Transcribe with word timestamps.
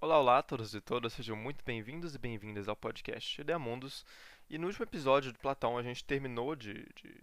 Olá, 0.00 0.18
olá 0.20 0.38
a 0.38 0.42
todos 0.42 0.74
e 0.74 0.80
todas, 0.80 1.12
sejam 1.12 1.36
muito 1.36 1.64
bem-vindos 1.64 2.14
e 2.14 2.18
bem-vindas 2.18 2.68
ao 2.68 2.76
podcast 2.76 3.40
Ideamundos. 3.40 4.04
E 4.48 4.56
no 4.56 4.68
último 4.68 4.84
episódio 4.84 5.32
de 5.32 5.38
Platão 5.38 5.76
a 5.76 5.82
gente 5.82 6.04
terminou 6.04 6.54
de, 6.54 6.74
de 6.94 7.14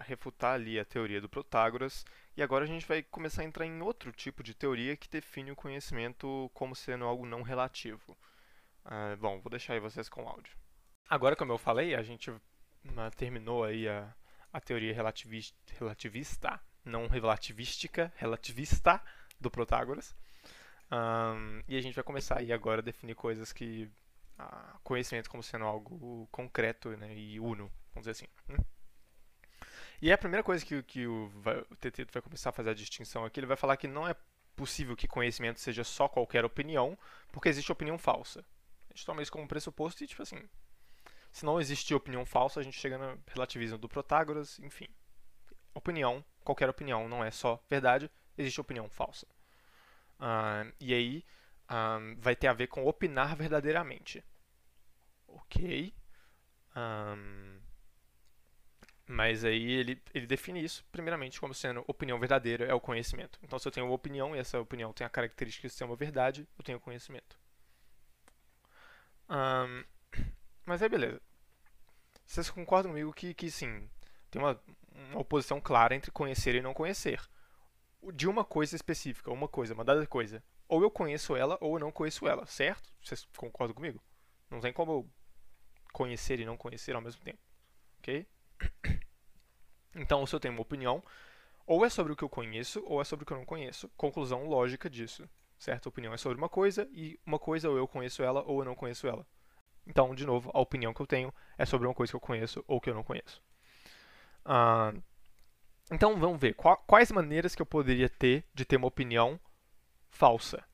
refutar 0.00 0.54
ali 0.54 0.78
a 0.78 0.84
teoria 0.84 1.20
do 1.20 1.28
Protágoras 1.28 2.04
e 2.36 2.42
agora 2.42 2.64
a 2.64 2.68
gente 2.68 2.86
vai 2.86 3.02
começar 3.02 3.42
a 3.42 3.44
entrar 3.44 3.64
em 3.64 3.80
outro 3.80 4.12
tipo 4.12 4.42
de 4.42 4.54
teoria 4.54 4.96
que 4.96 5.08
define 5.08 5.50
o 5.50 5.56
conhecimento 5.56 6.50
como 6.52 6.76
sendo 6.76 7.04
algo 7.04 7.24
não 7.24 7.42
relativo. 7.42 8.16
Uh, 8.84 9.16
bom, 9.18 9.40
vou 9.40 9.50
deixar 9.50 9.72
aí 9.72 9.80
vocês 9.80 10.08
com 10.08 10.24
o 10.24 10.28
áudio. 10.28 10.52
Agora, 11.08 11.36
como 11.36 11.52
eu 11.52 11.58
falei, 11.58 11.94
a 11.94 12.02
gente 12.02 12.30
uh, 12.30 12.40
terminou 13.16 13.64
aí 13.64 13.88
a, 13.88 14.12
a 14.52 14.60
teoria 14.60 14.92
relativista, 14.92 15.56
relativista, 15.78 16.60
não 16.84 17.06
relativística, 17.06 18.12
relativista 18.16 19.02
do 19.40 19.50
Protágoras. 19.50 20.14
Um, 20.90 21.62
e 21.68 21.76
a 21.76 21.80
gente 21.80 21.94
vai 21.94 22.04
começar 22.04 22.38
aí 22.38 22.52
agora 22.52 22.80
a 22.80 22.84
definir 22.84 23.14
coisas 23.14 23.52
que. 23.52 23.90
Conhecimento 24.82 25.30
como 25.30 25.42
sendo 25.42 25.64
algo 25.64 26.28
concreto 26.30 26.90
né, 26.90 27.16
e 27.16 27.40
uno, 27.40 27.72
vamos 27.94 28.06
dizer 28.06 28.10
assim. 28.10 28.26
Hum? 28.50 28.62
E 30.00 30.12
a 30.12 30.18
primeira 30.18 30.42
coisa 30.42 30.64
que, 30.64 30.82
que 30.82 31.06
o, 31.06 31.32
o 31.70 31.76
TT 31.76 32.04
vai 32.12 32.20
começar 32.20 32.50
a 32.50 32.52
fazer 32.52 32.68
a 32.68 32.74
distinção 32.74 33.24
aqui, 33.24 33.40
ele 33.40 33.46
vai 33.46 33.56
falar 33.56 33.78
que 33.78 33.88
não 33.88 34.06
é 34.06 34.14
possível 34.54 34.94
que 34.94 35.08
conhecimento 35.08 35.58
seja 35.58 35.82
só 35.84 36.06
qualquer 36.06 36.44
opinião, 36.44 36.98
porque 37.32 37.48
existe 37.48 37.72
opinião 37.72 37.96
falsa. 37.96 38.44
A 38.90 38.94
gente 38.94 39.06
toma 39.06 39.22
isso 39.22 39.32
como 39.32 39.48
pressuposto 39.48 40.04
e, 40.04 40.06
tipo 40.06 40.22
assim, 40.22 40.42
se 41.36 41.44
não 41.44 41.60
existir 41.60 41.94
opinião 41.94 42.24
falsa, 42.24 42.60
a 42.60 42.62
gente 42.62 42.80
chega 42.80 42.96
no 42.96 43.22
relativismo 43.26 43.76
do 43.76 43.90
Protágoras, 43.90 44.58
enfim. 44.60 44.88
Opinião, 45.74 46.24
qualquer 46.42 46.66
opinião, 46.70 47.10
não 47.10 47.22
é 47.22 47.30
só 47.30 47.62
verdade, 47.68 48.10
existe 48.38 48.58
opinião 48.58 48.88
falsa. 48.88 49.26
Uh, 50.18 50.72
e 50.80 50.94
aí 50.94 51.24
um, 51.70 52.16
vai 52.18 52.34
ter 52.34 52.46
a 52.46 52.54
ver 52.54 52.68
com 52.68 52.86
opinar 52.86 53.36
verdadeiramente. 53.36 54.24
Ok. 55.28 55.92
Um, 56.74 57.60
mas 59.06 59.44
aí 59.44 59.72
ele, 59.72 60.02
ele 60.14 60.26
define 60.26 60.64
isso, 60.64 60.86
primeiramente, 60.90 61.38
como 61.38 61.52
sendo 61.52 61.84
opinião 61.86 62.18
verdadeira 62.18 62.64
é 62.64 62.72
o 62.72 62.80
conhecimento. 62.80 63.38
Então, 63.42 63.58
se 63.58 63.68
eu 63.68 63.72
tenho 63.72 63.84
uma 63.84 63.94
opinião 63.94 64.34
e 64.34 64.38
essa 64.38 64.58
opinião 64.58 64.90
tem 64.90 65.06
a 65.06 65.10
característica 65.10 65.68
de 65.68 65.74
ser 65.74 65.84
uma 65.84 65.96
verdade, 65.96 66.48
eu 66.58 66.64
tenho 66.64 66.80
conhecimento. 66.80 67.38
Um, 69.28 69.84
mas 70.64 70.82
aí, 70.82 70.88
beleza. 70.88 71.20
Vocês 72.26 72.50
concordam 72.50 72.90
comigo 72.92 73.12
que, 73.12 73.32
que 73.32 73.50
sim, 73.50 73.88
tem 74.30 74.42
uma, 74.42 74.60
uma 75.10 75.20
oposição 75.20 75.60
clara 75.60 75.94
entre 75.94 76.10
conhecer 76.10 76.54
e 76.54 76.60
não 76.60 76.74
conhecer 76.74 77.20
de 78.12 78.28
uma 78.28 78.44
coisa 78.44 78.76
específica, 78.76 79.30
uma 79.30 79.48
coisa, 79.48 79.74
uma 79.74 79.84
dada 79.84 80.06
coisa. 80.06 80.42
Ou 80.68 80.82
eu 80.82 80.90
conheço 80.90 81.36
ela 81.36 81.56
ou 81.60 81.76
eu 81.76 81.80
não 81.80 81.92
conheço 81.92 82.26
ela, 82.26 82.44
certo? 82.46 82.92
Vocês 83.02 83.26
concordam 83.36 83.74
comigo? 83.74 84.02
Não 84.50 84.60
tem 84.60 84.72
como 84.72 84.92
eu 84.92 85.10
conhecer 85.92 86.40
e 86.40 86.44
não 86.44 86.56
conhecer 86.56 86.94
ao 86.94 87.02
mesmo 87.02 87.22
tempo. 87.22 87.38
Ok? 87.98 88.26
Então, 89.98 90.26
se 90.26 90.34
eu 90.34 90.40
tenho 90.40 90.52
uma 90.52 90.60
opinião, 90.60 91.02
ou 91.66 91.82
é 91.82 91.88
sobre 91.88 92.12
o 92.12 92.16
que 92.16 92.22
eu 92.22 92.28
conheço 92.28 92.84
ou 92.84 93.00
é 93.00 93.04
sobre 93.04 93.22
o 93.22 93.26
que 93.26 93.32
eu 93.32 93.38
não 93.38 93.46
conheço. 93.46 93.88
Conclusão 93.96 94.46
lógica 94.46 94.90
disso. 94.90 95.26
Certo? 95.58 95.86
A 95.86 95.88
opinião 95.88 96.12
é 96.12 96.18
sobre 96.18 96.36
uma 96.36 96.50
coisa 96.50 96.86
e 96.92 97.18
uma 97.24 97.38
coisa 97.38 97.70
ou 97.70 97.78
eu 97.78 97.88
conheço 97.88 98.22
ela 98.22 98.42
ou 98.42 98.60
eu 98.60 98.66
não 98.66 98.74
conheço 98.74 99.06
ela. 99.06 99.26
Então, 99.86 100.14
de 100.14 100.26
novo, 100.26 100.50
a 100.52 100.60
opinião 100.60 100.92
que 100.92 101.00
eu 101.00 101.06
tenho 101.06 101.32
é 101.56 101.64
sobre 101.64 101.86
uma 101.86 101.94
coisa 101.94 102.10
que 102.10 102.16
eu 102.16 102.20
conheço 102.20 102.64
ou 102.66 102.80
que 102.80 102.90
eu 102.90 102.94
não 102.94 103.04
conheço. 103.04 103.42
Uh, 104.44 105.02
então 105.90 106.18
vamos 106.18 106.40
ver 106.40 106.54
quais 106.54 107.12
maneiras 107.12 107.54
que 107.54 107.62
eu 107.62 107.66
poderia 107.66 108.08
ter 108.08 108.44
de 108.52 108.64
ter 108.64 108.76
uma 108.76 108.88
opinião 108.88 109.38
falsa, 110.10 110.64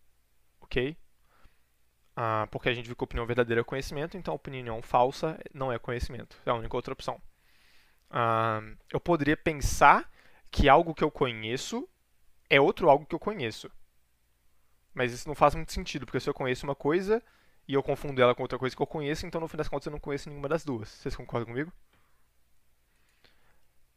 ok? 0.60 0.96
Ah, 2.16 2.46
porque 2.50 2.68
a 2.68 2.74
gente 2.74 2.86
viu 2.86 2.96
que 2.96 3.02
a 3.02 3.06
opinião 3.06 3.26
verdadeira 3.26 3.60
é 3.60 3.64
conhecimento, 3.64 4.16
então 4.16 4.32
a 4.32 4.36
opinião 4.36 4.80
falsa 4.82 5.38
não 5.52 5.70
é 5.70 5.78
conhecimento, 5.78 6.36
é 6.46 6.50
a 6.50 6.54
única 6.54 6.76
outra 6.76 6.92
opção. 6.94 7.20
Ah, 8.10 8.62
eu 8.90 9.00
poderia 9.00 9.36
pensar 9.36 10.10
que 10.50 10.68
algo 10.68 10.94
que 10.94 11.04
eu 11.04 11.10
conheço 11.10 11.88
é 12.48 12.60
outro 12.60 12.88
algo 12.88 13.06
que 13.06 13.14
eu 13.14 13.18
conheço. 13.18 13.70
Mas 14.94 15.12
isso 15.12 15.28
não 15.28 15.34
faz 15.34 15.54
muito 15.54 15.72
sentido, 15.72 16.06
porque 16.06 16.20
se 16.20 16.28
eu 16.28 16.34
conheço 16.34 16.66
uma 16.66 16.74
coisa 16.74 17.22
e 17.68 17.74
eu 17.74 17.82
confundo 17.82 18.20
ela 18.20 18.34
com 18.34 18.42
outra 18.42 18.58
coisa 18.58 18.74
que 18.76 18.82
eu 18.82 18.86
conheço, 18.86 19.26
então 19.26 19.40
no 19.40 19.48
fim 19.48 19.56
das 19.56 19.68
contas 19.68 19.86
eu 19.86 19.92
não 19.92 20.00
conheço 20.00 20.28
nenhuma 20.28 20.48
das 20.48 20.64
duas. 20.64 20.88
Vocês 20.88 21.16
concordam 21.16 21.46
comigo? 21.46 21.72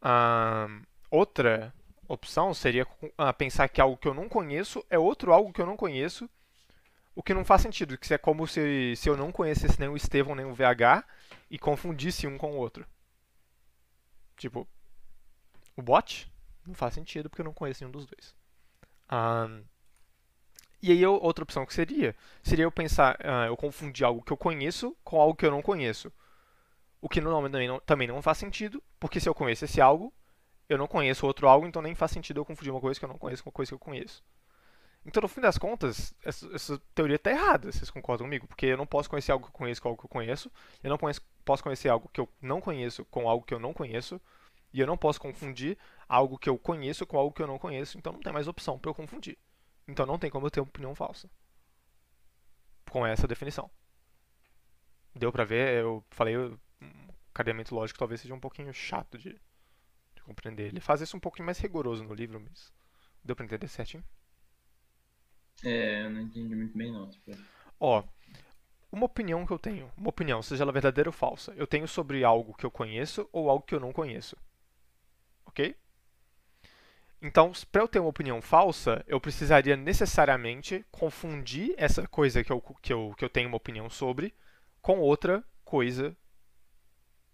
Ah, 0.02 0.68
Outra 1.10 1.74
opção 2.08 2.54
seria 2.54 2.86
ah, 3.18 3.32
pensar 3.34 3.70
que 3.70 3.80
algo 3.80 3.98
que 3.98 4.08
eu 4.08 4.14
não 4.14 4.28
conheço 4.28 4.86
é 4.90 5.00
outro 5.00 5.32
algo 5.32 5.54
que 5.54 5.62
eu 5.62 5.66
não 5.66 5.78
conheço, 5.78 6.30
o 7.16 7.24
que 7.24 7.34
não 7.34 7.46
faz 7.46 7.62
sentido, 7.62 7.98
que 7.98 8.14
é 8.14 8.18
como 8.18 8.46
se, 8.46 8.96
se 8.98 9.10
eu 9.10 9.16
não 9.16 9.32
conhecesse 9.32 9.80
nem 9.80 9.88
o 9.88 9.96
Estevão 9.96 10.36
nem 10.36 10.46
o 10.46 10.54
VH 10.54 11.06
e 11.50 11.58
confundisse 11.58 12.28
um 12.28 12.38
com 12.38 12.52
o 12.52 12.58
outro. 12.58 12.86
Tipo, 14.36 14.68
o 15.78 15.82
bot 15.82 16.30
não 16.66 16.74
faz 16.74 16.94
sentido 16.94 17.30
porque 17.30 17.42
eu 17.42 17.46
não 17.46 17.54
conheço 17.54 17.82
nenhum 17.82 17.92
dos 17.92 18.06
dois. 18.06 18.36
E 20.86 20.92
aí 20.92 21.06
outra 21.06 21.44
opção 21.44 21.66
que 21.66 21.74
seria, 21.74 22.16
seria 22.44 22.66
eu 22.66 22.72
pensar, 22.72 23.16
uh, 23.16 23.48
eu 23.48 23.58
confundir 23.58 24.06
algo 24.06 24.22
que 24.22 24.32
eu 24.32 24.38
conheço 24.38 24.96
com 25.04 25.20
algo 25.20 25.36
que 25.36 25.46
eu 25.46 25.50
não 25.50 25.62
conheço. 25.62 26.12
O 27.02 27.10
que 27.10 27.20
normalmente 27.20 27.54
também 27.54 27.68
não, 27.68 27.80
também 27.80 28.08
não 28.08 28.22
faz 28.22 28.38
sentido, 28.38 28.84
porque 29.00 29.20
se 29.20 29.28
eu 29.28 29.34
conheço 29.34 29.66
esse 29.66 29.82
algo, 29.82 30.14
eu 30.70 30.78
não 30.78 30.88
conheço 30.88 31.26
outro 31.26 31.48
algo, 31.48 31.66
então 31.66 31.82
nem 31.82 31.96
faz 31.96 32.12
sentido 32.12 32.40
eu 32.40 32.46
confundir 32.46 32.72
uma 32.72 32.82
coisa 32.82 33.00
que 33.00 33.06
eu 33.06 33.10
não 33.10 33.18
conheço 33.18 33.44
com 33.44 33.50
uma 33.50 33.54
coisa 33.54 33.70
que 33.70 33.74
eu 33.74 33.80
conheço. 33.80 34.24
Então, 35.06 35.22
no 35.22 35.28
fim 35.28 35.42
das 35.42 35.58
contas, 35.58 36.14
essa, 36.24 36.48
essa 36.54 36.82
teoria 36.96 37.16
está 37.16 37.32
errada, 37.32 37.72
vocês 37.72 37.92
concordam 37.92 38.26
comigo? 38.26 38.48
Porque 38.48 38.68
eu 38.68 38.78
não 38.78 38.88
posso 38.88 39.10
conhecer 39.10 39.32
algo 39.32 39.46
que 39.46 39.52
eu 39.52 39.58
conheço 39.58 39.82
com 39.82 39.90
algo 39.90 40.00
que 40.00 40.06
eu 40.06 40.10
conheço, 40.10 40.52
eu 40.84 40.90
não 40.90 40.98
conheço, 40.98 41.22
posso 41.44 41.64
conhecer 41.64 41.90
algo 41.90 42.10
que 42.12 42.20
eu 42.20 42.30
não 42.42 42.60
conheço 42.60 43.06
com 43.06 43.30
algo 43.30 43.46
que 43.46 43.54
eu 43.54 43.60
não 43.60 43.74
conheço, 43.74 44.20
e 44.74 44.80
eu 44.80 44.88
não 44.88 44.98
posso 44.98 45.20
confundir 45.20 45.78
algo 46.10 46.38
que 46.38 46.50
eu 46.50 46.58
conheço 46.58 47.06
com 47.06 47.18
algo 47.18 47.34
que 47.34 47.42
eu 47.42 47.48
não 47.48 47.60
conheço, 47.60 47.98
então 47.98 48.14
não 48.14 48.20
tem 48.20 48.34
mais 48.34 48.48
opção 48.48 48.80
para 48.80 48.90
eu 48.90 48.96
confundir. 48.96 49.38
Então 49.88 50.06
não 50.06 50.20
tem 50.20 50.30
como 50.30 50.46
eu 50.46 50.52
ter 50.52 50.60
uma 50.60 50.68
opinião 50.68 50.96
falsa. 50.96 51.30
Com 52.90 53.06
essa 53.06 53.28
definição. 53.28 53.70
Deu 55.14 55.32
pra 55.32 55.46
ver? 55.46 55.82
Eu 55.82 56.04
falei, 56.10 56.36
o 56.38 56.60
cadeamento 57.34 57.76
lógico 57.76 58.00
talvez 58.00 58.22
seja 58.22 58.34
um 58.34 58.40
pouquinho 58.40 58.74
chato 58.74 59.18
de, 59.18 59.40
compreender. 60.26 60.68
Ele 60.68 60.80
faz 60.80 61.02
isso 61.02 61.16
um 61.16 61.20
pouquinho 61.20 61.46
mais 61.46 61.60
rigoroso 61.60 62.04
no 62.04 62.14
livro, 62.14 62.40
mas 62.40 62.74
deu 63.24 63.36
para 63.36 63.46
entender 63.46 63.68
certinho? 63.68 64.04
É, 65.64 66.04
eu 66.04 66.10
não 66.10 66.22
entendi 66.22 66.56
muito 66.56 66.78
bem 66.78 66.92
não. 66.92 67.10
Tipo... 67.10 67.32
Ó, 67.80 68.04
uma 68.92 69.06
opinião 69.06 69.46
que 69.46 69.54
eu 69.54 69.60
tenho, 69.60 69.92
uma 69.96 70.10
opinião, 70.10 70.42
seja 70.42 70.64
ela 70.64 70.72
verdadeira 70.72 71.10
ou 71.10 71.14
falsa, 71.14 71.54
eu 71.56 71.68
tenho 71.68 71.88
sobre 71.88 72.24
algo 72.24 72.54
que 72.54 72.66
eu 72.66 72.72
conheço 72.72 73.30
ou 73.32 73.50
algo 73.50 73.66
que 73.66 73.76
eu 73.76 73.80
não 73.80 73.94
conheço. 73.94 74.36
Ok? 75.46 75.76
Então, 77.26 77.52
para 77.72 77.82
eu 77.82 77.88
ter 77.88 77.98
uma 77.98 78.10
opinião 78.10 78.40
falsa, 78.40 79.04
eu 79.08 79.20
precisaria 79.20 79.76
necessariamente 79.76 80.86
confundir 80.92 81.74
essa 81.76 82.08
coisa 82.08 82.44
que 82.44 82.52
eu, 82.52 82.62
que 82.84 82.94
eu, 82.94 83.16
que 83.18 83.26
eu 83.26 83.30
tenho 83.30 83.48
uma 83.48 83.58
opinião 83.58 83.90
sobre 83.90 84.32
com 84.80 85.00
outra 85.00 85.44
coisa. 85.64 86.16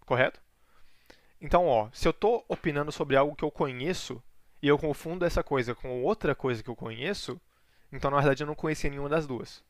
Correto? 0.06 0.40
Então, 1.38 1.66
ó, 1.66 1.90
se 1.92 2.08
eu 2.08 2.10
estou 2.10 2.42
opinando 2.48 2.90
sobre 2.90 3.16
algo 3.16 3.36
que 3.36 3.44
eu 3.44 3.50
conheço 3.50 4.22
e 4.62 4.68
eu 4.68 4.78
confundo 4.78 5.26
essa 5.26 5.44
coisa 5.44 5.74
com 5.74 6.02
outra 6.02 6.34
coisa 6.34 6.62
que 6.62 6.70
eu 6.70 6.76
conheço, 6.76 7.38
então 7.92 8.10
na 8.10 8.16
verdade 8.16 8.44
eu 8.44 8.46
não 8.46 8.54
conhecia 8.54 8.88
nenhuma 8.88 9.10
das 9.10 9.26
duas. 9.26 9.62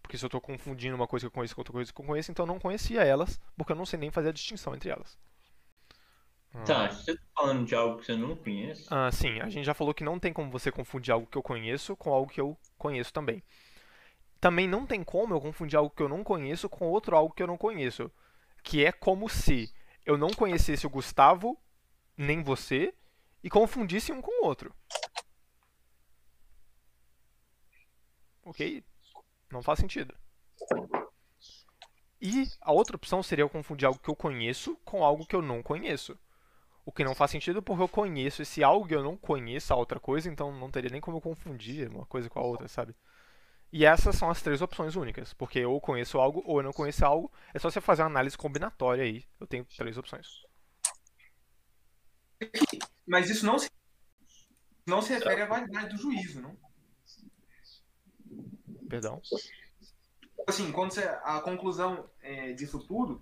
Porque 0.00 0.16
se 0.16 0.24
eu 0.24 0.28
estou 0.28 0.40
confundindo 0.40 0.94
uma 0.94 1.08
coisa 1.08 1.24
que 1.24 1.26
eu 1.26 1.34
conheço 1.34 1.56
com 1.56 1.62
outra 1.62 1.72
coisa 1.72 1.92
que 1.92 2.00
eu 2.00 2.06
conheço, 2.06 2.30
então 2.30 2.44
eu 2.44 2.52
não 2.52 2.60
conhecia 2.60 3.02
elas, 3.02 3.40
porque 3.56 3.72
eu 3.72 3.76
não 3.76 3.84
sei 3.84 3.98
nem 3.98 4.12
fazer 4.12 4.28
a 4.28 4.32
distinção 4.32 4.72
entre 4.72 4.88
elas. 4.88 5.18
Tá, 6.64 6.86
ah. 6.86 6.90
você 6.90 7.12
está 7.12 7.24
falando 7.34 7.66
de 7.66 7.74
algo 7.74 7.98
que 7.98 8.06
você 8.06 8.16
não 8.16 8.34
conhece? 8.34 8.86
Ah, 8.90 9.10
sim, 9.12 9.40
a 9.40 9.48
gente 9.48 9.64
já 9.64 9.74
falou 9.74 9.94
que 9.94 10.02
não 10.02 10.18
tem 10.18 10.32
como 10.32 10.50
você 10.50 10.72
confundir 10.72 11.12
algo 11.12 11.26
que 11.26 11.36
eu 11.36 11.42
conheço 11.42 11.96
com 11.96 12.12
algo 12.12 12.30
que 12.30 12.40
eu 12.40 12.56
conheço 12.76 13.12
também. 13.12 13.42
Também 14.40 14.68
não 14.68 14.86
tem 14.86 15.02
como 15.02 15.34
eu 15.34 15.40
confundir 15.40 15.76
algo 15.76 15.94
que 15.94 16.02
eu 16.02 16.08
não 16.08 16.24
conheço 16.24 16.68
com 16.68 16.86
outro 16.86 17.16
algo 17.16 17.34
que 17.34 17.42
eu 17.42 17.46
não 17.46 17.58
conheço. 17.58 18.10
Que 18.62 18.84
é 18.84 18.92
como 18.92 19.28
se 19.28 19.72
eu 20.06 20.16
não 20.16 20.30
conhecesse 20.30 20.86
o 20.86 20.90
Gustavo, 20.90 21.58
nem 22.16 22.42
você, 22.42 22.94
e 23.42 23.50
confundisse 23.50 24.12
um 24.12 24.22
com 24.22 24.42
o 24.42 24.46
outro. 24.46 24.74
Ok? 28.44 28.82
Não 29.50 29.62
faz 29.62 29.78
sentido. 29.78 30.14
E 32.20 32.48
a 32.60 32.72
outra 32.72 32.96
opção 32.96 33.22
seria 33.22 33.42
eu 33.42 33.50
confundir 33.50 33.86
algo 33.86 34.00
que 34.00 34.08
eu 34.08 34.16
conheço 34.16 34.76
com 34.84 35.04
algo 35.04 35.26
que 35.26 35.36
eu 35.36 35.42
não 35.42 35.62
conheço. 35.62 36.18
O 36.88 36.90
que 36.90 37.04
não 37.04 37.14
faz 37.14 37.30
sentido 37.30 37.62
porque 37.62 37.82
eu 37.82 37.86
conheço 37.88 38.40
esse 38.40 38.64
algo 38.64 38.88
e 38.88 38.94
eu 38.94 39.02
não 39.02 39.14
conheço 39.14 39.74
a 39.74 39.76
outra 39.76 40.00
coisa, 40.00 40.26
então 40.26 40.50
não 40.50 40.70
teria 40.70 40.88
nem 40.88 41.02
como 41.02 41.18
eu 41.18 41.20
confundir 41.20 41.86
uma 41.86 42.06
coisa 42.06 42.30
com 42.30 42.38
a 42.38 42.42
outra, 42.42 42.66
sabe? 42.66 42.96
E 43.70 43.84
essas 43.84 44.16
são 44.16 44.30
as 44.30 44.40
três 44.40 44.62
opções 44.62 44.96
únicas, 44.96 45.34
porque 45.34 45.62
ou 45.66 45.78
conheço 45.82 46.18
algo 46.18 46.42
ou 46.46 46.60
eu 46.60 46.62
não 46.62 46.72
conheço 46.72 47.04
algo. 47.04 47.30
É 47.52 47.58
só 47.58 47.70
você 47.70 47.78
fazer 47.78 48.00
uma 48.00 48.08
análise 48.08 48.38
combinatória 48.38 49.04
aí. 49.04 49.22
Eu 49.38 49.46
tenho 49.46 49.66
três 49.76 49.98
opções. 49.98 50.46
Mas 53.06 53.28
isso 53.28 53.44
não 53.44 53.58
se, 53.58 53.70
não 54.86 55.02
se 55.02 55.12
refere 55.12 55.42
à 55.42 55.46
validade 55.46 55.94
do 55.94 56.00
juízo, 56.00 56.40
não? 56.40 56.56
Perdão. 58.88 59.20
Assim, 60.46 60.72
quando 60.72 60.94
você, 60.94 61.02
a 61.02 61.38
conclusão 61.42 62.08
é, 62.22 62.54
disso 62.54 62.78
tudo 62.78 63.20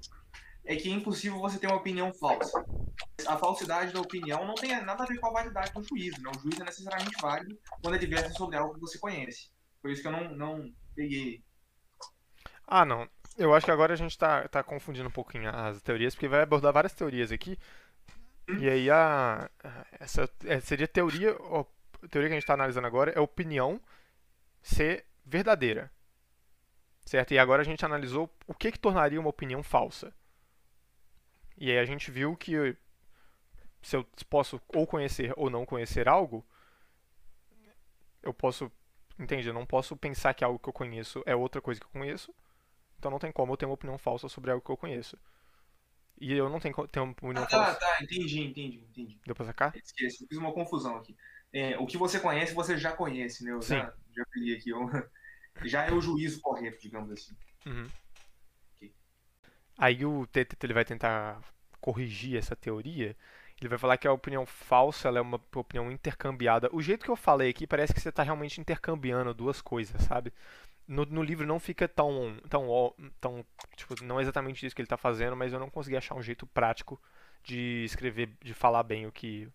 é 0.67 0.77
que 0.77 0.89
é 0.89 0.93
impossível 0.93 1.39
você 1.39 1.59
ter 1.59 1.69
uma 1.69 1.77
opinião 1.77 2.13
falsa. 2.13 2.65
A 3.27 3.37
falsidade 3.37 3.93
da 3.93 4.01
opinião 4.01 4.45
não 4.45 4.55
tem 4.55 4.71
nada 4.85 5.05
a 5.05 5.07
ver 5.07 5.19
com 5.19 5.29
a 5.29 5.33
validade 5.33 5.73
do 5.73 5.83
juízo. 5.83 6.21
Não? 6.21 6.33
O 6.33 6.41
juízo 6.41 6.63
é 6.63 6.65
necessariamente 6.65 7.17
válido 7.21 7.59
quando 7.81 7.95
é 7.95 7.99
diverso 7.99 8.35
sobre 8.35 8.57
algo 8.57 8.75
que 8.75 8.81
você 8.81 8.99
conhece. 8.99 9.49
Por 9.81 9.91
isso 9.91 10.03
que 10.03 10.09
eu 10.09 10.13
não, 10.13 10.35
não 10.35 10.73
peguei. 10.95 11.43
Ah, 12.67 12.85
não. 12.85 13.09
Eu 13.39 13.55
acho 13.55 13.65
que 13.65 13.71
agora 13.71 13.93
a 13.93 13.97
gente 13.97 14.19
tá, 14.19 14.49
tá 14.49 14.63
confundindo 14.63 15.09
um 15.09 15.13
pouquinho 15.13 15.49
as 15.51 15.81
teorias, 15.83 16.15
porque 16.15 16.27
vai 16.27 16.43
abordar 16.43 16.73
várias 16.73 16.95
teorias 16.95 17.31
aqui. 17.31 17.59
E 18.61 18.69
aí 18.69 18.91
a. 18.91 19.49
Essa 20.01 20.29
é, 20.45 20.59
seria 20.61 20.89
teoria. 20.89 21.33
A 21.33 22.09
teoria 22.09 22.29
que 22.29 22.35
a 22.35 22.37
gente 22.37 22.43
está 22.43 22.55
analisando 22.55 22.87
agora 22.87 23.13
é 23.13 23.21
opinião 23.21 23.81
ser 24.63 25.05
verdadeira. 25.25 25.91
Certo? 27.05 27.35
E 27.35 27.39
agora 27.39 27.63
a 27.63 27.65
gente 27.65 27.85
analisou 27.85 28.29
o 28.49 28.55
que, 28.55 28.73
que 28.73 28.79
tornaria 28.79 29.21
uma 29.21 29.31
opinião 29.31 29.63
falsa. 29.63 30.13
E 31.59 31.71
aí 31.71 31.79
a 31.79 31.85
gente 31.85 32.11
viu 32.11 32.37
que 32.37 32.77
se 33.83 33.97
eu 33.97 34.05
posso 34.29 34.61
ou 34.75 34.87
conhecer 34.87 35.33
ou 35.37 35.49
não 35.49 35.65
conhecer 35.65 36.09
algo, 36.09 36.45
eu 38.23 38.35
posso. 38.35 38.71
Entende? 39.19 39.49
Eu 39.49 39.55
não 39.55 39.65
posso 39.65 39.97
pensar 39.97 40.35
que 40.35 40.45
algo 40.45 40.59
que 40.59 40.69
eu 40.69 40.73
conheço 40.73 41.23
é 41.25 41.35
outra 41.35 41.61
coisa 41.61 41.81
que 41.81 41.87
eu 41.87 41.91
conheço. 41.91 42.35
Então 42.99 43.11
não 43.11 43.19
tem 43.19 43.33
como 43.33 43.53
eu 43.53 43.57
ter 43.57 43.67
uma 43.67 43.75
opinião 43.75 43.99
falsa 43.99 44.29
sobre 44.29 44.51
algo 44.51 44.65
que 44.65 44.71
eu 44.73 44.77
conheço. 44.77 45.19
E 46.21 46.33
eu 46.33 46.49
não 46.49 46.59
tenho, 46.61 46.75
tenho 46.89 47.05
uma 47.07 47.13
opinião 47.13 47.45
Ah, 47.45 47.47
falsa. 47.47 47.75
tá, 47.75 47.75
tá, 47.75 48.03
entendi, 48.03 48.41
entendi, 48.41 48.79
entendi. 48.79 49.21
Deu 49.27 49.35
pra 49.35 49.45
sacar? 49.45 49.75
Esqueci, 49.75 50.23
eu 50.25 50.29
fiz 50.29 50.39
uma 50.39 50.53
confusão 50.53 50.97
aqui. 50.97 51.15
É, 51.53 51.79
o 51.79 51.87
que 51.87 51.97
você 51.97 52.19
conhece, 52.21 52.55
você 52.55 52.77
já 52.77 52.93
conhece, 52.93 53.45
né? 53.45 53.53
Eu 53.53 53.61
Sim. 53.63 53.77
já, 53.77 53.93
já 54.15 54.25
peguei 54.33 54.57
aqui. 54.57 54.71
eu- 54.71 54.81
já 55.67 55.85
é 55.87 55.93
o 55.93 56.01
juízo 56.01 56.41
correto, 56.41 56.79
digamos 56.81 57.11
assim. 57.11 57.35
Uhum. 57.67 57.91
Aí 59.79 60.05
o 60.05 60.27
TTT 60.27 60.67
ele 60.67 60.75
vai 60.75 60.85
tentar 60.85 61.41
corrigir 61.81 62.39
essa 62.39 62.57
teoria. 62.57 63.17
Ele 63.61 63.69
vai 63.69 63.79
falar 63.79 63.97
que 63.97 64.07
a 64.07 64.13
opinião 64.13 64.45
falsa 64.45 65.09
é 65.09 65.21
uma 65.21 65.41
opinião 65.55 65.91
intercambiada. 65.91 66.69
O 66.73 66.83
jeito 66.83 67.05
que 67.05 67.11
eu 67.11 67.17
falei 67.17 67.51
aqui 67.51 67.67
parece 67.67 67.95
que 67.95 68.01
você 68.01 68.11
está 68.11 68.23
realmente 68.23 68.61
intercambiando 68.61 69.33
duas 69.33 69.61
coisas, 69.63 70.01
sabe? 70.03 70.33
No, 70.87 71.05
no 71.07 71.23
livro 71.23 71.47
não 71.47 71.59
fica 71.59 71.89
tão, 71.89 72.37
tão, 72.49 72.95
tão, 73.21 73.45
tipo, 73.77 74.03
não 74.05 74.21
é 74.21 74.23
exatamente 74.23 74.65
isso 74.65 74.75
que 74.75 74.81
ele 74.83 74.87
está 74.87 74.97
fazendo, 74.97 75.37
mas 75.37 75.53
eu 75.53 75.59
não 75.59 75.71
consegui 75.71 75.97
achar 75.97 76.15
um 76.15 76.23
jeito 76.23 76.47
prático 76.47 77.01
de 77.43 77.85
escrever, 77.85 78.31
de 78.43 78.55
falar 78.55 78.83
bem 78.83 79.07
o 79.07 79.13
que 79.13 79.49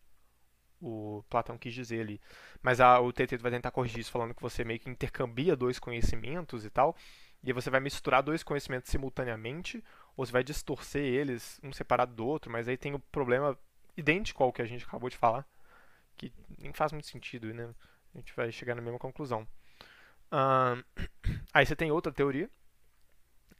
o 0.81 1.23
Platão 1.29 1.57
quis 1.57 1.73
dizer 1.73 2.01
ali. 2.01 2.19
Mas 2.61 2.81
a, 2.81 2.99
o 2.99 3.13
TT 3.13 3.37
vai 3.37 3.51
tentar 3.51 3.71
corrigir 3.71 3.99
isso, 3.99 4.11
falando 4.11 4.33
que 4.33 4.41
você 4.41 4.63
meio 4.63 4.79
que 4.79 4.89
intercambia 4.89 5.55
dois 5.55 5.79
conhecimentos 5.79 6.65
e 6.65 6.69
tal, 6.69 6.95
e 7.43 7.53
você 7.53 7.69
vai 7.69 7.79
misturar 7.79 8.21
dois 8.23 8.43
conhecimentos 8.43 8.89
simultaneamente, 8.89 9.83
ou 10.15 10.25
você 10.25 10.31
vai 10.31 10.43
distorcer 10.43 11.03
eles, 11.03 11.59
um 11.63 11.71
separado 11.71 12.13
do 12.13 12.25
outro, 12.25 12.51
mas 12.51 12.67
aí 12.67 12.77
tem 12.77 12.93
o 12.93 12.99
problema 12.99 13.57
idêntico 13.95 14.43
ao 14.43 14.53
que 14.53 14.61
a 14.61 14.65
gente 14.65 14.85
acabou 14.85 15.09
de 15.09 15.17
falar, 15.17 15.45
que 16.17 16.31
nem 16.57 16.73
faz 16.73 16.91
muito 16.91 17.07
sentido, 17.07 17.53
né? 17.53 17.73
A 18.13 18.17
gente 18.17 18.33
vai 18.35 18.51
chegar 18.51 18.75
na 18.75 18.81
mesma 18.81 18.99
conclusão. 18.99 19.47
Ahn, 20.31 20.83
aí 21.53 21.65
você 21.65 21.75
tem 21.75 21.91
outra 21.91 22.11
teoria, 22.11 22.49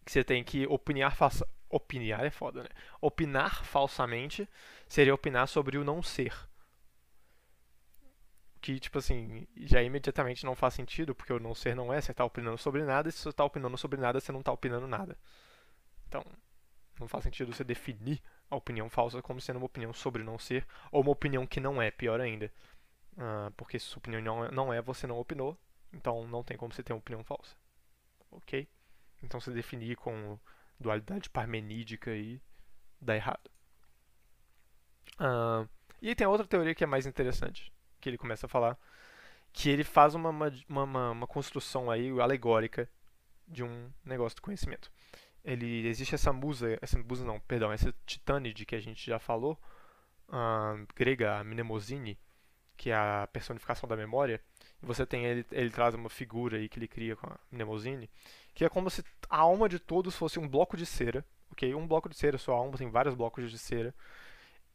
que 0.06 0.12
você 0.12 0.24
tem 0.24 0.44
que 0.44 0.66
opinar 0.68 1.16
falsa... 1.16 1.48
Opinar 1.70 2.26
é 2.26 2.30
foda, 2.30 2.64
né? 2.64 2.70
Opinar 3.00 3.64
falsamente 3.64 4.48
seria 4.88 5.14
opinar 5.14 5.48
sobre 5.48 5.78
o 5.78 5.86
não 5.86 6.04
ser. 6.04 6.34
Que, 8.60 8.78
tipo 8.78 8.98
assim, 8.98 9.48
já 9.56 9.82
imediatamente 9.82 10.46
não 10.46 10.54
faz 10.54 10.74
sentido, 10.74 11.16
porque 11.16 11.32
o 11.32 11.40
não 11.40 11.56
ser 11.56 11.74
não 11.76 11.94
é, 11.94 12.02
você 12.02 12.14
tá 12.14 12.26
opinando 12.26 12.58
sobre 12.58 12.84
nada, 12.84 13.08
e 13.08 13.12
se 13.12 13.24
você 13.24 13.32
tá 13.32 13.46
opinando 13.46 13.78
sobre 13.78 14.00
nada, 14.00 14.20
você 14.20 14.34
não 14.34 14.44
tá 14.44 14.52
opinando 14.52 14.86
nada. 14.86 15.18
Então, 16.08 16.26
não 17.02 17.08
faz 17.08 17.24
sentido 17.24 17.54
você 17.54 17.64
definir 17.64 18.22
a 18.50 18.56
opinião 18.56 18.90
falsa 18.90 19.22
como 19.22 19.42
sendo 19.42 19.58
uma 19.58 19.66
opinião 19.66 19.92
sobre 19.92 20.24
não 20.24 20.38
ser, 20.38 20.66
ou 20.92 21.02
uma 21.02 21.12
opinião 21.12 21.46
que 21.48 21.60
não 21.60 21.82
é, 21.82 21.92
pior 21.92 22.22
ainda. 22.22 22.52
Ah, 23.18 23.52
porque 23.58 23.80
se 23.80 23.88
sua 23.88 24.00
opinião 24.00 24.22
não 24.22 24.46
é, 24.46 24.52
não 24.52 24.74
é, 24.74 24.82
você 24.82 25.08
não 25.08 25.20
opinou, 25.20 25.58
então 25.92 26.28
não 26.28 26.44
tem 26.44 26.56
como 26.58 26.74
você 26.74 26.84
ter 26.84 26.94
uma 26.94 27.00
opinião 27.00 27.24
falsa. 27.24 27.56
Ok? 28.32 28.68
Então, 29.24 29.40
se 29.42 29.52
definir 29.52 29.98
com 29.98 30.40
dualidade 30.80 31.30
parmenídica 31.30 32.12
aí, 32.12 32.42
dá 33.00 33.16
errado. 33.16 33.50
Ah, 35.20 35.68
e 36.02 36.10
aí 36.10 36.16
tem 36.16 36.28
outra 36.28 36.48
teoria 36.48 36.76
que 36.76 36.84
é 36.84 36.88
mais 36.88 37.06
interessante, 37.06 37.72
que 38.00 38.10
ele 38.10 38.18
começa 38.18 38.46
a 38.46 38.50
falar, 38.50 38.78
que 39.54 39.70
ele 39.70 39.84
faz 39.84 40.16
uma, 40.16 40.30
uma, 40.30 40.52
uma, 40.70 41.12
uma 41.12 41.28
construção 41.28 41.92
aí 41.92 42.10
alegórica 42.20 42.90
de 43.48 43.64
um 43.64 43.92
negócio 44.06 44.38
do 44.38 44.42
conhecimento 44.42 44.92
ele 45.44 45.88
existe 45.88 46.16
essa 46.16 46.32
musa, 46.32 46.78
essa 46.82 46.98
musa 47.00 47.26
não, 47.26 47.40
perdão, 47.40 47.72
essa 47.72 47.94
titânide 48.06 48.66
que 48.66 48.76
a 48.76 48.80
gente 48.80 49.06
já 49.06 49.20
falou, 49.20 49.58
ah, 50.30 50.76
grega, 50.96 51.38
a 51.38 51.44
Mnemosine, 51.44 52.18
que 52.78 52.90
é 52.90 52.96
a 52.96 53.28
personificação 53.32 53.88
da 53.88 53.96
memória. 53.96 54.42
Você 54.82 55.06
tem 55.06 55.26
ele, 55.26 55.46
ele 55.52 55.70
traz 55.70 55.94
uma 55.94 56.10
figura 56.10 56.58
aí 56.58 56.68
que 56.68 56.80
ele 56.80 56.88
cria 56.88 57.16
com 57.16 57.28
a 57.28 57.40
Mnemosine, 57.52 58.10
que 58.54 58.66
é 58.66 58.70
como 58.70 58.90
se 58.90 59.04
a 59.30 59.38
alma 59.38 59.70
de 59.70 59.80
todos 59.80 60.16
fosse 60.16 60.40
um 60.40 60.48
bloco 60.48 60.76
de 60.76 60.86
cera, 60.86 61.26
ok? 61.52 61.74
Um 61.76 61.88
bloco 61.88 62.10
de 62.10 62.18
cera, 62.18 62.38
sua 62.38 62.56
alma 62.56 62.78
tem 62.78 62.90
vários 62.90 63.16
blocos 63.16 63.52
de 63.52 63.58
cera. 63.58 63.94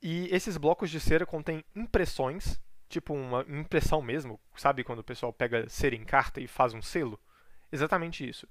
E 0.00 0.28
esses 0.34 0.56
blocos 0.56 0.90
de 0.90 1.00
cera 1.00 1.26
contêm 1.26 1.64
impressões, 1.74 2.60
tipo 2.88 3.12
uma 3.14 3.44
impressão 3.48 4.00
mesmo, 4.00 4.38
sabe 4.54 4.84
quando 4.84 5.00
o 5.00 5.04
pessoal 5.04 5.32
pega 5.32 5.68
cera 5.68 5.94
em 5.94 6.04
carta 6.04 6.40
e 6.40 6.46
faz 6.46 6.74
um 6.74 6.82
selo? 6.82 7.18
Exatamente 7.72 8.28
isso. 8.28 8.46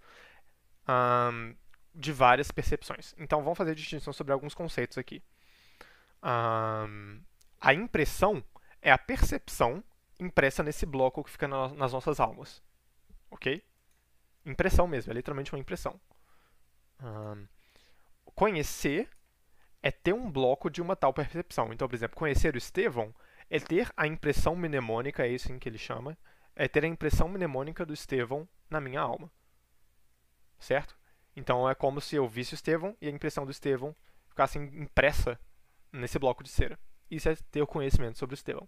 Ahn, 0.87 1.55
de 1.95 2.11
várias 2.11 2.51
percepções. 2.51 3.13
Então 3.17 3.41
vamos 3.43 3.57
fazer 3.57 3.73
distinção 3.75 4.13
sobre 4.13 4.33
alguns 4.33 4.53
conceitos 4.53 4.97
aqui. 4.97 5.23
Ahn, 6.21 7.19
a 7.61 7.73
impressão 7.73 8.43
é 8.81 8.91
a 8.91 8.97
percepção 8.97 9.83
impressa 10.19 10.63
nesse 10.63 10.85
bloco 10.85 11.23
que 11.23 11.29
fica 11.31 11.47
na- 11.47 11.69
nas 11.69 11.93
nossas 11.93 12.19
almas. 12.19 12.61
Ok? 13.31 13.63
Impressão 14.45 14.87
mesmo, 14.87 15.11
é 15.11 15.15
literalmente 15.15 15.53
uma 15.53 15.59
impressão. 15.59 15.99
Ahn, 16.99 17.45
conhecer 18.35 19.09
é 19.81 19.91
ter 19.91 20.13
um 20.13 20.29
bloco 20.29 20.69
de 20.69 20.81
uma 20.81 20.95
tal 20.95 21.13
percepção. 21.13 21.71
Então, 21.71 21.87
por 21.87 21.95
exemplo, 21.95 22.17
conhecer 22.17 22.55
o 22.55 22.57
Estevão 22.57 23.13
é 23.49 23.59
ter 23.59 23.91
a 23.95 24.07
impressão 24.07 24.55
mnemônica, 24.55 25.23
é 25.23 25.29
isso 25.29 25.51
em 25.51 25.59
que 25.59 25.69
ele 25.69 25.77
chama, 25.77 26.17
é 26.55 26.67
ter 26.67 26.83
a 26.83 26.87
impressão 26.87 27.27
mnemônica 27.29 27.85
do 27.85 27.93
Estevão 27.93 28.47
na 28.69 28.81
minha 28.81 29.01
alma. 29.01 29.31
Certo? 30.59 30.97
Então 31.35 31.69
é 31.69 31.75
como 31.75 31.99
se 31.99 32.15
eu 32.15 32.27
visse 32.27 32.53
o 32.53 32.55
Estevão 32.55 32.95
e 33.01 33.07
a 33.07 33.11
impressão 33.11 33.45
do 33.45 33.51
Estevão 33.51 33.95
ficasse 34.27 34.57
impressa 34.57 35.39
nesse 35.91 36.17
bloco 36.17 36.43
de 36.43 36.49
cera. 36.49 36.79
Isso 37.09 37.29
é 37.29 37.35
ter 37.51 37.61
o 37.61 37.67
conhecimento 37.67 38.17
sobre 38.17 38.33
o 38.33 38.35
Estevão. 38.37 38.67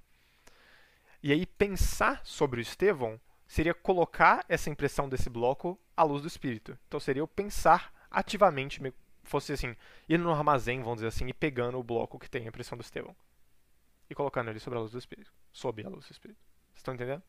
E 1.23 1.31
aí 1.31 1.45
pensar 1.45 2.21
sobre 2.23 2.59
o 2.59 2.61
Estevão 2.61 3.19
seria 3.47 3.73
colocar 3.73 4.45
essa 4.47 4.69
impressão 4.69 5.07
desse 5.09 5.29
bloco 5.29 5.79
à 5.95 6.03
luz 6.03 6.21
do 6.21 6.27
espírito. 6.27 6.77
Então 6.87 6.99
seria 6.99 7.21
eu 7.21 7.27
pensar 7.27 7.93
ativamente, 8.11 8.81
me- 8.81 8.93
fosse 9.23 9.51
assim, 9.53 9.75
ir 10.07 10.17
no 10.19 10.31
armazém, 10.31 10.81
vamos 10.81 10.97
dizer 10.97 11.07
assim, 11.07 11.27
e 11.27 11.33
pegando 11.33 11.79
o 11.79 11.83
bloco 11.83 12.19
que 12.19 12.29
tem 12.29 12.45
a 12.45 12.47
impressão 12.47 12.77
do 12.77 12.81
Estevão. 12.81 13.15
E 14.09 14.15
colocando 14.15 14.49
ele 14.49 14.59
sobre 14.59 14.77
a 14.77 14.81
luz 14.81 14.91
do 14.91 14.99
espírito. 14.99 15.31
Sob 15.51 15.83
a 15.83 15.89
luz 15.89 16.05
do 16.05 16.11
espírito. 16.11 16.39
Vocês 16.67 16.77
estão 16.77 16.93
entendendo? 16.93 17.23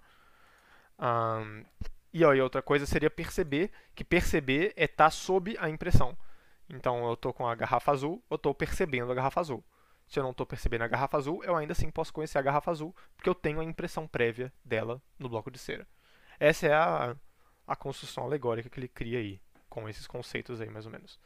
Ahn, 0.99 1.65
e, 2.13 2.25
outra 2.25 2.63
coisa 2.63 2.87
seria 2.87 3.11
perceber 3.11 3.71
que 3.95 4.05
perceber 4.05 4.73
é 4.77 4.85
estar 4.85 5.11
sob 5.11 5.57
a 5.59 5.69
impressão. 5.69 6.17
Então 6.69 7.07
eu 7.07 7.15
estou 7.15 7.33
com 7.33 7.47
a 7.47 7.55
garrafa 7.55 7.93
azul, 7.93 8.23
eu 8.31 8.37
estou 8.37 8.55
percebendo 8.55 9.11
a 9.11 9.15
garrafa 9.15 9.41
azul. 9.41 9.65
Se 10.07 10.19
eu 10.19 10.23
não 10.23 10.31
estou 10.31 10.47
percebendo 10.47 10.85
a 10.85 10.89
garrafa 10.89 11.19
azul, 11.19 11.45
eu 11.45 11.55
ainda 11.55 11.73
assim 11.73 11.91
posso 11.91 12.13
conhecer 12.13 12.39
a 12.39 12.43
garrafa 12.43 12.71
azul, 12.71 12.95
porque 13.15 13.29
eu 13.29 13.35
tenho 13.35 13.61
a 13.61 13.65
impressão 13.65 14.07
prévia 14.07 14.53
dela 14.65 15.03
no 15.19 15.29
bloco 15.29 15.51
de 15.51 15.59
cera. 15.59 15.87
Essa 16.41 16.67
é 16.67 16.75
a, 16.75 17.17
a 17.67 17.77
construção 17.77 18.25
alegórica 18.25 18.71
que 18.71 18.81
ele 18.81 18.89
cria 18.89 19.19
aí, 19.19 19.41
com 19.69 19.89
esses 19.89 20.07
conceitos 20.07 20.61
aí 20.61 20.71
mais 20.71 20.87
ou 20.87 20.93
menos. 20.93 21.19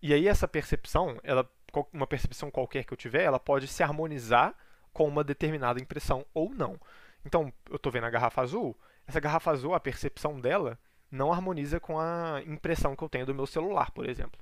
E 0.00 0.12
aí 0.14 0.26
essa 0.26 0.48
percepção, 0.48 1.18
ela, 1.22 1.48
uma 1.92 2.06
percepção 2.06 2.50
qualquer 2.50 2.84
que 2.84 2.92
eu 2.92 2.96
tiver, 2.96 3.22
ela 3.22 3.38
pode 3.38 3.68
se 3.68 3.82
harmonizar 3.82 4.54
com 4.92 5.06
uma 5.06 5.22
determinada 5.22 5.80
impressão 5.80 6.24
ou 6.32 6.50
não. 6.50 6.78
Então, 7.24 7.52
eu 7.70 7.76
estou 7.76 7.92
vendo 7.92 8.04
a 8.04 8.10
garrafa 8.10 8.42
azul, 8.42 8.76
essa 9.06 9.20
garrafa 9.20 9.50
azul, 9.50 9.74
a 9.74 9.80
percepção 9.80 10.40
dela 10.40 10.78
não 11.10 11.32
harmoniza 11.32 11.78
com 11.78 11.98
a 11.98 12.42
impressão 12.46 12.96
que 12.96 13.04
eu 13.04 13.08
tenho 13.08 13.26
do 13.26 13.34
meu 13.34 13.46
celular, 13.46 13.90
por 13.90 14.08
exemplo. 14.08 14.40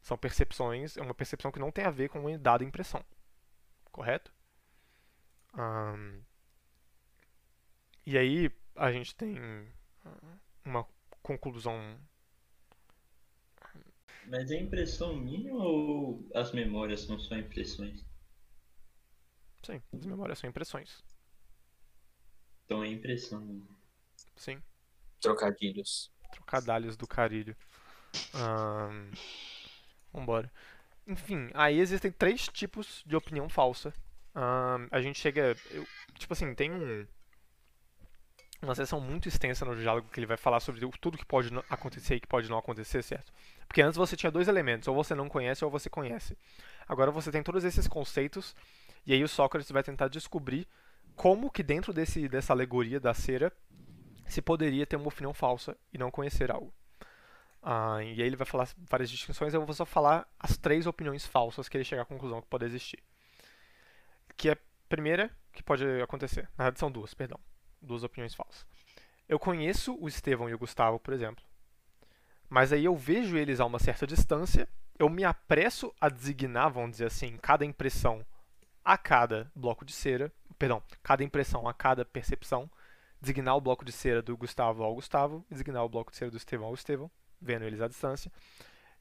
São 0.00 0.16
percepções, 0.16 0.96
é 0.96 1.02
uma 1.02 1.14
percepção 1.14 1.52
que 1.52 1.58
não 1.58 1.70
tem 1.70 1.84
a 1.84 1.90
ver 1.90 2.08
com 2.08 2.20
uma 2.20 2.38
dada 2.38 2.64
impressão. 2.64 3.04
Correto? 3.92 4.32
E 8.06 8.16
aí 8.16 8.50
a 8.76 8.90
gente 8.90 9.14
tem 9.14 9.36
uma 10.64 10.86
conclusão. 11.22 11.98
Mas 14.26 14.50
é 14.50 14.58
impressão 14.58 15.16
minha 15.16 15.52
ou 15.52 16.26
as 16.34 16.52
memórias 16.52 17.00
são 17.00 17.18
só 17.18 17.36
impressões? 17.36 18.04
Sim, 19.62 19.82
as 19.92 20.06
memórias 20.06 20.38
são 20.38 20.48
impressões. 20.48 21.04
Então 22.64 22.82
é 22.82 22.88
impressão. 22.88 23.40
minha. 23.40 23.79
Sim. 24.40 24.58
Trocadilhos. 25.20 26.10
Trocadalhos 26.32 26.96
do 26.96 27.06
carilho. 27.06 27.54
Ahn, 28.34 29.10
vambora. 30.10 30.50
Enfim, 31.06 31.50
aí 31.52 31.78
existem 31.78 32.10
três 32.10 32.48
tipos 32.48 33.02
de 33.06 33.14
opinião 33.14 33.50
falsa. 33.50 33.92
A 34.90 35.00
gente 35.02 35.18
chega. 35.20 35.54
eu- 35.70 35.86
tipo 36.18 36.32
assim, 36.32 36.54
tem 36.54 36.70
um. 36.72 37.06
Uma 38.62 38.74
sessão 38.74 38.98
muito 38.98 39.28
extensa 39.28 39.64
no 39.66 39.76
diálogo 39.76 40.08
que 40.10 40.18
ele 40.18 40.26
vai 40.26 40.36
falar 40.38 40.60
sobre 40.60 40.84
o- 40.86 40.90
tudo 40.90 41.18
que 41.18 41.24
pode 41.24 41.50
acontecer 41.68 42.14
e 42.16 42.20
que 42.20 42.26
pode 42.26 42.48
não 42.48 42.56
acontecer, 42.58 43.02
certo? 43.02 43.32
Porque 43.66 43.82
antes 43.82 43.96
você 43.96 44.16
tinha 44.16 44.30
dois 44.32 44.48
elementos, 44.48 44.88
ou 44.88 44.94
você 44.94 45.14
não 45.14 45.28
conhece 45.28 45.64
ou 45.64 45.70
você 45.70 45.90
conhece. 45.90 46.36
Agora 46.88 47.10
você 47.10 47.30
tem 47.30 47.42
todos 47.42 47.64
esses 47.64 47.86
conceitos, 47.86 48.54
e 49.06 49.12
aí 49.12 49.22
o 49.22 49.28
Sócrates 49.28 49.70
vai 49.70 49.82
tentar 49.82 50.08
descobrir 50.08 50.66
como 51.14 51.50
que 51.50 51.62
dentro 51.62 51.92
desse, 51.92 52.28
dessa 52.28 52.52
alegoria 52.52 53.00
da 53.00 53.14
cera 53.14 53.52
se 54.30 54.42
poderia 54.42 54.86
ter 54.86 54.96
uma 54.96 55.08
opinião 55.08 55.34
falsa 55.34 55.76
e 55.92 55.98
não 55.98 56.10
conhecer 56.10 56.50
algo. 56.50 56.72
Ah, 57.62 58.02
e 58.02 58.20
aí 58.20 58.22
ele 58.22 58.36
vai 58.36 58.46
falar 58.46 58.68
várias 58.78 59.10
distinções, 59.10 59.52
eu 59.52 59.64
vou 59.64 59.74
só 59.74 59.84
falar 59.84 60.26
as 60.38 60.56
três 60.56 60.86
opiniões 60.86 61.26
falsas 61.26 61.68
que 61.68 61.76
ele 61.76 61.84
chega 61.84 62.02
à 62.02 62.06
conclusão 62.06 62.40
que 62.40 62.48
pode 62.48 62.64
existir. 62.64 63.02
Que 64.36 64.48
é 64.48 64.52
a 64.52 64.58
primeira 64.88 65.30
que 65.52 65.62
pode 65.62 65.84
acontecer. 66.00 66.48
Na 66.56 66.64
verdade 66.64 66.80
são 66.80 66.90
duas, 66.90 67.12
perdão. 67.12 67.38
Duas 67.82 68.02
opiniões 68.02 68.34
falsas. 68.34 68.66
Eu 69.28 69.38
conheço 69.38 69.96
o 70.00 70.08
Estevão 70.08 70.48
e 70.48 70.54
o 70.54 70.58
Gustavo, 70.58 70.98
por 70.98 71.12
exemplo. 71.12 71.44
Mas 72.48 72.72
aí 72.72 72.84
eu 72.84 72.96
vejo 72.96 73.36
eles 73.36 73.60
a 73.60 73.64
uma 73.64 73.78
certa 73.78 74.06
distância, 74.06 74.68
eu 74.98 75.08
me 75.08 75.24
apresso 75.24 75.94
a 76.00 76.08
designar, 76.08 76.70
vamos 76.70 76.92
dizer 76.92 77.06
assim, 77.06 77.36
cada 77.36 77.64
impressão 77.64 78.26
a 78.84 78.98
cada 78.98 79.50
bloco 79.54 79.84
de 79.84 79.92
cera, 79.92 80.32
perdão, 80.58 80.82
cada 81.02 81.22
impressão 81.22 81.68
a 81.68 81.72
cada 81.72 82.04
percepção, 82.04 82.68
designar 83.20 83.56
o 83.56 83.60
bloco 83.60 83.84
de 83.84 83.92
cera 83.92 84.22
do 84.22 84.36
Gustavo 84.36 84.82
ao 84.82 84.94
Gustavo, 84.94 85.44
designar 85.50 85.84
o 85.84 85.88
bloco 85.88 86.10
de 86.10 86.16
cera 86.16 86.30
do 86.30 86.36
Estevão 86.36 86.68
ao 86.68 86.74
Estevão, 86.74 87.10
vendo 87.40 87.64
eles 87.64 87.80
à 87.80 87.88
distância. 87.88 88.32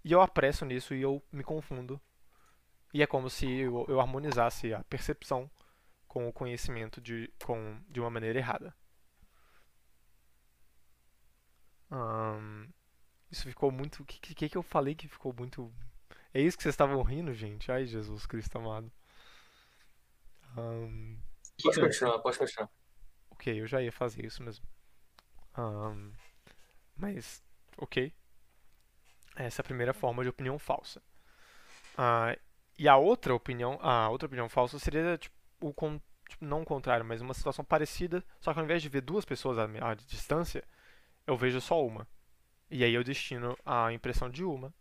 E 0.03 0.11
eu 0.11 0.21
apresso 0.21 0.65
nisso 0.65 0.93
e 0.93 1.01
eu 1.01 1.21
me 1.31 1.43
confundo. 1.43 1.99
E 2.93 3.03
é 3.03 3.07
como 3.07 3.29
se 3.29 3.47
eu, 3.47 3.85
eu 3.87 3.99
harmonizasse 3.99 4.73
a 4.73 4.83
percepção 4.83 5.49
com 6.07 6.27
o 6.27 6.33
conhecimento 6.33 6.99
de, 6.99 7.31
com, 7.45 7.79
de 7.87 7.99
uma 7.99 8.09
maneira 8.09 8.39
errada. 8.39 8.73
Isso 13.31 13.43
ficou 13.43 13.71
muito. 13.71 14.01
O 14.01 14.05
que, 14.05 14.19
que, 14.35 14.49
que 14.49 14.57
eu 14.57 14.63
falei 14.63 14.95
que 14.95 15.07
ficou 15.07 15.33
muito. 15.33 15.71
É 16.33 16.41
isso 16.41 16.57
que 16.57 16.63
vocês 16.63 16.73
estavam 16.73 17.01
rindo, 17.01 17.33
gente? 17.33 17.71
Ai, 17.71 17.85
Jesus 17.85 18.25
Cristo 18.25 18.57
amado. 18.57 18.91
Ahn, 20.57 21.17
Pode 21.61 21.79
continuar, 21.79 22.19
pode 22.19 22.37
continuar. 22.37 22.69
Ok, 23.39 23.61
eu 23.61 23.67
já 23.67 23.81
ia 23.81 23.91
fazer 23.91 24.25
isso 24.25 24.43
mesmo. 24.43 24.65
Ahn, 25.57 26.11
mas, 26.97 27.43
ok. 27.77 28.13
Essa 29.35 29.61
é 29.61 29.63
a 29.63 29.65
primeira 29.65 29.93
forma 29.93 30.23
de 30.23 30.29
opinião 30.29 30.59
falsa. 30.59 31.01
Ah, 31.97 32.35
e 32.77 32.87
a 32.87 32.97
outra 32.97 33.33
opinião, 33.35 33.79
a 33.81 34.09
outra 34.09 34.27
opinião 34.27 34.49
falsa 34.49 34.79
seria 34.79 35.17
tipo, 35.17 35.35
o 35.61 35.73
con- 35.73 36.01
tipo, 36.29 36.45
não 36.45 36.61
o 36.61 36.65
contrário, 36.65 37.05
mas 37.05 37.21
uma 37.21 37.33
situação 37.33 37.65
parecida, 37.65 38.23
só 38.39 38.53
que 38.53 38.59
ao 38.59 38.65
invés 38.65 38.81
de 38.81 38.89
ver 38.89 39.01
duas 39.01 39.25
pessoas 39.25 39.57
à, 39.57 39.65
à 39.91 39.95
distância, 39.95 40.63
eu 41.27 41.37
vejo 41.37 41.61
só 41.61 41.85
uma. 41.85 42.07
E 42.71 42.83
aí 42.83 42.93
eu 42.93 43.03
destino 43.03 43.57
a 43.65 43.93
impressão 43.93 44.29
de 44.29 44.43
uma 44.45 44.73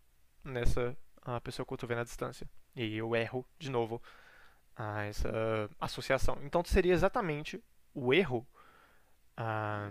nessa 0.45 0.97
a 1.23 1.41
pessoa 1.41 1.67
que 1.67 1.73
eu 1.73 1.77
estou 1.77 1.88
vendo 1.88 2.00
à 2.00 2.05
distância. 2.05 2.49
E 2.77 2.83
aí 2.83 2.97
eu 2.97 3.15
erro 3.17 3.47
de 3.59 3.71
novo 3.71 4.03
a 4.77 5.05
essa 5.05 5.31
associação. 5.81 6.38
Então 6.43 6.62
seria 6.65 6.93
exatamente 6.95 7.62
o 7.99 8.12
erro 8.12 8.47
ah, 9.37 9.90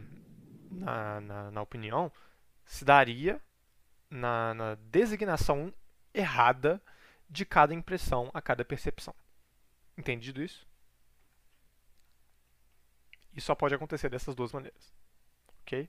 na, 0.72 1.22
na, 1.22 1.52
na 1.52 1.62
opinião 1.62 2.12
se 2.66 2.84
daria 2.84 3.42
na, 4.10 4.54
na 4.54 4.76
designação 4.76 5.74
errada 6.14 6.82
de 7.30 7.46
cada 7.46 7.74
impressão 7.74 8.30
a 8.34 8.42
cada 8.42 8.64
percepção. 8.64 9.14
Entendido 9.98 10.42
isso? 10.42 10.68
E 13.36 13.42
só 13.42 13.54
pode 13.54 13.76
acontecer 13.76 14.10
dessas 14.10 14.36
duas 14.36 14.52
maneiras. 14.52 14.94
Ok? 15.62 15.88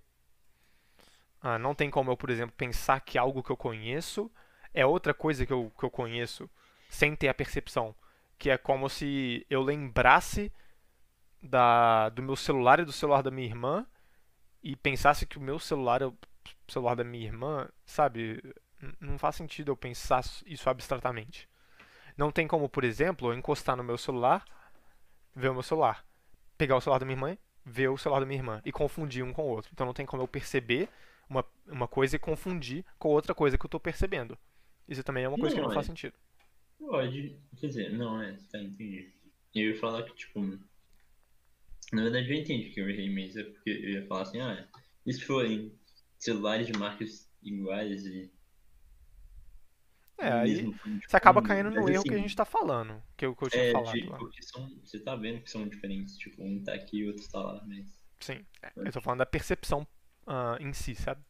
Ah, 1.40 1.58
não 1.58 1.75
tem 1.75 1.90
como 1.90 2.10
eu, 2.10 2.16
por 2.16 2.30
exemplo, 2.30 2.54
pensar 2.56 3.00
que 3.00 3.16
algo 3.16 3.42
que 3.42 3.50
eu 3.50 3.56
conheço 3.56 4.30
é 4.75 4.84
outra 4.84 5.14
coisa 5.14 5.46
que 5.46 5.52
eu, 5.52 5.72
que 5.78 5.84
eu 5.84 5.90
conheço 5.90 6.50
sem 6.88 7.14
ter 7.14 7.28
a 7.28 7.34
percepção. 7.34 7.94
Que 8.38 8.50
é 8.50 8.58
como 8.58 8.88
se 8.88 9.46
eu 9.48 9.62
lembrasse 9.62 10.52
da, 11.42 12.09
do 12.11 12.23
meu 12.23 12.37
celular 12.37 12.80
e 12.80 12.85
do 12.85 12.92
celular 12.92 13.23
da 13.23 13.30
minha 13.30 13.47
irmã 13.47 13.87
e 14.62 14.76
pensasse 14.76 15.26
que 15.26 15.38
o 15.38 15.40
meu 15.40 15.59
celular 15.59 16.02
é 16.02 16.07
o 16.07 16.16
celular 16.68 16.95
da 16.97 17.04
minha 17.04 17.26
irmã, 17.26 17.68
sabe? 17.87 18.42
Não 19.00 19.18
faz 19.18 19.37
sentido 19.37 19.73
eu 19.73 19.76
pensar 19.76 20.25
isso 20.47 20.68
abstratamente. 20.71 21.49
Não 22.16 22.33
tem 22.33 22.49
como, 22.49 22.68
por 22.68 22.85
exemplo, 22.85 23.30
eu 23.30 23.38
encostar 23.38 23.76
no 23.76 23.85
meu 23.85 23.99
celular, 23.99 24.45
ver 25.35 25.49
o 25.50 25.54
meu 25.54 25.62
celular, 25.62 26.04
pegar 26.57 26.76
o 26.76 26.80
celular 26.80 26.99
da 26.99 27.07
minha 27.07 27.16
irmã, 27.16 27.38
ver 27.64 27.88
o 27.88 27.99
celular 27.99 28.21
da 28.21 28.26
minha 28.26 28.38
irmã 28.38 28.62
e 28.64 28.73
confundir 28.73 29.25
um 29.25 29.33
com 29.33 29.42
o 29.45 29.49
outro. 29.49 29.71
Então 29.73 29.87
não 29.87 29.95
tem 29.95 30.07
como 30.07 30.23
eu 30.23 30.28
perceber 30.28 30.88
uma, 31.28 31.45
uma 31.66 31.88
coisa 31.88 32.16
e 32.16 32.18
confundir 32.18 32.85
com 32.99 33.09
outra 33.11 33.35
coisa 33.35 33.59
que 33.59 33.64
eu 33.64 33.68
estou 33.68 33.80
percebendo. 33.80 34.38
Isso 34.88 35.02
também 35.04 35.25
é 35.25 35.28
uma 35.28 35.38
coisa 35.38 35.54
que 35.54 35.62
não 35.62 35.68
Não, 35.68 35.75
faz 35.75 35.87
é. 35.87 35.88
sentido. 35.88 36.14
Pode. 36.78 37.38
Quer 37.57 37.66
dizer, 37.68 37.92
não, 37.92 38.21
é, 38.23 38.33
tá, 38.50 38.61
entendi. 38.61 39.12
Eu 39.54 39.73
ia 39.73 39.78
falar 39.80 40.02
que, 40.04 40.14
tipo. 40.14 40.40
Na 41.92 42.02
verdade, 42.02 42.30
eu 42.30 42.37
entendi 42.37 42.71
que 42.71 42.80
errei 42.80 43.09
mesmo. 43.11 43.40
É 43.40 43.45
porque 43.45 43.71
eu 43.71 43.90
ia 43.90 44.07
falar 44.07 44.23
assim, 44.23 44.40
ah, 44.40 44.68
e 45.07 45.12
se 45.12 45.23
forem 45.25 45.73
celulares 46.18 46.66
de 46.66 46.73
marcas 46.73 47.30
iguais 47.42 48.04
e. 48.07 48.30
É, 50.21 50.33
aí 50.33 50.54
mesmo 50.54 50.75
você 51.07 51.16
acaba 51.16 51.40
fundo, 51.40 51.49
caindo 51.49 51.71
no 51.71 51.88
erro 51.88 52.04
que 52.04 52.12
a 52.14 52.16
assim, 52.16 52.23
gente 52.23 52.30
está 52.30 52.45
falando, 52.45 53.02
que 53.16 53.25
eu, 53.25 53.35
que 53.37 53.45
eu 53.45 53.50
tinha 53.50 53.64
É, 53.64 53.73
falado 53.73 54.04
lá. 54.07 54.18
porque 54.18 54.42
são, 54.42 54.68
você 54.85 55.00
tá 55.00 55.14
vendo 55.16 55.42
que 55.42 55.50
são 55.50 55.68
diferentes. 55.68 56.16
Tipo, 56.16 56.42
um 56.45 56.62
tá 56.62 56.75
aqui 56.75 56.99
e 56.99 57.04
o 57.04 57.09
outro 57.09 57.28
tá 57.28 57.40
lá, 57.40 57.64
mas. 57.66 57.87
Sim, 58.21 58.45
é, 58.62 58.73
eu 58.85 58.92
tô 58.92 59.00
falando 59.00 59.21
da 59.21 59.26
percepção 59.26 59.87
ah, 60.26 60.57
em 60.61 60.73
si, 60.73 60.95
sabe? 60.95 61.23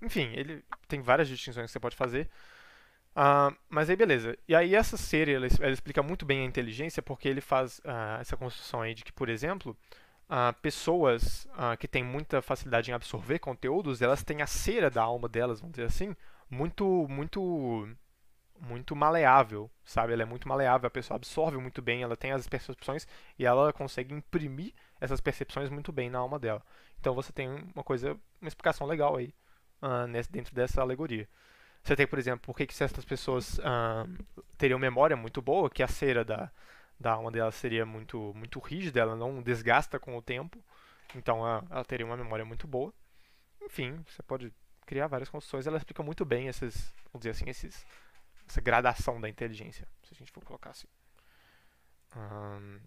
Enfim, 0.00 0.32
ele 0.34 0.64
tem 0.88 1.00
várias 1.00 1.28
distinções 1.28 1.66
que 1.66 1.72
você 1.72 1.80
pode 1.80 1.96
fazer. 1.96 2.28
Ah, 3.14 3.52
mas 3.68 3.90
aí 3.90 3.96
beleza. 3.96 4.36
E 4.48 4.54
aí 4.54 4.74
essa 4.74 4.96
série 4.96 5.32
ela, 5.34 5.46
ela 5.60 5.70
explica 5.72 6.02
muito 6.02 6.24
bem 6.24 6.40
a 6.42 6.44
inteligência 6.44 7.02
porque 7.02 7.28
ele 7.28 7.40
faz 7.40 7.80
ah, 7.84 8.18
essa 8.20 8.36
construção 8.36 8.80
aí 8.80 8.94
de 8.94 9.04
que, 9.04 9.12
por 9.12 9.28
exemplo, 9.28 9.76
ah, 10.28 10.54
pessoas 10.62 11.46
que 11.80 11.88
têm 11.88 12.04
muita 12.04 12.42
facilidade 12.42 12.90
em 12.90 12.94
absorver 12.94 13.38
conteúdos, 13.38 14.02
elas 14.02 14.22
têm 14.24 14.42
a 14.42 14.46
cera 14.46 14.90
da 14.90 15.02
alma 15.02 15.28
delas, 15.28 15.60
vamos 15.60 15.74
dizer 15.76 15.86
assim, 15.88 16.16
muito 16.50 17.06
muito 17.08 17.88
muito 18.60 18.96
maleável, 18.96 19.70
sabe? 19.84 20.12
Ela 20.12 20.22
é 20.22 20.26
muito 20.26 20.48
maleável, 20.48 20.86
a 20.86 20.90
pessoa 20.90 21.16
absorve 21.16 21.58
muito 21.58 21.82
bem, 21.82 22.02
ela 22.02 22.16
tem 22.16 22.32
as 22.32 22.46
percepções 22.48 23.06
e 23.38 23.44
ela 23.46 23.72
consegue 23.72 24.14
imprimir 24.14 24.72
essas 25.00 25.20
percepções 25.20 25.70
muito 25.70 25.92
bem 25.92 26.10
na 26.10 26.18
alma 26.20 26.38
dela. 26.38 26.62
Então 27.00 27.14
você 27.14 27.32
tem 27.32 27.48
uma 27.74 27.84
coisa, 27.84 28.16
uma 28.40 28.48
explicação 28.48 28.86
legal 28.86 29.16
aí 29.16 29.34
nesse- 30.08 30.30
dentro 30.30 30.54
dessa 30.54 30.80
alegoria. 30.80 31.28
Você 31.82 31.96
tem, 31.96 32.06
por 32.06 32.18
exemplo, 32.18 32.46
por 32.46 32.56
que 32.56 32.66
que 32.66 32.74
certas 32.74 33.04
pessoas 33.04 33.58
ah, 33.64 34.06
teriam 34.56 34.78
memória 34.78 35.16
muito 35.16 35.42
boa, 35.42 35.68
que 35.68 35.82
a 35.82 35.88
cera 35.88 36.24
da, 36.24 36.50
da 36.98 37.12
alma 37.12 37.30
dela 37.30 37.50
seria 37.50 37.84
muito, 37.84 38.32
muito 38.36 38.60
rígida, 38.60 39.00
ela 39.00 39.16
não 39.16 39.42
desgasta 39.42 39.98
com 39.98 40.16
o 40.16 40.22
tempo, 40.22 40.62
então 41.16 41.44
ah, 41.44 41.64
ela 41.70 41.84
teria 41.84 42.06
uma 42.06 42.16
memória 42.16 42.44
muito 42.44 42.68
boa. 42.68 42.92
Enfim, 43.60 44.04
você 44.08 44.22
pode 44.22 44.52
criar 44.86 45.08
várias 45.08 45.28
construções, 45.28 45.66
ela 45.66 45.76
explica 45.78 46.02
muito 46.02 46.24
bem 46.24 46.46
esses, 46.46 46.92
vamos 47.12 47.24
dizer 47.26 47.30
assim, 47.30 47.50
esses, 47.50 47.84
essa 48.48 48.60
gradação 48.60 49.20
da 49.20 49.28
inteligência, 49.28 49.88
se 50.04 50.14
a 50.14 50.16
gente 50.16 50.30
for 50.30 50.44
colocar 50.44 50.70
assim. 50.70 50.86
Ahn, 52.14 52.78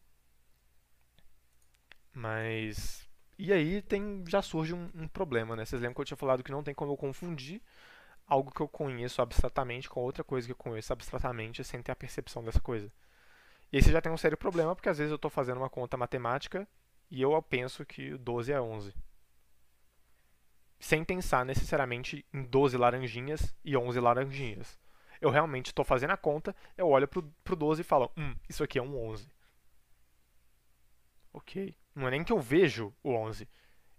mas 2.13 3.05
e 3.37 3.51
aí 3.51 3.81
tem 3.81 4.23
já 4.27 4.41
surge 4.41 4.73
um, 4.73 4.89
um 4.95 5.07
problema, 5.07 5.55
né? 5.55 5.65
Vocês 5.65 5.81
lembram 5.81 5.95
que 5.95 6.01
eu 6.01 6.05
tinha 6.05 6.17
falado 6.17 6.43
que 6.43 6.51
não 6.51 6.63
tem 6.63 6.73
como 6.73 6.93
eu 6.93 6.97
confundir 6.97 7.61
algo 8.27 8.51
que 8.51 8.61
eu 8.61 8.67
conheço 8.67 9.21
abstratamente 9.21 9.89
com 9.89 10.01
outra 10.01 10.23
coisa 10.23 10.47
que 10.47 10.51
eu 10.51 10.57
conheço 10.57 10.91
abstratamente 10.91 11.63
sem 11.63 11.81
ter 11.81 11.91
a 11.91 11.95
percepção 11.95 12.43
dessa 12.43 12.59
coisa. 12.59 12.91
E 13.71 13.77
aí 13.77 13.83
você 13.83 13.91
já 13.91 14.01
tem 14.01 14.11
um 14.11 14.17
sério 14.17 14.37
problema, 14.37 14.75
porque 14.75 14.89
às 14.89 14.97
vezes 14.97 15.11
eu 15.11 15.17
estou 15.17 15.31
fazendo 15.31 15.57
uma 15.57 15.69
conta 15.69 15.97
matemática 15.97 16.67
e 17.09 17.21
eu 17.21 17.39
penso 17.41 17.85
que 17.85 18.17
12 18.17 18.51
é 18.51 18.59
11. 18.59 18.93
Sem 20.79 21.03
pensar 21.03 21.45
necessariamente 21.45 22.25
em 22.33 22.43
12 22.43 22.77
laranjinhas 22.77 23.55
e 23.63 23.75
11 23.75 23.99
laranjinhas. 23.99 24.79
Eu 25.21 25.29
realmente 25.29 25.67
estou 25.67 25.85
fazendo 25.85 26.11
a 26.11 26.17
conta, 26.17 26.55
eu 26.77 26.89
olho 26.89 27.07
pro, 27.07 27.23
pro 27.43 27.55
12 27.55 27.81
e 27.81 27.83
falo, 27.83 28.11
hum, 28.17 28.35
isso 28.49 28.63
aqui 28.63 28.77
é 28.77 28.81
um 28.81 28.97
11. 28.97 29.27
Ok. 31.33 31.75
Não 31.93 32.07
é 32.07 32.11
nem 32.11 32.23
que 32.23 32.33
eu 32.33 32.39
vejo 32.39 32.93
o 33.01 33.11
11. 33.13 33.47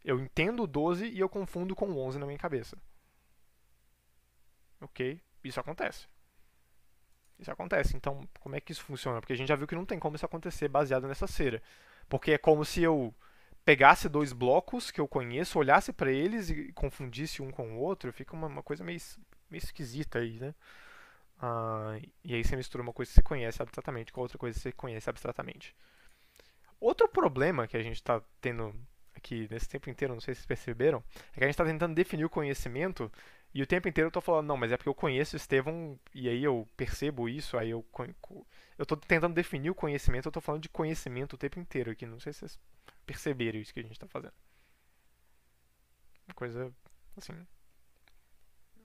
Eu 0.05 0.21
entendo 0.21 0.63
o 0.63 0.67
12 0.67 1.09
e 1.09 1.19
eu 1.19 1.29
confundo 1.29 1.75
com 1.75 1.87
o 1.87 1.99
11 1.99 2.19
na 2.19 2.27
minha 2.27 2.39
cabeça. 2.39 2.77
Ok? 4.81 5.21
Isso 5.43 5.61
acontece. 5.61 6.07
Isso 7.39 7.51
acontece. 7.51 7.97
Então, 7.97 8.27
como 8.41 8.57
é 8.57 8.61
que 8.61 8.73
isso 8.73 8.83
funciona? 8.83 9.21
Porque 9.21 9.33
a 9.33 9.37
gente 9.37 9.49
já 9.49 9.57
viu 9.57 9.67
que 9.67 9.75
não 9.75 9.85
tem 9.85 9.99
como 9.99 10.17
isso 10.17 10.27
acontecer 10.27 10.69
baseado 10.69 11.07
nessa 11.07 11.27
cera. 11.27 11.63
Porque 12.09 12.33
é 12.33 12.39
como 12.39 12.65
se 12.65 12.83
eu 12.83 13.15
pegasse 13.65 14.09
dois 14.09 14.33
blocos 14.33 14.91
que 14.91 15.01
eu 15.01 15.09
conheço, 15.09 15.59
olhasse 15.59 15.93
para 15.93 16.11
eles 16.11 16.51
e 16.51 16.73
confundisse 16.73 17.43
um 17.43 17.51
com 17.51 17.77
o 17.77 17.79
outro. 17.79 18.13
Fica 18.13 18.35
uma, 18.35 18.47
uma 18.47 18.63
coisa 18.63 18.85
meio, 18.85 19.01
meio 19.51 19.63
esquisita 19.63 20.21
aí, 20.21 20.39
né? 20.39 20.55
Ah, 21.41 21.99
e 22.25 22.35
aí 22.35 22.43
você 22.43 22.57
mistura 22.57 22.83
uma 22.83 22.93
coisa 22.93 23.11
que 23.11 23.17
você 23.17 23.23
conhece 23.23 23.61
abstratamente 23.61 24.13
com 24.13 24.21
outra 24.21 24.39
coisa 24.39 24.57
que 24.57 24.63
você 24.63 24.73
conhece 24.73 25.11
abstratamente. 25.11 25.75
Outro 26.81 27.09
problema 27.09 27.67
que 27.67 27.77
a 27.77 27.83
gente 27.83 27.97
está 27.97 28.23
tendo 28.41 28.75
aqui 29.15 29.49
nesse 29.51 29.69
tempo 29.69 29.91
inteiro, 29.91 30.15
não 30.15 30.21
sei 30.21 30.35
se 30.35 30.41
vocês 30.41 30.47
perceberam, 30.47 31.03
é 31.33 31.39
que 31.39 31.45
a 31.45 31.47
gente 31.47 31.55
está 31.55 31.65
tentando 31.65 31.95
definir 31.95 32.25
o 32.25 32.31
conhecimento 32.31 33.11
e 33.57 33.63
o 33.63 33.67
tempo 33.67 33.89
inteiro 33.89 34.07
eu 34.07 34.11
estou 34.11 34.21
falando, 34.21 34.47
não, 34.47 34.57
mas 34.57 34.71
é 34.71 34.77
porque 34.77 34.89
eu 34.89 34.95
conheço 34.95 35.35
o 35.35 35.39
Estevão 35.39 35.99
e 36.15 36.29
aí 36.29 36.45
eu 36.45 36.69
percebo 36.77 37.27
isso, 37.27 37.57
aí 37.57 37.71
eu 37.71 37.83
eu 38.79 38.83
estou 38.83 38.99
tentando 38.99 39.35
definir 39.35 39.71
o 39.71 39.75
conhecimento, 39.75 40.27
eu 40.27 40.31
estou 40.31 40.43
falando 40.43 40.61
de 40.61 40.69
conhecimento 40.69 41.33
o 41.33 41.39
tempo 41.39 41.59
inteiro 41.59 41.91
aqui, 41.91 42.05
não 42.05 42.21
sei 42.21 42.35
se 42.35 42.41
vocês 42.41 42.61
perceberam 43.07 43.59
isso 43.59 43.73
que 43.73 43.81
a 43.81 43.83
gente 43.83 43.93
está 43.93 44.07
fazendo. 44.07 44.35
Uma 46.29 46.35
coisa 46.35 46.71
assim 47.17 47.33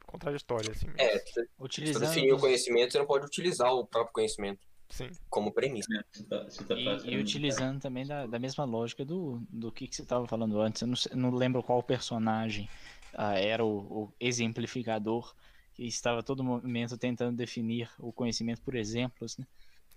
contraditória 0.06 0.72
assim. 0.72 0.88
É, 0.98 1.18
se 1.20 1.48
você 1.58 2.00
definir 2.00 2.34
o 2.34 2.40
conhecimento, 2.40 2.92
você 2.92 3.00
não 3.00 3.06
pode 3.06 3.25
utilizar 3.25 3.74
o 3.74 3.86
próprio 3.86 4.13
conhecimento. 4.13 4.60
Sim. 4.90 5.10
Como 5.30 5.54
premissa. 5.54 5.88
É, 5.94 6.04
você 6.12 6.24
tá, 6.24 6.44
você 6.44 6.63
tá 6.63 6.75
E, 6.75 7.13
e 7.13 7.18
utilizando 7.18 7.82
também 7.82 8.06
da, 8.06 8.25
da 8.25 8.38
mesma 8.38 8.66
lógica 8.66 9.06
do, 9.06 9.42
do 9.50 9.72
que, 9.72 9.88
que 9.88 9.96
você 9.96 10.01
estava 10.01 10.28
falando 10.28 10.60
antes. 10.60 10.82
Eu 10.82 10.88
não, 10.88 11.30
não 11.30 11.38
lembro 11.38 11.63
qual 11.63 11.82
personagem 11.82 12.70
ah, 13.13 13.38
era 13.38 13.63
o, 13.63 14.03
o 14.03 14.13
exemplificador 14.20 15.34
que 15.74 15.84
estava 15.84 16.22
todo 16.22 16.44
momento 16.44 16.98
tentando 16.98 17.38
definir 17.38 17.89
o 17.98 18.12
conhecimento 18.12 18.62
por 18.62 18.75
exemplos, 18.75 19.38
né? 19.38 19.48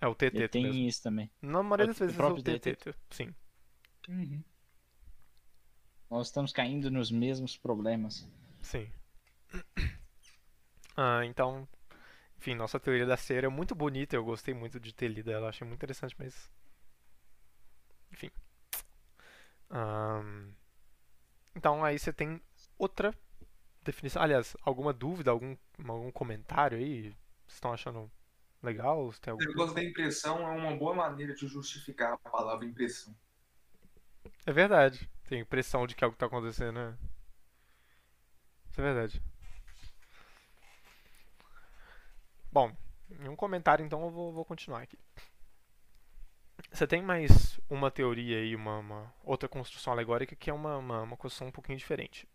É 0.00 0.06
o 0.06 0.14
TT 0.14 0.48
tem 0.48 0.64
mesmo. 0.64 0.88
isso 0.88 1.02
também. 1.02 1.30
Na 1.40 1.62
maioria 1.62 1.86
das 1.86 1.96
o 1.96 2.00
vezes 2.00 2.14
é 2.14 2.18
o 2.18 2.34
próprio 2.34 2.58
TT, 2.58 2.94
sim. 3.10 3.34
Nós 6.10 6.28
estamos 6.28 6.52
caindo 6.52 6.90
nos 6.90 7.10
mesmos 7.10 7.56
problemas. 7.56 8.28
Sim. 8.62 8.88
Ah, 10.96 11.24
então, 11.24 11.66
enfim, 12.38 12.54
nossa 12.54 12.78
teoria 12.78 13.06
da 13.06 13.16
cera 13.16 13.46
é 13.46 13.50
muito 13.50 13.74
bonita, 13.74 14.14
eu 14.14 14.24
gostei 14.24 14.54
muito 14.54 14.78
de 14.78 14.94
ter 14.94 15.08
lido 15.08 15.30
ela, 15.30 15.48
achei 15.48 15.66
muito 15.66 15.78
interessante, 15.78 16.14
mas. 16.18 16.50
Enfim. 18.12 18.30
Ahn, 19.70 20.52
Então 21.56 21.84
aí 21.84 21.98
você 21.98 22.12
tem 22.12 22.40
outra 22.78 23.14
definição. 23.82 24.22
Aliás, 24.22 24.56
alguma 24.62 24.92
dúvida, 24.92 25.30
algum, 25.30 25.56
algum 25.86 26.10
comentário 26.10 26.78
aí? 26.78 27.02
Vocês 27.46 27.54
estão 27.54 27.72
achando 27.72 28.10
legal? 28.62 29.12
Tem 29.20 29.30
algum... 29.30 29.44
O 29.44 29.48
negócio 29.48 29.74
da 29.74 29.84
impressão 29.84 30.46
é 30.46 30.50
uma 30.56 30.76
boa 30.76 30.94
maneira 30.94 31.34
de 31.34 31.46
justificar 31.46 32.14
a 32.14 32.30
palavra 32.30 32.64
impressão. 32.64 33.14
É 34.46 34.52
verdade. 34.52 35.08
Tem 35.28 35.40
impressão 35.40 35.86
de 35.86 35.94
que 35.94 36.04
algo 36.04 36.14
está 36.14 36.26
acontecendo, 36.26 36.74
né? 36.74 36.98
Isso 38.70 38.80
é 38.80 38.84
verdade. 38.84 39.22
Bom, 42.50 42.74
em 43.20 43.28
um 43.28 43.36
comentário 43.36 43.84
então 43.84 44.02
eu 44.02 44.10
vou, 44.10 44.32
vou 44.32 44.44
continuar 44.44 44.82
aqui. 44.82 44.98
Você 46.70 46.86
tem 46.86 47.02
mais 47.02 47.60
uma 47.68 47.90
teoria 47.90 48.38
aí, 48.38 48.54
uma, 48.56 48.78
uma 48.78 49.14
outra 49.22 49.48
construção 49.48 49.92
alegórica 49.92 50.34
que 50.34 50.50
é 50.50 50.52
uma, 50.52 50.76
uma, 50.76 51.02
uma 51.02 51.16
construção 51.16 51.48
um 51.48 51.52
pouquinho 51.52 51.78
diferente. 51.78 52.28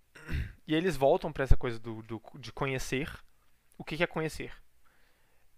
E 0.70 0.76
eles 0.76 0.96
voltam 0.96 1.34
para 1.34 1.44
essa 1.44 1.58
coisa 1.58 1.80
do, 1.80 2.02
do- 2.04 2.22
de 2.40 2.54
conhecer. 2.54 3.12
O 3.78 3.84
que 3.84 3.98
que 3.98 4.04
é 4.04 4.08
conhecer? 4.08 4.54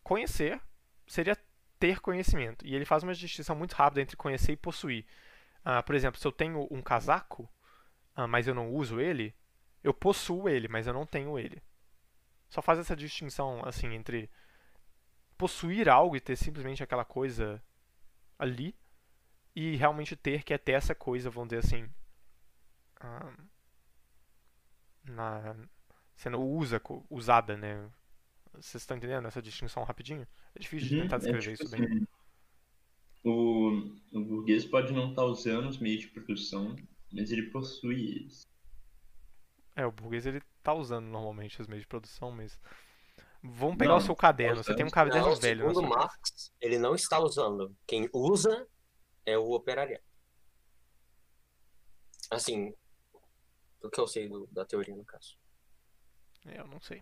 Conhecer 0.03 0.59
seria 1.07 1.37
ter 1.79 1.99
conhecimento. 1.99 2.65
E 2.65 2.75
ele 2.75 2.85
faz 2.85 3.03
uma 3.03 3.13
distinção 3.13 3.55
muito 3.55 3.73
rápida 3.73 4.01
entre 4.01 4.15
conhecer 4.17 4.53
e 4.53 4.57
possuir. 4.57 5.05
Ah, 5.63 5.83
por 5.83 5.95
exemplo, 5.95 6.19
se 6.19 6.27
eu 6.27 6.31
tenho 6.31 6.67
um 6.71 6.81
casaco, 6.81 7.49
ah, 8.15 8.27
mas 8.27 8.47
eu 8.47 8.55
não 8.55 8.71
uso 8.73 8.99
ele, 9.01 9.35
eu 9.83 9.93
possuo 9.93 10.49
ele, 10.49 10.67
mas 10.67 10.87
eu 10.87 10.93
não 10.93 11.05
tenho 11.05 11.39
ele. 11.39 11.61
Só 12.49 12.61
faz 12.61 12.79
essa 12.79 12.95
distinção 12.95 13.61
assim 13.65 13.93
entre 13.95 14.29
possuir 15.37 15.89
algo 15.89 16.15
e 16.15 16.21
ter 16.21 16.35
simplesmente 16.35 16.83
aquela 16.83 17.03
coisa 17.05 17.61
ali 18.39 18.75
e 19.55 19.75
realmente 19.77 20.15
ter 20.15 20.43
que 20.43 20.53
é 20.53 20.57
ter 20.59 20.73
essa 20.73 20.95
coisa, 20.95 21.29
vamos 21.29 21.49
dizer 21.49 21.65
assim, 21.65 21.89
ah, 22.99 23.33
na 25.03 25.55
sendo 26.15 26.39
usa, 26.41 26.81
usada, 27.09 27.57
né? 27.57 27.89
Vocês 28.53 28.83
estão 28.83 28.97
entendendo 28.97 29.27
essa 29.27 29.41
distinção 29.41 29.83
rapidinho? 29.83 30.27
É 30.55 30.59
difícil 30.59 30.89
de 30.89 30.95
Uhum, 30.95 30.97
tentar 30.97 31.17
é 31.19 31.19
descrever 31.19 31.51
tipo 31.51 31.53
isso 31.53 31.69
bem. 31.69 31.87
assim, 31.87 32.05
o, 33.23 33.69
o 34.13 34.23
burguês 34.25 34.65
pode 34.65 34.93
não 34.93 35.09
estar 35.09 35.23
usando 35.25 35.67
os 35.69 35.79
meios 35.79 36.01
de 36.01 36.09
produção, 36.09 36.75
mas 37.11 37.31
ele 37.31 37.49
possui 37.51 38.09
eles. 38.15 38.41
É, 39.75 39.85
o 39.85 39.91
burguês 39.91 40.25
ele 40.25 40.41
tá 40.61 40.73
usando 40.73 41.05
normalmente 41.07 41.61
os 41.61 41.67
meios 41.67 41.83
de 41.83 41.87
produção, 41.87 42.31
mas. 42.31 42.59
Vamos 43.43 43.77
pegar 43.77 43.95
Não, 43.95 43.97
o 43.97 44.01
seu 44.01 44.15
caderno. 44.15 44.63
Você 44.63 44.73
tem 44.75 44.85
um 44.85 44.89
caderno 44.91 45.29
Não, 45.29 45.35
velho 45.35 45.65
segundo. 45.65 45.81
Marx, 45.81 46.51
ele 46.61 46.77
não 46.77 46.95
está 46.95 47.19
usando. 47.19 47.75
Quem 47.87 48.09
usa 48.13 48.67
é 49.25 49.37
o 49.37 49.51
operariado. 49.51 50.03
Assim, 52.31 52.73
do 53.81 53.89
que 53.89 53.99
eu 53.99 54.07
sei 54.07 54.27
do- 54.29 54.47
da 54.51 54.65
teoria, 54.65 54.95
no 54.95 55.03
caso. 55.05 55.37
É, 56.45 56.59
eu 56.59 56.67
não 56.67 56.79
sei. 56.81 57.01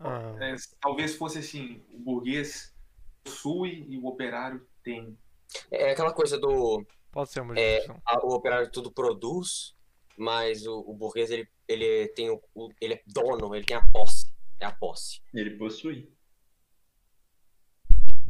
Ah, 0.00 0.34
É, 0.40 0.54
talvez 0.80 1.16
fosse 1.16 1.38
assim, 1.38 1.84
o 1.90 1.98
burguês 1.98 2.74
possui 3.24 3.84
e 3.88 3.98
o 3.98 4.06
operário 4.06 4.66
tem. 4.82 5.18
É 5.70 5.90
aquela 5.92 6.12
coisa 6.12 6.38
do 6.38 6.84
pode 7.10 7.30
ser 7.30 7.40
uma 7.40 7.58
é, 7.58 7.84
a- 8.06 8.24
o 8.24 8.32
operário 8.34 8.70
tudo 8.70 8.92
produz, 8.92 9.74
mas 10.16 10.66
o, 10.66 10.78
o 10.80 10.94
burguês 10.94 11.30
ele, 11.30 11.48
ele 11.66 12.08
tem 12.08 12.30
o, 12.30 12.40
o- 12.54 12.70
ele 12.80 12.94
é 12.94 13.02
dono, 13.06 13.54
ele 13.54 13.64
tem 13.64 13.76
a 13.76 13.86
posse. 13.90 14.32
É 14.60 14.66
a 14.66 14.72
posse. 14.72 15.20
Ele 15.34 15.56
possui. 15.56 16.12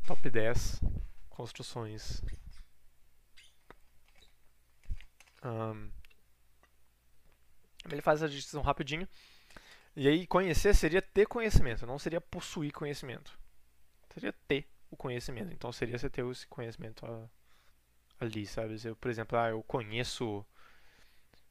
Top 0.06 0.30
10 0.30 0.80
construções. 1.28 2.22
Ahn, 5.42 5.90
ele 7.94 8.02
faz 8.02 8.22
essa 8.22 8.32
distinção 8.32 8.62
rapidinho. 8.62 9.08
E 9.96 10.06
aí, 10.06 10.26
conhecer 10.26 10.74
seria 10.74 11.02
ter 11.02 11.26
conhecimento, 11.26 11.86
não 11.86 11.98
seria 11.98 12.20
possuir 12.20 12.72
conhecimento. 12.72 13.38
Seria 14.12 14.32
ter 14.46 14.66
o 14.90 14.96
conhecimento. 14.96 15.52
Então, 15.52 15.72
seria 15.72 15.98
você 15.98 16.08
ter 16.08 16.24
esse 16.26 16.46
conhecimento 16.46 17.04
ah, 17.04 17.28
ali, 18.20 18.46
sabe? 18.46 18.76
Eu, 18.84 18.96
por 18.96 19.10
exemplo, 19.10 19.38
ah, 19.38 19.50
eu 19.50 19.62
conheço. 19.62 20.44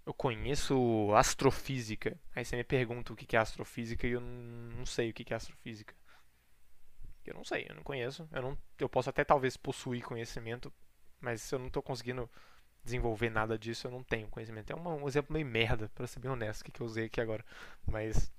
Eu 0.05 0.13
conheço 0.13 1.13
astrofísica. 1.15 2.17
Aí 2.33 2.45
você 2.45 2.55
me 2.55 2.63
pergunta 2.63 3.11
o 3.11 3.15
que 3.15 3.35
é 3.35 3.39
astrofísica 3.39 4.07
e 4.07 4.11
eu 4.11 4.21
não 4.21 4.85
sei 4.85 5.09
o 5.09 5.13
que 5.13 5.33
é 5.33 5.35
astrofísica. 5.35 5.93
Eu 7.25 7.33
não 7.33 7.43
sei, 7.43 7.65
eu 7.67 7.75
não 7.75 7.83
conheço. 7.83 8.27
Eu, 8.31 8.41
não, 8.41 8.57
eu 8.79 8.87
posso 8.87 9.09
até 9.09 9.25
talvez 9.25 9.57
possuir 9.57 10.01
conhecimento, 10.01 10.71
mas 11.19 11.51
eu 11.51 11.59
não 11.59 11.67
estou 11.67 11.83
conseguindo 11.83 12.29
desenvolver 12.87 13.29
nada 13.29 13.57
disso, 13.57 13.87
eu 13.87 13.91
não 13.91 14.03
tenho 14.03 14.27
conhecimento. 14.27 14.71
É 14.71 14.75
um 14.75 15.07
exemplo 15.07 15.33
meio 15.33 15.45
merda, 15.45 15.89
para 15.93 16.07
ser 16.07 16.19
bem 16.19 16.31
honesto, 16.31 16.63
que, 16.63 16.71
que 16.71 16.81
eu 16.81 16.85
usei 16.87 17.05
aqui 17.05 17.21
agora. 17.21 17.45
Mas, 17.85 18.31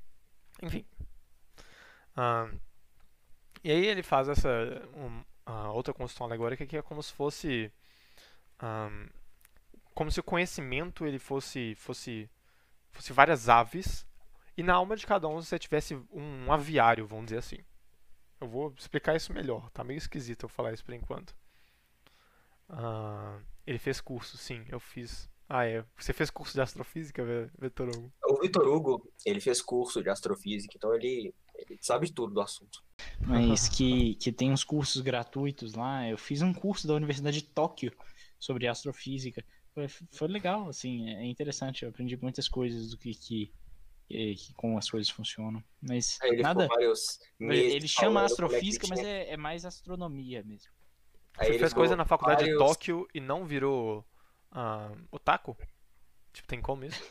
enfim. 0.62 0.84
E 3.62 3.70
aí 3.70 3.86
ele 3.86 4.02
faz 4.02 4.28
essa 4.28 4.48
um, 4.96 5.22
ah, 5.46 5.70
outra 5.72 5.94
construção 5.94 6.26
alegórica 6.26 6.66
que 6.66 6.76
é 6.76 6.82
como 6.82 7.02
se 7.02 7.12
fosse 7.12 7.72
ah, 8.58 8.90
como 9.94 10.10
se 10.10 10.20
o 10.20 10.22
conhecimento 10.22 11.06
ele 11.06 11.18
fosse 11.18 11.74
fosse 11.76 12.30
fosse 12.92 13.12
várias 13.12 13.48
aves 13.48 14.06
e 14.56 14.62
na 14.62 14.74
alma 14.74 14.96
de 14.96 15.06
cada 15.06 15.28
um 15.28 15.40
você 15.40 15.58
tivesse 15.58 15.94
um 16.12 16.52
aviário, 16.52 17.06
vamos 17.06 17.26
dizer 17.26 17.38
assim. 17.38 17.58
Eu 18.40 18.48
vou 18.48 18.74
explicar 18.76 19.16
isso 19.16 19.32
melhor. 19.32 19.70
Tá 19.70 19.84
meio 19.84 19.98
esquisito 19.98 20.44
eu 20.44 20.48
falar 20.48 20.72
isso 20.72 20.84
por 20.84 20.94
enquanto. 20.94 21.34
Ah, 22.68 23.40
ele 23.66 23.78
fez 23.78 24.00
curso, 24.00 24.36
sim, 24.36 24.64
eu 24.68 24.80
fiz. 24.80 25.28
Ah, 25.48 25.64
é. 25.64 25.84
Você 25.96 26.12
fez 26.12 26.30
curso 26.30 26.54
de 26.54 26.60
astrofísica, 26.60 27.24
Vitor 27.58 27.88
Hugo? 27.88 28.12
O 28.26 28.40
Vitor 28.40 28.66
Hugo, 28.68 29.10
ele 29.24 29.40
fez 29.40 29.62
curso 29.62 30.02
de 30.02 30.10
astrofísica, 30.10 30.74
então 30.76 30.94
ele, 30.94 31.34
ele 31.54 31.78
sabe 31.80 32.12
tudo 32.12 32.34
do 32.34 32.40
assunto. 32.40 32.82
Mas 33.24 33.68
que, 33.74 34.14
que 34.16 34.30
tem 34.30 34.52
uns 34.52 34.64
cursos 34.64 35.00
gratuitos 35.00 35.74
lá. 35.74 36.06
Eu 36.06 36.18
fiz 36.18 36.42
um 36.42 36.52
curso 36.52 36.86
da 36.86 36.94
Universidade 36.94 37.40
de 37.40 37.48
Tóquio 37.48 37.92
sobre 38.38 38.68
astrofísica. 38.68 39.42
Foi, 39.72 39.88
foi 40.12 40.28
legal, 40.28 40.68
assim, 40.68 41.08
é 41.08 41.24
interessante. 41.24 41.84
Eu 41.84 41.88
aprendi 41.88 42.16
muitas 42.16 42.48
coisas 42.48 42.90
do 42.90 42.98
que, 42.98 43.14
que, 43.14 43.52
que, 44.08 44.34
que- 44.34 44.54
como 44.54 44.76
as 44.76 44.90
coisas 44.90 45.08
funcionam. 45.08 45.62
Mas 45.80 46.18
ele 46.22 46.42
nada. 46.42 46.68
Ele, 47.40 47.88
chama 47.88 48.20
falando 48.20 48.26
astrofísica, 48.26 48.86
é 48.86 48.88
mas 48.90 49.02
é, 49.02 49.30
é 49.30 49.36
mais 49.36 49.64
astronomia 49.64 50.42
mesmo. 50.44 50.70
Aí 51.38 51.52
Você 51.52 51.58
fez 51.58 51.72
coisa 51.72 51.94
na 51.96 52.04
faculdade 52.04 52.44
de 52.44 52.50
vários- 52.54 52.68
Tóquio 52.76 53.06
e 53.14 53.20
não 53.20 53.44
virou 53.46 54.04
ah, 54.50 54.90
otaku? 55.10 55.56
Tipo, 56.32 56.48
tem 56.48 56.60
como 56.60 56.84
isso? 56.84 57.02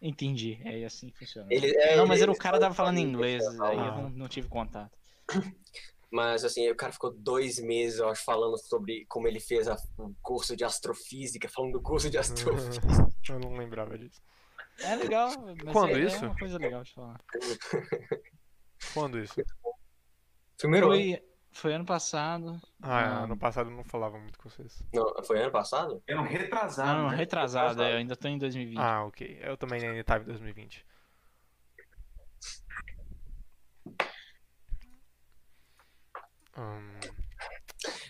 Entendi, 0.00 0.60
é 0.64 0.84
assim 0.84 1.08
que 1.10 1.18
funciona. 1.18 1.48
Ele, 1.50 1.74
é, 1.76 1.96
não, 1.96 2.06
mas 2.06 2.16
ele- 2.20 2.24
era 2.24 2.32
o 2.32 2.36
cara 2.36 2.58
tava 2.60 2.74
falando 2.74 2.96
fala 2.96 3.08
inglês, 3.08 3.44
aí 3.60 3.76
eu 3.76 3.82
Ah. 3.84 3.96
não, 4.02 4.10
não 4.10 4.28
tive 4.28 4.48
contato. 4.48 4.96
Mas 6.08 6.44
assim, 6.44 6.70
o 6.70 6.76
cara 6.76 6.92
ficou 6.92 7.12
dois 7.12 7.58
meses, 7.58 7.98
eu 7.98 8.08
acho, 8.08 8.22
falando 8.24 8.56
sobre 8.58 9.04
como 9.06 9.26
ele 9.26 9.40
fez 9.40 9.66
a- 9.66 9.76
o 9.98 10.14
curso 10.22 10.54
de 10.56 10.62
astrofísica, 10.64 11.48
falando 11.48 11.72
do 11.72 11.82
curso 11.82 12.08
de 12.08 12.16
astrofísica. 12.78 12.86
Eu 13.28 13.40
não 13.40 13.56
lembrava 13.56 13.98
disso. 13.98 14.22
É 14.78 14.94
legal, 14.94 15.28
mas 15.44 15.72
Quando 15.72 15.96
é, 15.96 16.00
isso? 16.02 16.24
é 16.24 16.28
uma 16.28 16.38
coisa 16.38 16.58
legal 16.58 16.84
de 16.84 16.92
falar. 16.94 17.20
Quando 18.94 19.18
isso? 19.18 19.34
Primeiro 20.56 20.92
ano. 20.92 21.18
Foi, 21.56 21.72
ano 21.72 21.86
passado. 21.86 22.60
Ah, 22.82 22.98
Ah. 22.98 23.22
ano 23.24 23.36
passado 23.36 23.70
eu 23.70 23.76
não 23.76 23.82
falava 23.84 24.18
muito 24.18 24.38
com 24.38 24.48
vocês. 24.48 24.82
Não, 24.92 25.24
foi 25.24 25.40
ano 25.42 25.50
passado? 25.50 26.02
Era 26.06 26.20
um 26.20 26.24
retrasado. 26.24 26.88
Não, 26.98 27.02
não, 27.04 27.10
né? 27.10 27.16
retrasado, 27.16 27.82
é, 27.82 27.92
eu 27.94 27.96
ainda 27.96 28.14
tô 28.14 28.28
em 28.28 28.36
2020. 28.38 28.78
Ah, 28.78 29.04
ok. 29.04 29.38
Eu 29.40 29.56
também 29.56 29.82
ainda 29.82 29.98
estava 30.00 30.22
em 30.22 30.26
2020. 30.26 30.84
Hum, 36.58 37.00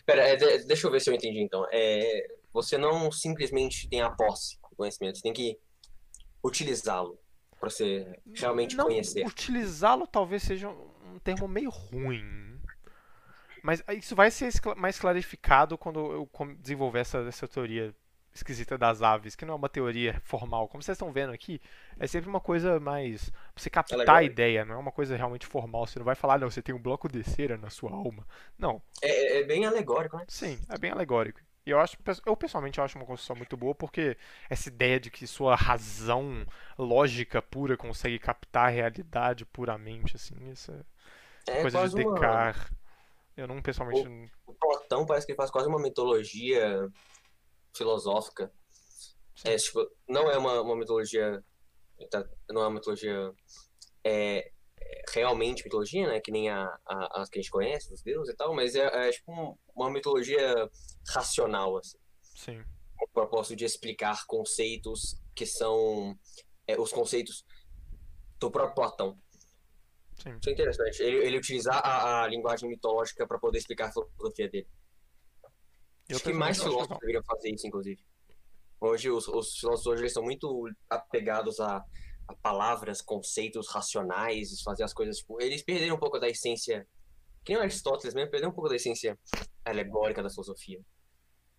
Pera, 0.04 0.22
é, 0.22 0.36
de- 0.36 0.64
deixa 0.66 0.86
eu 0.86 0.90
ver 0.90 1.00
se 1.00 1.10
eu 1.10 1.14
entendi 1.14 1.40
então. 1.40 1.66
É, 1.72 2.26
você 2.52 2.78
não 2.78 3.10
simplesmente 3.10 3.88
tem 3.88 4.00
a 4.02 4.10
posse 4.10 4.56
do 4.70 4.76
conhecimento, 4.76 5.16
você 5.16 5.22
tem 5.22 5.32
que 5.32 5.58
utilizá-lo 6.44 7.18
pra 7.58 7.68
você 7.68 8.18
realmente 8.34 8.76
não, 8.76 8.84
conhecer. 8.86 9.26
utilizá-lo 9.26 10.06
talvez 10.06 10.42
seja 10.44 10.68
um 10.68 11.18
termo 11.18 11.48
meio 11.48 11.70
ruim. 11.70 12.45
Mas 13.66 13.82
isso 13.98 14.14
vai 14.14 14.30
ser 14.30 14.50
mais 14.76 14.98
clarificado 14.98 15.76
quando 15.78 15.98
eu 16.12 16.30
desenvolver 16.58 17.00
essa, 17.00 17.18
essa 17.18 17.48
teoria 17.48 17.94
esquisita 18.32 18.76
das 18.78 19.02
aves, 19.02 19.34
que 19.34 19.44
não 19.46 19.54
é 19.54 19.56
uma 19.56 19.68
teoria 19.68 20.20
formal. 20.24 20.68
Como 20.68 20.82
vocês 20.82 20.94
estão 20.96 21.12
vendo 21.12 21.32
aqui, 21.32 21.60
é 21.98 22.06
sempre 22.06 22.28
uma 22.28 22.40
coisa 22.40 22.78
mais. 22.78 23.30
pra 23.30 23.62
você 23.62 23.70
captar 23.70 24.16
a 24.16 24.22
Alegórica. 24.22 24.24
ideia, 24.24 24.64
não 24.64 24.74
é 24.74 24.78
uma 24.78 24.92
coisa 24.92 25.16
realmente 25.16 25.46
formal. 25.46 25.86
Você 25.86 25.98
não 25.98 26.06
vai 26.06 26.14
falar, 26.14 26.38
não, 26.38 26.50
você 26.50 26.62
tem 26.62 26.74
um 26.74 26.78
bloco 26.82 27.08
de 27.08 27.24
cera 27.24 27.56
na 27.56 27.70
sua 27.70 27.90
alma. 27.92 28.26
Não, 28.58 28.80
É, 29.02 29.08
é- 29.08 29.40
é 29.40 29.44
bem 29.44 29.64
alegórico, 29.64 30.16
né? 30.16 30.24
Sim, 30.28 30.58
é 30.68 30.78
bem 30.78 30.90
alegórico. 30.90 31.40
E 31.64 31.70
eu 31.70 31.80
acho, 31.80 31.96
eu 32.24 32.36
pessoalmente 32.36 32.80
acho 32.80 32.96
uma 32.96 33.06
construção 33.06 33.34
muito 33.36 33.56
boa 33.56 33.74
porque 33.74 34.16
essa 34.48 34.68
ideia 34.68 35.00
de 35.00 35.10
que 35.10 35.26
sua 35.26 35.56
razão 35.56 36.46
lógica 36.78 37.42
pura 37.42 37.76
consegue 37.76 38.18
captar 38.20 38.66
a 38.66 38.70
realidade 38.70 39.44
puramente, 39.44 40.14
assim, 40.14 40.36
essa 40.50 40.86
É 41.48 41.62
coisa 41.62 41.78
de 41.78 41.88
quase 41.88 41.96
uma... 41.96 42.54
Eu 43.36 43.46
não 43.46 43.60
pessoalmente. 43.60 44.32
O 44.46 44.54
Platão 44.54 45.04
parece 45.04 45.26
que 45.26 45.32
ele 45.32 45.36
faz 45.36 45.50
quase 45.50 45.68
uma 45.68 45.78
mitologia 45.80 46.88
filosófica. 47.76 48.50
Sim. 49.34 49.48
É, 49.50 49.56
tipo, 49.56 49.86
não 50.08 50.30
é 50.30 50.38
uma, 50.38 50.60
uma 50.62 50.76
mitologia. 50.76 51.44
tá, 52.10 52.24
Não 52.50 52.62
é 52.62 52.64
uma 52.66 52.74
mitologia. 52.74 53.32
É, 54.02 54.50
é 54.80 55.02
realmente 55.12 55.62
mitologia, 55.64 56.06
né? 56.08 56.20
Que 56.20 56.30
nem 56.32 56.48
a, 56.48 56.64
a, 56.86 57.20
as 57.22 57.28
que 57.28 57.38
a 57.38 57.42
gente 57.42 57.50
conhece, 57.50 57.90
dos 57.90 58.02
deuses 58.02 58.32
e 58.32 58.36
tal, 58.36 58.54
mas 58.54 58.74
é, 58.74 59.08
é 59.08 59.10
tipo 59.10 59.30
um- 59.32 59.54
uma 59.74 59.90
mitologia 59.90 60.70
racional, 61.08 61.76
assim. 61.76 61.98
Sim. 62.22 62.64
Com 62.96 63.04
o 63.04 63.08
propósito 63.08 63.56
de 63.56 63.64
explicar 63.66 64.24
conceitos 64.26 65.20
que 65.34 65.44
são 65.44 66.18
é, 66.66 66.80
os 66.80 66.90
conceitos 66.92 67.44
do 68.40 68.50
próprio 68.50 68.74
Platão. 68.74 69.18
Sim. 70.16 70.36
Isso 70.40 70.48
é 70.48 70.52
interessante. 70.52 71.02
Ele, 71.02 71.16
ele 71.26 71.38
utilizar 71.38 71.78
a, 71.84 72.24
a 72.24 72.26
linguagem 72.28 72.68
mitológica 72.68 73.26
para 73.26 73.38
poder 73.38 73.58
explicar 73.58 73.88
a 73.88 73.92
filosofia 73.92 74.48
dele. 74.48 74.68
Eu 76.08 76.16
Acho 76.16 76.24
que 76.24 76.32
mais 76.32 76.62
filósofos 76.62 76.98
deveriam 77.00 77.22
fazer 77.24 77.50
isso, 77.50 77.66
inclusive. 77.66 78.02
Hoje, 78.80 79.10
os, 79.10 79.26
os 79.28 79.58
filósofos 79.58 79.86
hoje 79.86 80.02
eles 80.02 80.12
são 80.12 80.22
muito 80.22 80.70
apegados 80.88 81.58
a, 81.60 81.84
a 82.28 82.36
palavras, 82.36 83.02
conceitos 83.02 83.68
racionais, 83.68 84.60
fazer 84.62 84.84
as 84.84 84.92
coisas, 84.92 85.18
tipo, 85.18 85.40
eles 85.40 85.62
perderam 85.62 85.96
um 85.96 85.98
pouco 85.98 86.18
da 86.18 86.28
essência, 86.28 86.86
que 87.44 87.52
nem 87.52 87.58
o 87.58 87.62
Aristóteles 87.62 88.14
mesmo, 88.14 88.30
perderam 88.30 88.52
um 88.52 88.54
pouco 88.54 88.68
da 88.68 88.76
essência 88.76 89.18
alegórica 89.64 90.22
da 90.22 90.30
filosofia. 90.30 90.80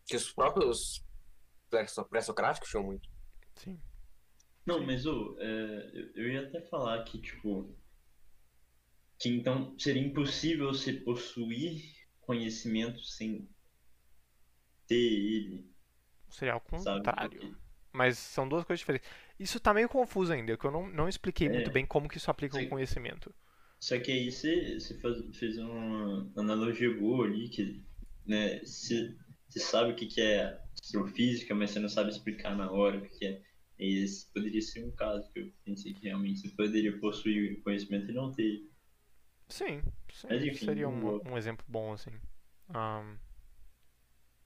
Que 0.06 0.16
os 0.16 0.32
próprios 0.32 1.04
pré-so- 1.70 2.06
pré-socráticos 2.06 2.70
tinham 2.70 2.84
muito. 2.84 3.10
Sim. 3.56 3.80
Não, 4.66 4.86
mas 4.86 5.06
ô, 5.06 5.36
é, 5.40 6.12
eu 6.16 6.32
ia 6.32 6.48
até 6.48 6.62
falar 6.62 7.04
que, 7.04 7.20
tipo, 7.20 7.76
que 9.20 9.30
então 9.30 9.78
seria 9.80 10.02
impossível 10.02 10.68
você 10.68 10.94
possuir 10.94 11.84
conhecimento 12.22 13.02
sem 13.04 13.50
ter 14.88 14.96
ele, 14.96 15.70
Seria 16.30 16.54
ao 16.54 16.62
sabe? 16.76 17.00
contrário. 17.02 17.40
Porque- 17.40 17.56
Mas 17.92 18.18
são 18.18 18.48
duas 18.48 18.64
coisas 18.64 18.80
diferentes. 18.80 19.10
Isso 19.40 19.60
tá 19.60 19.74
meio 19.74 19.90
confuso 19.90 20.32
ainda, 20.34 20.58
que 20.58 20.66
eu 20.66 20.72
não, 20.72 20.88
não 20.90 21.10
expliquei 21.10 21.48
É. 21.48 21.52
muito 21.52 21.72
bem 21.72 21.86
como 21.86 22.08
que 22.08 22.18
isso 22.18 22.30
aplica 22.32 22.58
ao 22.58 22.66
conhecimento. 22.66 23.34
Só 23.80 24.00
que 24.00 24.12
aí 24.12 24.32
você, 24.32 24.80
você 24.80 25.00
faz- 25.00 25.38
fez 25.38 25.58
uma 25.58 26.32
analogia 26.36 26.94
boa 26.98 27.26
ali, 27.26 27.50
que 27.50 27.84
né, 28.26 28.60
você, 28.60 29.16
você 29.48 29.60
sabe 29.60 29.92
o 29.94 29.96
que, 29.96 30.08
que 30.08 30.22
é 30.22 30.60
astrofísica, 30.74 31.54
mas 31.56 31.72
você 31.72 31.80
não 31.80 31.90
sabe 31.90 32.10
explicar 32.10 32.56
na 32.56 32.72
hora 32.72 32.98
o 32.98 33.02
que, 33.02 33.10
que 33.20 33.26
é. 33.26 33.42
Esse 33.80 34.32
poderia 34.34 34.62
ser 34.62 34.84
um 34.86 34.92
caso 34.92 35.32
que 35.32 35.40
eu 35.40 35.52
pensei 35.64 35.94
que 35.94 36.04
realmente 36.08 36.42
você 36.42 36.50
poderia 36.50 37.00
possuir 37.00 37.62
conhecimento 37.62 38.10
e 38.10 38.14
não 38.14 38.32
ter. 38.32 38.62
Sim, 39.50 39.82
sim, 40.14 40.28
Mas 40.30 40.44
enfim, 40.44 40.66
seria 40.66 40.90
um, 40.90 41.22
um 41.32 41.38
exemplo 41.38 41.66
bom, 41.68 41.94
assim. 41.94 42.12
Ahn, 42.74 43.16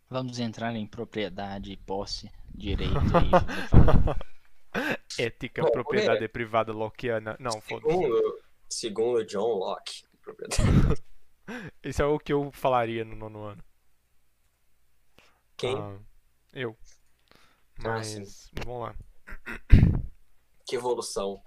Vamos 0.09 0.39
entrar 0.39 0.75
em 0.75 0.85
propriedade, 0.85 1.75
posse, 1.77 2.29
direito. 2.53 2.93
e- 5.17 5.21
ética, 5.23 5.61
Bom, 5.63 5.71
propriedade 5.71 6.27
privada 6.27 6.71
lockeana. 6.73 7.35
Não, 7.39 7.59
foda-se. 7.61 7.93
Segundo, 7.93 8.39
segundo 8.69 9.25
John 9.25 9.53
Locke, 9.57 10.03
propriedade- 10.21 11.01
Isso 11.83 12.01
é 12.01 12.05
o 12.05 12.19
que 12.19 12.31
eu 12.31 12.51
falaria 12.51 13.03
no 13.03 13.15
nono 13.15 13.43
ano. 13.43 13.63
quem? 15.57 15.75
Ah, 15.75 15.97
eu. 16.53 16.77
Ah, 17.79 17.83
Mas, 17.83 18.05
sim. 18.07 18.25
vamos 18.65 18.81
lá. 18.81 18.95
Que 20.65 20.75
evolução. 20.75 21.41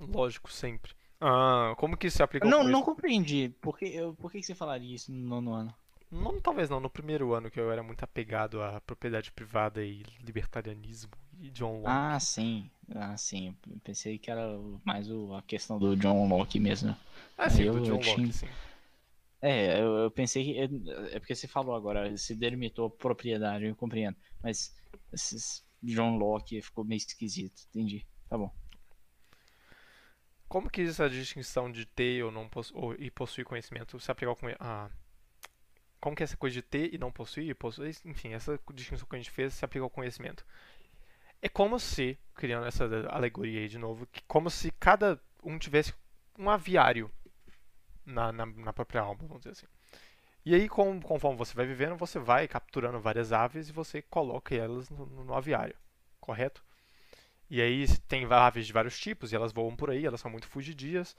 Lógico, 0.00 0.50
sempre. 0.50 0.92
Ah, 1.20 1.74
como 1.76 1.96
que 1.96 2.06
isso 2.06 2.16
se 2.16 2.22
aplica 2.22 2.48
não, 2.48 2.64
não 2.64 2.82
compreendi. 2.82 3.50
Por 3.60 3.78
que, 3.78 3.84
eu- 3.86 4.14
por 4.14 4.32
que 4.32 4.42
você 4.42 4.54
falaria 4.54 4.94
isso 4.94 5.12
no 5.12 5.18
nono 5.40 5.52
ano? 5.52 5.74
Não, 6.10 6.40
talvez 6.40 6.68
não. 6.70 6.80
No 6.80 6.90
primeiro 6.90 7.34
ano 7.34 7.50
que 7.50 7.60
eu 7.60 7.70
era 7.70 7.82
muito 7.82 8.02
apegado 8.02 8.62
à 8.62 8.80
propriedade 8.80 9.30
privada 9.30 9.84
e 9.84 10.02
libertarianismo 10.24 11.12
e 11.38 11.50
John 11.50 11.74
Locke. 11.76 11.86
Ah, 11.88 12.18
sim. 12.18 12.70
Ah, 12.94 13.16
sim. 13.16 13.54
Eu 13.70 13.78
pensei 13.84 14.18
que 14.18 14.30
era 14.30 14.46
mais 14.84 15.10
o- 15.10 15.34
a 15.34 15.42
questão 15.42 15.78
do 15.78 15.94
John 15.96 16.26
Locke 16.26 16.58
mesmo. 16.58 16.96
Ah, 17.36 17.48
sim, 17.48 17.62
eu- 17.64 17.74
do 17.74 17.80
John 17.80 17.94
eu 17.94 17.98
tinha- 18.00 18.16
Locke, 18.16 18.32
sim. 18.32 18.48
É, 19.42 19.80
eu, 19.80 19.96
eu 19.98 20.10
pensei 20.10 20.44
que. 20.44 20.58
É, 20.58 20.64
é 21.16 21.18
porque 21.20 21.34
você 21.34 21.46
falou 21.46 21.74
agora, 21.74 22.14
se 22.16 22.34
delimitou 22.34 22.90
propriedade, 22.90 23.64
eu 23.66 23.76
compreendo. 23.76 24.16
Mas 24.42 24.74
esses 25.12 25.64
John 25.82 26.16
Locke 26.18 26.60
ficou 26.60 26.84
meio 26.84 26.98
esquisito, 26.98 27.62
entendi. 27.68 28.06
Tá 28.28 28.36
bom. 28.36 28.50
Como 30.50 30.68
que 30.68 30.82
essa 30.82 31.08
distinção 31.08 31.70
de 31.70 31.86
ter 31.86 32.24
ou 32.24 32.32
não 32.32 32.48
possu 32.48 32.76
ou, 32.76 32.92
e 32.94 33.08
possuir 33.08 33.46
conhecimento 33.46 34.00
se 34.00 34.10
aplica 34.10 34.30
ao 34.30 34.34
conhe 34.34 34.56
ah, 34.58 34.90
Como 36.00 36.16
que 36.16 36.24
essa 36.24 36.36
coisa 36.36 36.54
de 36.54 36.60
ter 36.60 36.92
e 36.92 36.98
não 36.98 37.12
possuir, 37.12 37.54
possuir, 37.54 37.96
enfim, 38.04 38.32
essa 38.32 38.58
distinção 38.74 39.06
que 39.08 39.14
a 39.14 39.18
gente 39.20 39.30
fez 39.30 39.54
se 39.54 39.64
aplica 39.64 39.84
ao 39.84 39.88
conhecimento. 39.88 40.44
É 41.40 41.48
como 41.48 41.78
se, 41.78 42.18
criando 42.34 42.66
essa 42.66 42.84
alegoria 43.10 43.60
aí 43.60 43.68
de 43.68 43.78
novo, 43.78 44.08
que 44.08 44.22
como 44.26 44.50
se 44.50 44.72
cada 44.72 45.20
um 45.40 45.56
tivesse 45.56 45.94
um 46.36 46.50
aviário 46.50 47.08
na, 48.04 48.32
na, 48.32 48.44
na 48.44 48.72
própria 48.72 49.02
alma, 49.02 49.20
vamos 49.22 49.42
dizer 49.42 49.52
assim. 49.52 49.66
E 50.44 50.52
aí, 50.52 50.68
com, 50.68 51.00
conforme 51.00 51.38
você 51.38 51.54
vai 51.54 51.64
vivendo, 51.64 51.94
você 51.94 52.18
vai 52.18 52.48
capturando 52.48 52.98
várias 52.98 53.32
aves 53.32 53.68
e 53.68 53.72
você 53.72 54.02
coloca 54.02 54.52
elas 54.52 54.90
no, 54.90 55.06
no 55.06 55.32
aviário, 55.32 55.76
correto? 56.20 56.64
E 57.50 57.60
aí 57.60 57.86
tem 58.08 58.24
aves 58.32 58.66
de 58.66 58.72
vários 58.72 58.98
tipos 58.98 59.32
e 59.32 59.36
elas 59.36 59.52
voam 59.52 59.74
por 59.76 59.90
aí, 59.90 60.06
elas 60.06 60.20
são 60.20 60.30
muito 60.30 60.46
fugidias. 60.46 61.16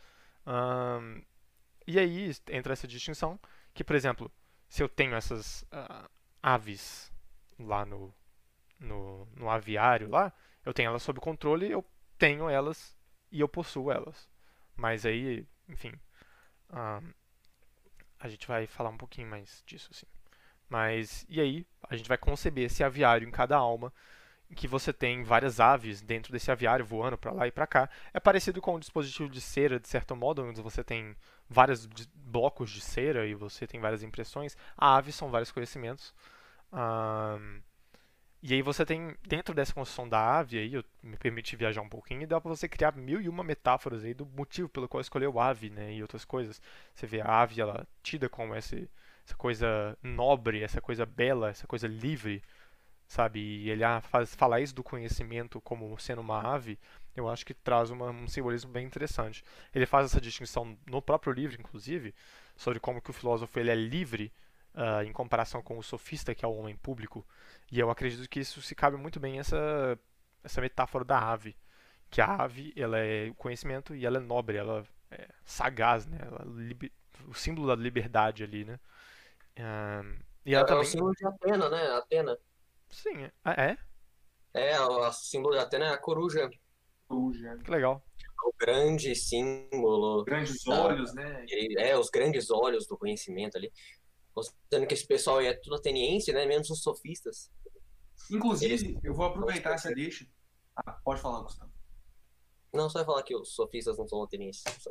E 1.86 2.00
aí 2.00 2.32
entra 2.50 2.74
essa 2.74 2.88
distinção 2.88 3.40
que, 3.74 3.84
por 3.84 3.96
exemplo, 3.96 4.32
se 4.70 4.82
eu 4.82 4.90
tenho 4.90 5.16
essas 5.16 5.66
ah, 5.72 6.10
aves 6.42 7.12
lá 7.60 7.86
no, 7.86 8.14
no, 8.80 9.26
no 9.36 9.50
aviário 9.50 10.10
lá, 10.10 10.32
eu 10.66 10.74
tenho 10.74 10.90
elas 10.90 11.04
sob 11.04 11.20
controle, 11.20 11.70
eu 11.70 11.86
tenho 12.18 12.50
elas 12.50 12.96
e 13.32 13.40
eu 13.42 13.50
possuo 13.50 13.92
elas. 13.92 14.30
Mas 14.76 15.06
aí, 15.06 15.46
enfim, 15.68 15.94
a 18.20 18.30
gente 18.30 18.48
vai 18.48 18.68
falar 18.68 18.90
um 18.90 18.98
pouquinho 18.98 19.28
mais 19.28 19.64
disso, 19.66 19.90
assim. 19.92 20.06
Mas, 20.70 21.26
e 21.28 21.42
aí, 21.42 21.68
a 21.90 21.98
gente 21.98 22.08
vai 22.08 22.18
conceber 22.18 22.66
esse 22.66 22.84
aviário 22.84 23.28
em 23.28 23.32
cada 23.32 23.58
alma, 23.58 23.92
que 24.56 24.68
você 24.68 24.92
tem 24.94 25.24
várias 25.24 25.60
aves 25.60 26.02
dentro 26.02 26.32
desse 26.32 26.52
aviário 26.52 26.86
voando 26.86 27.18
para 27.18 27.32
lá 27.32 27.48
e 27.48 27.52
para 27.52 27.68
cá. 27.68 27.90
É 28.14 28.20
parecido 28.20 28.62
com 28.62 28.76
um 28.76 28.80
dispositivo 28.80 29.30
de 29.30 29.42
cera, 29.42 29.80
de 29.80 29.88
certo 29.88 30.16
modo, 30.16 30.44
onde 30.44 30.62
você 30.62 30.84
tem 30.84 31.16
vários 31.50 31.88
blocos 32.16 32.72
de 32.72 32.82
cera 32.82 33.26
e 33.28 33.34
você 33.36 33.68
tem 33.68 33.80
várias 33.80 34.04
impressões. 34.04 34.56
A 34.78 34.96
ave 34.98 35.12
são 35.12 35.30
vários 35.30 35.52
conhecimentos. 35.52 36.14
Ahn, 36.72 37.62
E 38.44 38.56
aí 38.56 38.62
você 38.64 38.84
tem, 38.84 39.16
dentro 39.28 39.54
dessa 39.54 39.74
construção 39.74 40.10
da 40.10 40.40
ave, 40.40 40.58
aí 40.58 40.74
eu 40.74 40.84
me 41.04 41.16
permite 41.16 41.56
viajar 41.56 41.82
um 41.82 41.90
pouquinho, 41.90 42.24
e 42.24 42.26
dá 42.26 42.42
pra 42.42 42.50
você 42.50 42.68
criar 42.68 42.96
mil 42.96 43.22
e 43.22 43.30
uma 43.30 43.44
metáforas 43.44 44.04
aí 44.04 44.16
do 44.16 44.26
motivo 44.26 44.68
pelo 44.68 44.88
qual 44.90 45.00
escolheu 45.00 45.40
ave, 45.40 45.70
né, 45.70 45.94
e 45.94 46.02
outras 46.02 46.26
coisas. 46.26 46.60
Você 46.96 47.06
vê 47.06 47.22
a 47.22 47.42
ave, 47.42 47.62
ela 47.62 47.88
tida 48.02 48.28
como 48.28 48.56
esse, 48.56 48.90
essa 49.26 49.36
coisa 49.36 49.96
nobre, 50.02 50.64
essa 50.64 50.82
coisa 50.82 51.06
bela, 51.06 51.50
essa 51.50 51.68
coisa 51.68 51.88
livre, 51.88 52.42
sabe? 53.12 53.40
E 53.40 53.70
ele 53.70 53.84
ah, 53.84 54.00
faz, 54.00 54.34
falar 54.34 54.62
isso 54.62 54.74
do 54.74 54.82
conhecimento 54.82 55.60
como 55.60 56.00
sendo 56.00 56.22
uma 56.22 56.40
ave, 56.42 56.80
eu 57.14 57.28
acho 57.28 57.46
que 57.46 57.54
traz 57.54 57.90
uma, 57.90 58.10
um 58.10 58.26
simbolismo 58.26 58.72
bem 58.72 58.86
interessante. 58.86 59.44
Ele 59.76 59.86
faz 59.86 60.06
essa 60.06 60.22
distinção 60.22 60.78
no 60.88 61.02
próprio 61.02 61.34
livro, 61.34 61.60
inclusive, 61.60 62.16
sobre 62.56 62.80
como 62.80 63.02
que 63.02 63.10
o 63.10 63.14
filósofo 63.14 63.60
ele 63.60 63.70
é 63.70 63.76
livre 63.76 64.32
uh, 64.74 65.04
em 65.04 65.12
comparação 65.12 65.62
com 65.62 65.78
o 65.78 65.84
sofista, 65.84 66.34
que 66.34 66.46
é 66.46 66.48
o 66.48 66.56
homem 66.56 66.78
público. 66.78 67.28
E 67.70 67.78
eu 67.82 67.90
acredito 67.90 68.30
que 68.30 68.40
isso 68.40 68.62
se 68.62 68.74
cabe 68.74 68.96
muito 68.96 69.20
bem 69.20 69.40
essa 69.40 70.00
essa 70.44 70.62
metáfora 70.62 71.04
da 71.06 71.20
ave, 71.20 71.56
que 72.10 72.22
a 72.22 72.26
ave 72.26 72.74
ela 72.78 72.98
é 72.98 73.30
o 73.30 73.36
conhecimento 73.36 73.94
e 73.94 74.06
ela 74.06 74.18
é 74.18 74.22
nobre, 74.22 74.58
ela 74.58 74.88
é 75.12 75.28
sagaz, 75.44 76.08
né? 76.08 76.18
Ela, 76.22 76.46
o 77.28 77.34
símbolo 77.34 77.68
da 77.68 77.76
liberdade 77.76 78.44
ali, 78.44 78.64
né? 78.64 78.80
Uh, 79.60 80.18
e 80.46 80.56
ela 80.56 80.64
é, 80.64 80.68
também... 80.68 80.84
é 80.84 80.88
o 80.88 80.90
símbolo 80.90 81.14
de 81.14 81.28
Atena, 81.28 81.70
né? 81.70 81.88
Atena. 81.98 82.38
Sim, 82.92 83.24
é. 83.24 83.32
É? 83.46 83.78
É, 84.74 84.80
o 84.82 85.12
símbolo 85.14 85.56
de 85.56 85.62
Atena 85.62 85.86
é 85.86 85.90
a 85.94 85.98
coruja. 85.98 86.50
Coruja. 87.08 87.58
Que 87.64 87.72
legal. 87.72 88.04
O 88.44 88.54
grande 88.60 89.16
símbolo. 89.16 90.24
Grandes 90.24 90.64
da- 90.64 90.82
olhos, 90.84 91.14
né? 91.14 91.46
É, 91.78 91.98
os 91.98 92.10
grandes 92.10 92.50
olhos 92.52 92.86
do 92.88 92.98
conhecimento 92.98 93.58
ali. 93.58 93.72
Considerando 94.34 94.88
que 94.88 94.94
esse 94.94 95.06
pessoal 95.08 95.42
é 95.42 95.54
tudo 95.54 95.76
ateniense, 95.76 96.32
né? 96.34 96.46
Menos 96.46 96.70
os 96.70 96.82
sofistas. 96.82 97.52
Inclusive, 98.30 99.00
eu 99.04 99.14
vou 99.14 99.26
aproveitar 99.26 99.74
essa 99.74 99.94
deixa. 99.94 100.26
Ah, 100.76 100.94
pode 101.04 101.22
falar, 101.22 101.42
Gustavo. 101.42 101.72
Não, 102.74 102.90
só 102.90 103.00
vai 103.00 103.06
falar 103.06 103.24
que 103.24 103.36
os 103.36 103.54
sofistas 103.54 103.98
não 103.98 104.08
são 104.08 104.24
atenienses. 104.24 104.64
Isso. 104.66 104.90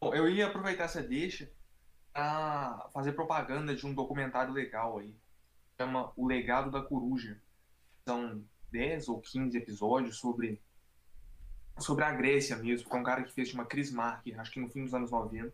Bom, 0.00 0.14
eu 0.14 0.28
ia 0.28 0.46
aproveitar 0.46 0.84
essa 0.84 1.02
deixa 1.02 1.50
pra 2.12 2.88
fazer 2.92 3.12
propaganda 3.12 3.74
de 3.74 3.86
um 3.86 3.94
documentário 3.94 4.52
legal 4.52 4.98
aí. 4.98 5.14
Chama 5.78 6.12
O 6.16 6.26
Legado 6.26 6.70
da 6.70 6.82
Coruja. 6.82 7.40
São 8.06 8.44
10 8.70 9.08
ou 9.08 9.20
15 9.20 9.56
episódios 9.56 10.18
sobre 10.18 10.60
sobre 11.78 12.04
a 12.04 12.12
Grécia 12.12 12.56
mesmo, 12.56 12.88
que 12.88 12.94
é 12.94 12.98
um 12.98 13.02
cara 13.02 13.22
que 13.22 13.32
fez 13.32 13.54
uma 13.54 13.64
Chris 13.64 13.90
Mark, 13.90 14.26
acho 14.36 14.52
que 14.52 14.60
no 14.60 14.68
fim 14.68 14.84
dos 14.84 14.92
anos 14.92 15.10
90. 15.10 15.52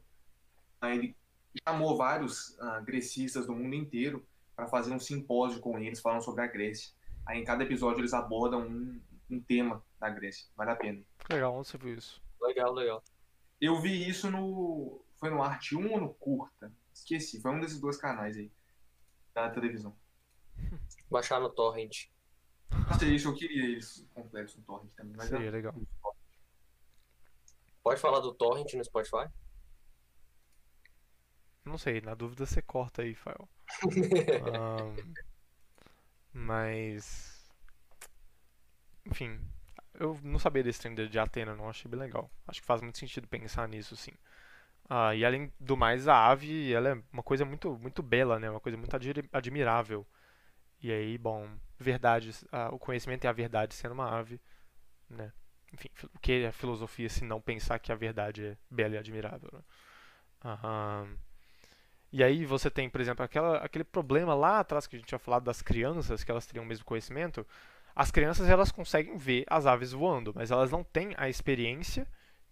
Aí 0.81 0.99
ele 0.99 1.17
chamou 1.67 1.97
vários 1.97 2.59
ah, 2.61 2.81
grecistas 2.81 3.47
do 3.47 3.55
mundo 3.55 3.75
inteiro 3.75 4.27
para 4.55 4.67
fazer 4.67 4.93
um 4.93 4.99
simpósio 4.99 5.61
com 5.61 5.79
eles 5.79 6.01
falando 6.01 6.23
sobre 6.23 6.43
a 6.43 6.47
Grécia. 6.47 6.93
Aí 7.25 7.41
em 7.41 7.45
cada 7.45 7.63
episódio 7.63 8.01
eles 8.01 8.13
abordam 8.13 8.63
um, 8.67 9.01
um 9.31 9.41
tema 9.41 9.83
da 10.01 10.09
Grécia. 10.09 10.47
Vale 10.57 10.71
a 10.71 10.77
pena. 10.77 11.03
Legal, 11.31 11.55
onde 11.55 11.69
você 11.69 11.79
viu 11.79 11.95
isso? 11.95 12.21
Legal, 12.41 12.73
legal. 12.73 13.03
Eu 13.61 13.81
vi 13.81 14.09
isso 14.09 14.31
no. 14.31 15.01
Foi 15.19 15.31
no 15.31 15.43
Arte 15.43 15.75
1 15.77 15.93
ou 15.93 16.01
no 16.01 16.15
Curta? 16.15 16.73
Esqueci, 16.93 17.41
foi 17.41 17.51
um 17.51 17.61
desses 17.61 17.81
dois 17.81 17.97
canais 17.97 18.37
aí. 18.37 18.51
Da 19.35 19.51
televisão. 19.51 19.97
Baixar 21.11 21.41
no 21.41 21.51
torrent. 21.51 22.07
Nossa, 22.71 23.05
isso 23.07 23.29
eu 23.29 23.35
queria 23.35 23.79
isso 23.79 24.07
completo 24.15 24.57
no 24.59 24.65
Torrent 24.65 24.91
também. 24.95 25.17
Mas 25.17 25.29
Seria 25.29 25.47
eu- 25.47 25.53
legal. 25.53 25.75
Pode 27.83 28.01
falar 28.01 28.21
do 28.21 28.35
torrent 28.35 28.73
no 28.75 28.85
Spotify? 28.85 29.29
Não 31.65 31.79
sei, 31.79 32.01
na 32.01 32.15
dúvida 32.15 32.45
você 32.47 32.61
corta 32.63 33.03
aí, 33.03 33.15
Fael. 33.15 33.49
Ahn, 34.43 35.15
mas. 36.33 37.49
Enfim, 39.05 39.41
eu 39.95 40.19
não 40.23 40.39
sabia 40.39 40.63
desse 40.63 40.81
trem 40.81 40.95
de 40.95 41.09
de 41.09 41.19
Atena, 41.19 41.55
não 41.57 41.69
achei 41.69 41.91
bem 41.91 41.99
legal. 41.99 42.31
Acho 42.47 42.61
que 42.61 42.67
faz 42.67 42.81
muito 42.83 42.99
sentido 42.99 43.29
pensar 43.29 43.69
nisso, 43.69 43.97
sim. 43.97 44.13
Ah, 44.89 45.15
e 45.15 45.25
além 45.25 45.53
do 45.59 45.77
mais, 45.77 46.07
a 46.09 46.29
ave, 46.29 46.73
ela 46.73 46.91
é 46.91 47.03
uma 47.13 47.23
coisa 47.23 47.45
muito, 47.45 47.77
muito 47.79 48.03
bela, 48.03 48.39
né? 48.39 48.49
Uma 48.51 48.61
coisa 48.61 48.79
muito 48.79 48.95
admirável. 49.33 50.07
E 50.83 50.93
aí, 50.93 51.19
bom, 51.19 51.49
verdade, 51.79 52.33
ah, 52.53 52.71
o 52.75 52.79
conhecimento 52.79 53.25
é 53.27 53.29
a 53.29 53.33
verdade 53.33 53.75
sendo 53.75 53.93
uma 53.95 54.11
ave, 54.19 54.41
né? 55.11 55.33
Enfim, 55.73 55.91
fi- 55.95 56.07
o 56.07 56.21
que 56.21 56.33
é 56.45 56.49
a 56.49 56.53
filosofia 56.53 57.09
se 57.11 57.25
não 57.25 57.41
pensar 57.41 57.79
que 57.81 57.93
a 57.93 57.97
verdade 57.97 58.47
é 58.47 58.59
bela 58.71 58.97
e 58.97 58.99
admirável, 58.99 59.51
né? 59.53 59.63
E 62.13 62.23
aí 62.23 62.45
você 62.45 62.71
tem, 62.71 62.89
por 62.89 63.01
exemplo, 63.01 63.25
aquela, 63.25 63.59
aquele 63.59 63.85
problema 63.85 64.35
lá 64.35 64.61
atrás 64.61 64.87
que 64.87 64.97
a 64.97 64.99
gente 64.99 65.09
tinha 65.09 65.19
falado 65.19 65.45
das 65.45 65.61
crianças, 65.61 66.25
que 66.25 66.31
elas 66.31 66.47
teriam 66.47 66.65
o 66.65 66.67
mesmo 66.69 66.85
conhecimento. 66.85 67.47
As 67.95 68.11
crianças 68.11 68.49
elas 68.49 68.71
conseguem 68.73 69.17
ver 69.17 69.45
as 69.49 69.67
aves 69.67 69.93
voando, 69.93 70.33
mas 70.35 70.51
elas 70.51 70.71
não 70.71 70.85
têm 70.85 71.15
a 71.17 71.29
experiência 71.29 72.07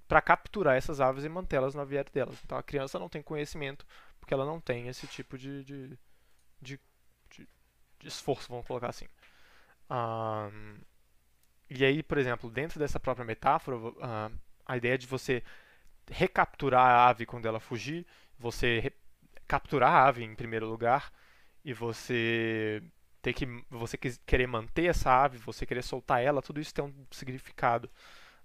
para 0.09 0.23
capturar 0.23 0.77
essas 0.77 1.01
aves 1.01 1.25
e 1.25 1.29
mantê-las 1.29 1.75
no 1.75 1.81
aviário 1.83 2.13
delas. 2.13 2.39
Então 2.45 2.59
a 2.59 2.63
criança 2.63 2.99
não 2.99 3.09
tem 3.09 3.23
conhecimento 3.23 3.87
porque 4.21 4.35
ela 4.35 4.45
não 4.47 4.61
tem 4.61 4.89
esse 4.89 5.07
tipo 5.07 5.39
de, 5.39 5.65
de, 5.65 5.89
de, 6.63 6.81
de- 7.31 7.49
de 8.01 8.09
esforço, 8.09 8.49
vamos 8.51 8.67
colocar 8.67 8.91
assim. 8.91 9.07
Ahn, 9.91 10.79
e 11.71 11.85
aí, 11.85 12.03
por 12.03 12.19
exemplo, 12.19 12.51
dentro 12.51 12.79
dessa 12.79 13.01
própria 13.01 13.25
metáfora, 13.25 13.77
ah, 14.03 14.31
a 14.67 14.77
ideia 14.77 14.99
de 14.99 15.07
você 15.07 15.43
recapturar 16.11 16.83
a 16.87 17.09
ave 17.09 17.27
quando 17.27 17.47
ela 17.47 17.61
fugir, 17.61 18.07
você 18.39 18.93
capturar 19.49 19.93
a 19.93 20.07
ave 20.09 20.25
em 20.25 20.35
primeiro 20.35 20.67
lugar 20.69 21.13
e 21.65 21.73
você 21.75 22.83
ter 23.23 23.35
que 23.35 23.47
você 23.71 23.99
querer 23.99 24.47
manter 24.49 24.87
essa 24.87 25.11
ave, 25.25 25.39
você 25.39 25.67
querer 25.67 25.83
soltar 25.83 26.23
ela, 26.23 26.43
tudo 26.43 26.61
isso 26.61 26.75
tem 26.75 26.85
um 26.85 26.95
significado. 27.13 27.91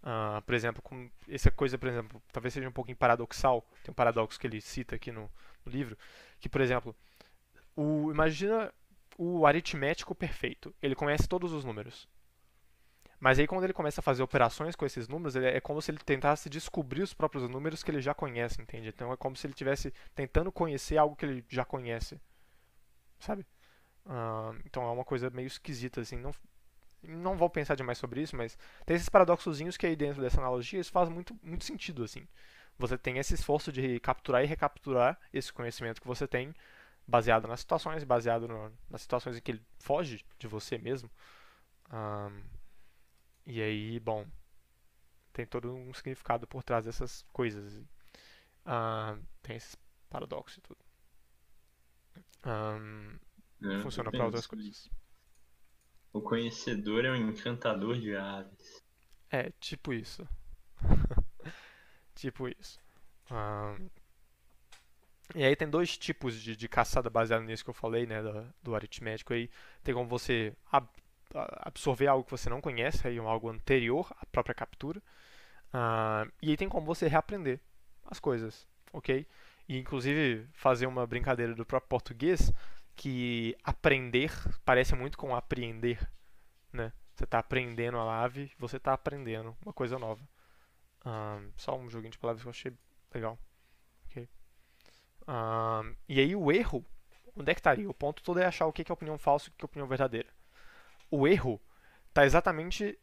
Ah, 0.03 0.41
por 0.45 0.55
exemplo, 0.55 0.81
com 0.81 1.09
essa 1.27 1.51
coisa, 1.51 1.77
por 1.77 1.89
exemplo, 1.89 2.21
talvez 2.31 2.53
seja 2.53 2.69
um 2.69 2.71
pouquinho 2.71 2.97
paradoxal, 2.97 3.61
tem 3.83 3.91
um 3.91 3.95
paradoxo 3.95 4.39
que 4.39 4.47
ele 4.47 4.61
cita 4.61 4.95
aqui 4.95 5.11
no, 5.11 5.29
no 5.65 5.71
livro, 5.71 5.97
que 6.39 6.49
por 6.49 6.61
exemplo, 6.61 6.95
o 7.75 8.11
imagina 8.11 8.73
o 9.17 9.45
aritmético 9.47 10.15
perfeito, 10.15 10.73
ele 10.81 10.95
conhece 10.95 11.27
todos 11.27 11.53
os 11.53 11.65
números. 11.65 12.07
Mas 13.19 13.37
aí 13.39 13.47
quando 13.47 13.63
ele 13.63 13.71
começa 13.73 14.01
a 14.01 14.03
fazer 14.03 14.21
operações 14.23 14.75
com 14.75 14.85
esses 14.85 15.07
números, 15.07 15.35
ele- 15.35 15.47
é 15.47 15.61
como 15.61 15.81
se 15.81 15.89
ele 15.91 15.99
tentasse 15.99 16.49
descobrir 16.49 17.01
os 17.01 17.13
próprios 17.13 17.47
números 17.49 17.81
que 17.83 17.91
ele 17.91 18.01
já 18.01 18.13
conhece, 18.13 18.61
entende? 18.61 18.89
Então 18.89 19.11
é 19.11 19.17
como 19.17 19.35
se 19.37 19.45
ele 19.47 19.53
estivesse 19.53 19.93
tentando 20.15 20.51
conhecer 20.51 20.97
algo 20.97 21.15
que 21.15 21.25
ele 21.25 21.45
já 21.49 21.63
conhece, 21.65 22.19
sabe? 23.19 23.45
Ah, 24.05 24.53
então 24.65 24.83
é 24.83 24.91
uma 24.91 25.05
coisa 25.05 25.29
meio 25.31 25.47
esquisita, 25.47 26.01
assim. 26.01 26.17
Não, 26.17 26.31
não 27.03 27.37
vou 27.37 27.49
pensar 27.49 27.75
demais 27.75 27.97
sobre 27.97 28.21
isso, 28.21 28.35
mas 28.35 28.57
tem 28.85 28.95
esses 28.95 29.09
paradoxozinhos 29.09 29.77
que 29.77 29.85
aí 29.87 29.95
dentro 29.95 30.21
dessa 30.21 30.39
analogia 30.39 30.79
isso 30.79 30.91
faz 30.91 31.09
muito, 31.09 31.37
muito 31.43 31.65
sentido, 31.65 32.03
assim. 32.03 32.27
Você 32.77 32.97
tem 32.97 33.17
esse 33.17 33.33
esforço 33.33 33.71
de 33.71 33.99
capturar 33.99 34.43
e 34.43 34.47
recapturar 34.47 35.19
esse 35.33 35.51
conhecimento 35.53 36.01
que 36.01 36.07
você 36.07 36.27
tem, 36.27 36.53
baseado 37.07 37.47
nas 37.47 37.61
situações, 37.61 38.03
baseado 38.03 38.47
no- 38.47 38.73
nas 38.89 39.01
situações 39.01 39.37
em 39.37 39.41
que 39.41 39.51
ele 39.51 39.63
foge 39.79 40.25
de 40.39 40.47
você 40.47 40.77
mesmo. 40.77 41.09
Ah, 41.91 42.31
e 43.45 43.61
aí, 43.61 43.99
bom, 43.99 44.25
tem 45.33 45.45
todo 45.45 45.73
um 45.73 45.93
significado 45.93 46.47
por 46.47 46.63
trás 46.63 46.85
dessas 46.85 47.23
coisas. 47.33 47.81
Ah, 48.65 49.17
tem 49.43 49.57
esses 49.57 49.77
paradoxos 50.09 50.57
e 50.57 50.61
tudo. 50.61 50.79
Ah, 52.43 52.77
né? 53.61 53.79
funciona 53.81 54.11
para 54.11 54.25
outras 54.25 54.47
coisas. 54.47 54.89
O 56.13 56.21
conhecedor 56.21 57.03
é 57.03 57.11
um 57.11 57.15
encantador 57.15 57.97
de 57.99 58.15
aves. 58.15 58.79
É, 59.31 59.51
tipo 59.59 59.93
isso. 59.93 60.27
tipo 62.15 62.47
isso. 62.47 62.79
Ah, 63.29 63.75
e 65.35 65.43
aí 65.43 65.55
tem 65.55 65.69
dois 65.69 65.95
tipos 65.97 66.41
de, 66.41 66.55
de 66.55 66.67
caçada 66.67 67.09
baseado 67.09 67.43
nisso 67.43 67.63
que 67.63 67.69
eu 67.69 67.73
falei, 67.73 68.05
né, 68.05 68.21
do, 68.21 68.45
do 68.63 68.75
aritmético 68.75 69.33
aí. 69.33 69.49
Tem 69.83 69.93
como 69.93 70.09
você 70.09 70.53
ab- 70.71 70.89
absorver 71.61 72.07
algo 72.07 72.23
que 72.23 72.31
você 72.31 72.49
não 72.49 72.59
conhece, 72.61 73.07
aí 73.07 73.19
um 73.19 73.27
algo 73.27 73.49
anterior 73.49 74.11
à 74.19 74.25
própria 74.25 74.55
captura. 74.55 75.01
Ah, 75.73 76.27
e 76.41 76.51
aí 76.51 76.57
tem 76.57 76.69
como 76.69 76.85
você 76.85 77.07
reaprender 77.07 77.59
as 78.05 78.19
coisas, 78.19 78.67
ok? 78.93 79.27
E 79.69 79.77
inclusive 79.79 80.47
fazer 80.53 80.87
uma 80.87 81.07
brincadeira 81.07 81.55
do 81.55 81.65
próprio 81.65 81.89
português 81.89 82.53
que 82.99 83.55
aprender 83.63 84.29
parece 84.65 84.93
muito 84.93 85.17
com 85.17 85.33
apreender, 85.33 86.05
né? 86.73 86.91
Você 87.15 87.23
está 87.23 87.39
aprendendo 87.39 87.97
a 87.97 88.21
ave, 88.21 88.51
você 88.59 88.75
está 88.75 88.91
aprendendo 88.91 89.55
uma 89.61 89.71
coisa 89.71 89.97
nova. 89.97 90.21
Ahn, 91.05 91.49
só 91.55 91.77
um 91.77 91.89
joguinho 91.89 92.11
de 92.11 92.17
palavras 92.17 92.41
que 92.41 92.47
eu 92.47 92.51
achei 92.51 92.73
legal. 93.13 93.39
Ok. 94.05 94.27
Ahn, 95.25 95.95
e 96.09 96.19
aí 96.19 96.35
o 96.35 96.51
erro, 96.51 96.85
onde 97.37 97.49
é 97.49 97.53
que 97.53 97.61
estaria? 97.61 97.89
O 97.89 97.93
ponto 97.93 98.21
todo 98.21 98.37
é 98.37 98.45
achar 98.45 98.65
o 98.65 98.73
que 98.73 98.83
que 98.83 98.91
é 98.91 98.93
opinião 98.93 99.17
falsa 99.17 99.47
e 99.47 99.49
o 99.49 99.53
que 99.53 99.63
é 99.63 99.65
opinião 99.65 99.87
verdadeira. 99.87 100.27
O 101.09 101.25
erro 101.25 101.61
está 102.09 102.25
exatamente 102.25 102.99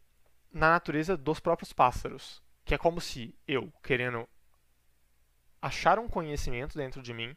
na 0.53 0.73
natureza 0.73 1.17
dos 1.17 1.41
próprios 1.41 1.73
pássaros. 1.73 2.43
Que 2.67 2.75
é 2.75 2.79
como 2.79 3.01
se 3.01 3.35
eu, 3.49 3.73
querendo 3.83 4.29
achar 5.63 5.99
um 5.99 6.07
conhecimento 6.07 6.77
dentro 6.77 7.03
de 7.03 7.15
mim, 7.15 7.35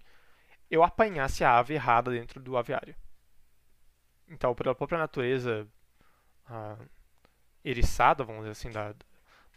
eu 0.69 0.83
apanhasse 0.83 1.43
a 1.43 1.57
ave 1.57 1.73
errada 1.73 2.11
dentro 2.11 2.39
do 2.41 2.57
aviário. 2.57 2.95
então, 4.29 4.53
pela 4.53 4.75
própria 4.75 4.99
natureza 4.99 5.67
ah, 6.45 6.77
eriçada, 7.63 8.23
vamos 8.23 8.41
dizer 8.41 8.51
assim, 8.51 8.71
da, 8.71 8.93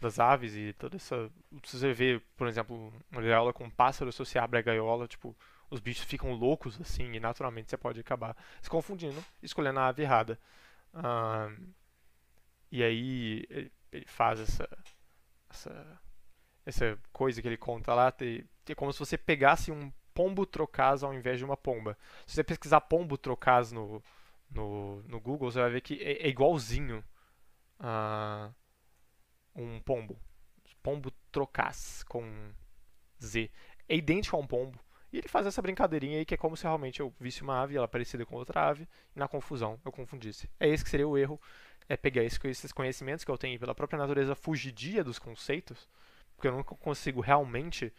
das 0.01 0.19
aves 0.19 0.55
e 0.55 0.73
toda 0.73 0.95
essa. 0.95 1.31
Você 1.63 1.93
vê, 1.93 2.21
por 2.35 2.47
exemplo, 2.47 2.93
uma 3.11 3.21
gaiola 3.21 3.53
com 3.53 3.65
um 3.65 3.69
pássaro, 3.69 4.11
se 4.11 4.19
você 4.19 4.39
abre 4.39 4.59
a 4.59 4.61
gaiola, 4.61 5.07
tipo, 5.07 5.35
os 5.69 5.79
bichos 5.79 6.05
ficam 6.05 6.33
loucos 6.33 6.79
assim, 6.81 7.13
e 7.13 7.19
naturalmente 7.19 7.69
você 7.69 7.77
pode 7.77 7.99
acabar 7.99 8.35
se 8.61 8.69
confundindo, 8.69 9.23
escolhendo 9.41 9.79
a 9.79 9.87
ave 9.87 10.03
errada. 10.03 10.39
Ah, 10.93 11.51
e 12.71 12.83
aí 12.83 13.45
ele, 13.49 13.71
faz 14.07 14.39
essa, 14.39 14.67
essa, 15.49 16.01
essa 16.65 16.99
coisa 17.11 17.41
que 17.41 17.47
ele 17.47 17.57
conta 17.57 17.93
lá, 17.93 18.13
é 18.67 18.75
como 18.75 18.91
se 18.91 18.99
você 18.99 19.17
pegasse 19.17 19.71
um 19.71 19.91
pombo 20.13 20.45
trocaz 20.45 21.03
ao 21.03 21.13
invés 21.13 21.37
de 21.37 21.45
uma 21.45 21.57
pomba. 21.57 21.97
Se 22.25 22.35
você 22.35 22.43
pesquisar 22.43 22.81
pombo 22.81 23.17
trocaz 23.17 23.71
no, 23.71 24.01
no, 24.49 25.01
no 25.03 25.19
Google, 25.19 25.51
você 25.51 25.59
vai 25.59 25.71
ver 25.71 25.81
que 25.81 26.01
é, 26.01 26.25
é 26.25 26.27
igualzinho 26.27 27.03
a 27.79 28.51
um 29.55 29.79
pombo. 29.79 30.19
Pombo 30.81 31.11
trocaz 31.31 32.03
com 32.03 32.51
Z. 33.21 33.49
É 33.87 33.95
idêntico 33.95 34.35
a 34.35 34.39
um 34.39 34.47
pombo. 34.47 34.79
E 35.11 35.17
ele 35.17 35.27
faz 35.27 35.45
essa 35.45 35.61
brincadeirinha 35.61 36.17
aí 36.17 36.25
que 36.25 36.33
é 36.33 36.37
como 36.37 36.57
se 36.57 36.63
realmente 36.63 36.99
eu 36.99 37.13
visse 37.19 37.43
uma 37.43 37.61
ave, 37.61 37.77
ela 37.77 37.87
parecida 37.87 38.25
com 38.25 38.35
outra 38.35 38.67
ave, 38.67 38.87
e 39.15 39.19
na 39.19 39.27
confusão 39.27 39.79
eu 39.85 39.91
confundisse. 39.91 40.49
É 40.59 40.67
esse 40.67 40.83
que 40.83 40.89
seria 40.89 41.07
o 41.07 41.17
erro, 41.17 41.39
é 41.87 41.95
pegar 41.95 42.23
esses 42.23 42.71
conhecimentos 42.71 43.23
que 43.23 43.29
eu 43.29 43.37
tenho 43.37 43.59
pela 43.59 43.75
própria 43.75 43.99
natureza 43.99 44.33
fugidia 44.33 45.03
dos 45.03 45.19
conceitos, 45.19 45.87
porque 46.35 46.47
eu 46.47 46.51
nunca 46.51 46.75
consigo 46.75 47.21
realmente 47.21 47.93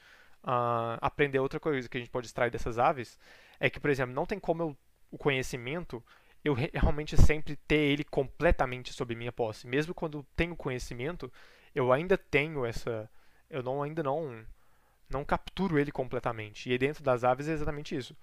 uh, 0.44 0.98
aprender 1.00 1.38
outra 1.38 1.59
coisa 1.59 1.88
que 1.88 1.96
a 1.96 2.00
gente 2.00 2.11
pode 2.11 2.26
extrair 2.26 2.50
dessas 2.50 2.78
aves, 2.78 3.18
é 3.59 3.68
que, 3.68 3.80
por 3.80 3.90
exemplo, 3.90 4.14
não 4.14 4.26
tem 4.26 4.38
como 4.38 4.62
eu, 4.62 4.76
o 5.11 5.18
conhecimento 5.18 6.02
eu 6.44 6.52
realmente 6.52 7.16
sempre 7.16 7.57
ter 7.57 7.76
ele 7.76 8.04
completamente 8.04 8.92
sob 8.92 9.14
minha 9.14 9.33
posse. 9.33 9.66
Mesmo 9.66 9.94
quando 9.94 10.26
tenho 10.37 10.54
conhecimento, 10.54 11.33
eu 11.74 11.90
ainda 11.90 12.18
tenho 12.18 12.66
essa. 12.66 13.11
Eu 13.48 13.62
não, 13.62 13.83
ainda 13.83 14.02
não 14.02 14.44
não 15.09 15.24
capturo 15.24 15.78
ele 15.78 15.90
completamente. 15.90 16.70
E 16.70 16.76
dentro 16.76 17.02
das 17.02 17.24
aves 17.24 17.48
é 17.48 17.52
exatamente 17.52 17.96
isso. 17.96 18.16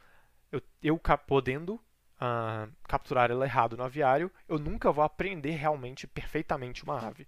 Eu, 0.51 0.61
eu 0.83 0.99
podendo 1.25 1.75
uh, 1.75 2.71
capturar 2.83 3.31
ela 3.31 3.45
errado 3.45 3.77
no 3.77 3.83
aviário, 3.83 4.31
eu 4.47 4.59
nunca 4.59 4.91
vou 4.91 5.03
aprender 5.03 5.51
realmente 5.51 6.05
perfeitamente 6.05 6.83
uma 6.83 6.99
ave. 6.99 7.27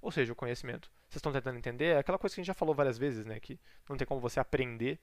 Ou 0.00 0.12
seja, 0.12 0.32
o 0.32 0.36
conhecimento. 0.36 0.90
Vocês 1.08 1.16
estão 1.16 1.32
tentando 1.32 1.58
entender? 1.58 1.96
É 1.96 1.98
aquela 1.98 2.18
coisa 2.18 2.34
que 2.34 2.40
a 2.40 2.42
gente 2.42 2.48
já 2.48 2.54
falou 2.54 2.74
várias 2.74 2.98
vezes, 2.98 3.24
né? 3.24 3.38
Que 3.38 3.58
não 3.88 3.96
tem 3.96 4.06
como 4.06 4.20
você 4.20 4.40
aprender 4.40 4.98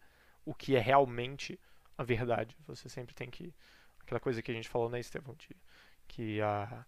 o 0.46 0.54
que 0.54 0.76
é 0.76 0.80
realmente 0.80 1.60
a 1.98 2.04
verdade. 2.04 2.58
Você 2.68 2.90
sempre 2.90 3.16
tem 3.16 3.30
que 3.30 3.54
aquela 4.02 4.20
coisa 4.20 4.42
que 4.42 4.52
a 4.52 4.54
gente 4.54 4.70
falou, 4.70 4.90
né, 4.90 5.00
Estevão? 5.00 5.34
De, 5.36 5.50
que 6.08 6.42
a, 6.42 6.86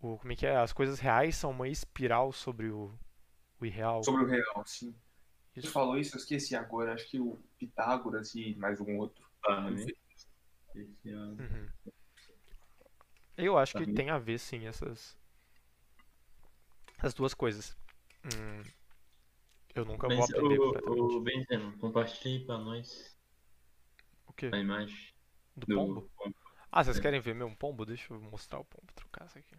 o, 0.00 0.18
como 0.18 0.32
é 0.32 0.36
que 0.36 0.46
é? 0.46 0.56
As 0.56 0.72
coisas 0.72 0.98
reais 0.98 1.36
são 1.36 1.50
uma 1.50 1.68
espiral 1.68 2.32
sobre 2.32 2.68
o, 2.68 2.92
o 3.60 3.66
irreal. 3.66 4.02
Sobre 4.02 4.24
o 4.24 4.26
real, 4.26 4.64
sim. 4.66 4.94
Isso. 5.54 5.68
Você 5.68 5.72
falou 5.72 5.96
isso, 5.96 6.16
eu 6.16 6.20
esqueci 6.20 6.54
agora. 6.54 6.92
Acho 6.92 7.08
que 7.08 7.18
o 7.18 7.38
Pitágoras 7.58 8.34
e 8.34 8.54
mais 8.56 8.78
algum 8.78 8.98
outro. 8.98 9.24
Ah, 9.46 9.70
né? 9.70 9.86
Uhum. 11.04 11.68
Eu 13.36 13.56
acho 13.56 13.78
que 13.78 13.92
tem 13.92 14.10
a 14.10 14.18
ver, 14.18 14.38
sim, 14.38 14.66
essas. 14.66 15.16
As 16.98 17.14
duas 17.14 17.32
coisas. 17.32 17.76
Hum, 18.26 18.62
eu 19.74 19.84
nunca 19.84 20.08
Mas 20.08 20.16
vou 20.16 20.24
aprender 20.24 20.58
o, 20.58 21.16
o 21.16 21.20
Benzema, 21.20 21.72
compartilhe 21.78 22.44
pra 22.44 22.58
nós 22.58 23.16
O 24.26 24.32
quê? 24.32 24.50
a 24.52 24.58
imagem 24.58 25.14
Do 25.56 25.66
do 25.66 26.02
pombo? 26.16 26.36
Ah, 26.72 26.82
vocês 26.82 26.98
querem 26.98 27.20
ver 27.20 27.34
meu 27.34 27.54
pombo? 27.56 27.86
Deixa 27.86 28.12
eu 28.12 28.20
mostrar 28.20 28.58
o 28.58 28.64
pombo, 28.64 28.92
trocar 28.94 29.26
isso 29.26 29.38
aqui. 29.38 29.56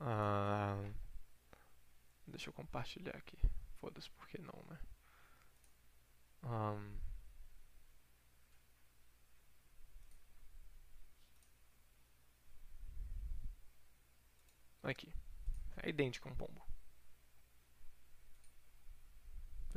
Ah, 0.00 0.78
deixa 2.26 2.50
eu 2.50 2.52
compartilhar 2.52 3.16
aqui. 3.16 3.38
Foda-se, 3.80 4.10
por 4.10 4.28
que 4.28 4.38
não, 4.40 4.64
né? 4.68 4.78
Ahn. 6.42 6.98
Aqui. 14.82 15.12
É 15.82 15.88
idêntico 15.88 16.28
a 16.28 16.32
um 16.32 16.36
pombo. 16.36 16.65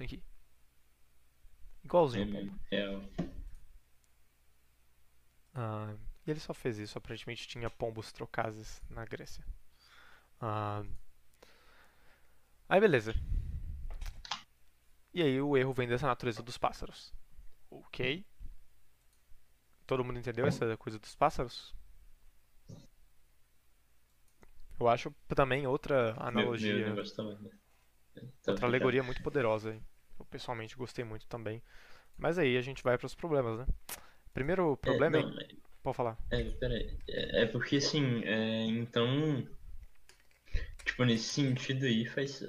Aqui. 0.04 0.24
Igualzinho. 1.84 2.60
Real. 2.72 3.04
Ah, 5.54 5.96
e 6.26 6.32
ele 6.32 6.40
só 6.40 6.54
fez 6.54 6.78
isso, 6.78 6.98
aparentemente 6.98 7.48
tinha 7.48 7.70
pombos 7.70 8.12
trocazes 8.12 8.82
na 8.90 9.06
Grécia. 9.06 9.46
Ah, 10.40 10.84
aí 12.68 12.80
beleza. 12.80 13.14
E 15.14 15.22
aí 15.22 15.42
o 15.42 15.58
erro 15.58 15.74
vem 15.74 15.88
dessa 15.88 16.08
natureza 16.08 16.42
dos 16.42 16.58
pássaros. 16.58 17.14
Ok. 17.70 18.26
Todo 19.86 20.04
mundo 20.04 20.20
entendeu 20.20 20.46
essa 20.46 20.78
coisa 20.78 21.00
dos 21.00 21.16
pássaros? 21.16 21.74
Eu 24.80 24.88
acho 24.88 25.14
também 25.36 25.68
outra 25.68 26.14
Meu, 26.14 26.24
analogia. 26.24 26.74
meu 26.76 26.90
negócio 26.90 27.16
também, 27.16 27.38
né? 27.40 27.59
Tá 28.44 28.52
Outra 28.52 28.68
alegoria 28.68 29.04
muito 29.04 29.22
poderosa. 29.22 29.74
hein? 29.74 29.84
Eu 30.20 30.26
pessoalmente 30.26 30.76
gostei 30.76 31.04
muito 31.06 31.28
também. 31.28 31.62
Mas 32.18 32.38
aí 32.38 32.58
a 32.58 32.62
gente 32.62 32.84
vai 32.84 32.98
para 32.98 33.06
os 33.08 33.16
problemas, 33.16 33.60
né? 33.60 33.68
Primeiro 34.34 34.78
problema 34.78 35.18
é. 35.18 35.20
É, 35.20 35.24
não, 35.24 35.34
mas- 35.36 35.48
Pode 35.84 35.98
falar. 35.98 36.18
é, 36.32 36.44
peraí. 36.52 36.98
É, 37.08 37.44
é 37.44 37.46
porque 37.48 37.78
assim, 37.78 38.24
é, 38.26 38.66
então. 38.66 39.48
Tipo, 40.86 41.06
nesse 41.06 41.26
sentido 41.26 41.86
aí 41.86 42.06
faz. 42.06 42.40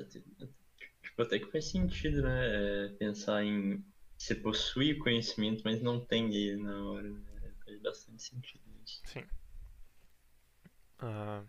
Tipo, 1.03 1.23
até 1.23 1.39
que 1.39 1.51
faz 1.51 1.67
sentido, 1.71 2.23
né? 2.23 2.87
é, 2.87 2.89
pensar 2.99 3.45
em. 3.45 3.85
Você 4.19 4.35
possui 4.35 4.95
conhecimento, 4.97 5.63
mas 5.65 5.81
não 5.83 5.99
tem 6.05 6.35
ele 6.35 6.63
na 6.63 6.85
hora. 6.85 7.09
Né? 7.09 7.53
Faz 7.65 7.81
bastante 7.81 8.23
sentido 8.23 8.63
isso. 8.85 9.01
Sim. 9.07 9.25
Ah, 10.99 11.43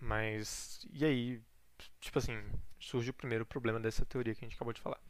mas. 0.00 0.86
E 0.92 1.04
aí? 1.04 1.42
Tipo 2.00 2.18
assim, 2.18 2.34
surge 2.84 3.10
o 3.10 3.14
primeiro 3.14 3.46
problema 3.46 3.80
dessa 3.80 4.04
teoria 4.04 4.34
que 4.34 4.44
a 4.44 4.48
gente 4.48 4.56
acabou 4.56 4.72
de 4.72 4.80
falar. 4.80 5.00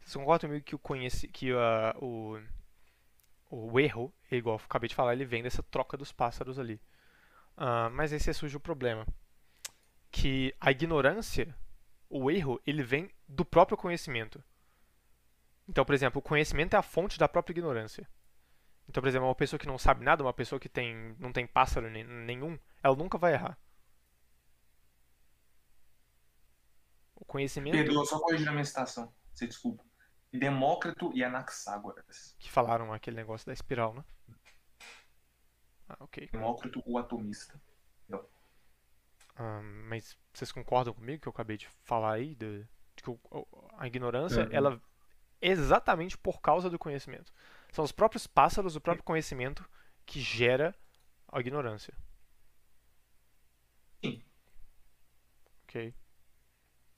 Vocês 0.00 0.14
concordam 0.14 0.50
comigo 0.50 0.64
que 0.64 0.74
o 0.74 0.78
conheci, 0.78 1.28
que 1.28 1.52
o, 1.52 2.40
o 3.50 3.80
erro, 3.80 4.12
igual 4.30 4.56
eu 4.56 4.64
acabei 4.64 4.88
de 4.88 4.94
falar, 4.94 5.12
ele 5.12 5.24
vem 5.24 5.42
dessa 5.42 5.62
troca 5.62 5.96
dos 5.96 6.10
pássaros 6.10 6.58
ali. 6.58 6.80
Ah, 7.56 7.88
mas 7.90 8.12
esse 8.12 8.32
surge 8.34 8.56
o 8.56 8.60
problema. 8.60 9.06
Que 10.10 10.54
a 10.60 10.70
ignorância, 10.70 11.54
o 12.08 12.30
erro, 12.30 12.60
ele 12.66 12.82
vem 12.82 13.10
do 13.28 13.44
próprio 13.44 13.78
conhecimento. 13.78 14.42
Então, 15.68 15.84
por 15.84 15.94
exemplo, 15.94 16.18
o 16.18 16.22
conhecimento 16.22 16.74
é 16.74 16.78
a 16.78 16.82
fonte 16.82 17.18
da 17.18 17.28
própria 17.28 17.54
ignorância. 17.54 18.08
Então, 18.88 19.00
por 19.00 19.08
exemplo, 19.08 19.28
uma 19.28 19.34
pessoa 19.34 19.60
que 19.60 19.66
não 19.66 19.78
sabe 19.78 20.04
nada, 20.04 20.24
uma 20.24 20.32
pessoa 20.32 20.58
que 20.58 20.68
tem, 20.68 21.14
não 21.18 21.32
tem 21.32 21.46
pássaro 21.46 21.88
nenhum, 21.88 22.58
ela 22.82 22.96
nunca 22.96 23.16
vai 23.16 23.34
errar. 23.34 23.56
O 27.22 27.24
conhecimento 27.24 27.72
Pedro, 27.76 28.04
só 28.04 28.18
corrigindo 28.18 28.50
a 28.50 28.52
minha 28.52 28.64
citação. 28.64 29.14
Você 29.32 29.46
desculpa. 29.46 29.84
Demócrito 30.32 31.12
e 31.14 31.22
Anaxágoras. 31.22 32.34
que 32.36 32.50
falaram 32.50 32.92
aquele 32.92 33.14
negócio 33.16 33.46
da 33.46 33.52
espiral, 33.52 33.94
né? 33.94 34.04
Ah, 35.88 35.96
ok. 36.00 36.28
Demócrito, 36.32 36.82
o 36.84 36.98
atomista. 36.98 37.60
Ah, 39.36 39.62
mas 39.62 40.16
vocês 40.32 40.50
concordam 40.52 40.92
comigo 40.92 41.22
que 41.22 41.28
eu 41.28 41.30
acabei 41.32 41.56
de 41.56 41.66
falar 41.84 42.14
aí 42.14 42.34
de, 42.34 42.62
de 42.96 43.02
que 43.02 43.08
o- 43.08 43.18
o- 43.30 43.46
a 43.78 43.86
ignorância, 43.86 44.42
Uhum. 44.44 44.48
ela 44.52 44.82
é 45.40 45.48
exatamente 45.48 46.18
por 46.18 46.40
causa 46.42 46.68
do 46.68 46.78
conhecimento. 46.78 47.32
São 47.70 47.82
os 47.84 47.92
próprios 47.92 48.26
pássaros, 48.26 48.76
o 48.76 48.80
próprio 48.80 49.04
conhecimento 49.04 49.64
que 50.04 50.20
gera 50.20 50.74
a 51.28 51.40
ignorância. 51.40 51.94
Sim. 54.04 54.22
Ok. 55.64 55.94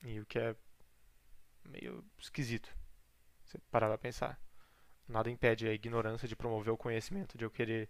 E 0.05 0.19
o 0.21 0.25
que 0.25 0.39
é 0.39 0.55
meio 1.63 2.03
esquisito. 2.17 2.69
Você 3.45 3.59
parar 3.71 3.87
pra 3.89 3.97
pensar. 3.97 4.39
Nada 5.07 5.29
impede 5.31 5.67
a 5.67 5.73
ignorância 5.73 6.27
de 6.27 6.35
promover 6.35 6.73
o 6.73 6.77
conhecimento, 6.77 7.37
de 7.37 7.45
eu 7.45 7.51
querer 7.51 7.89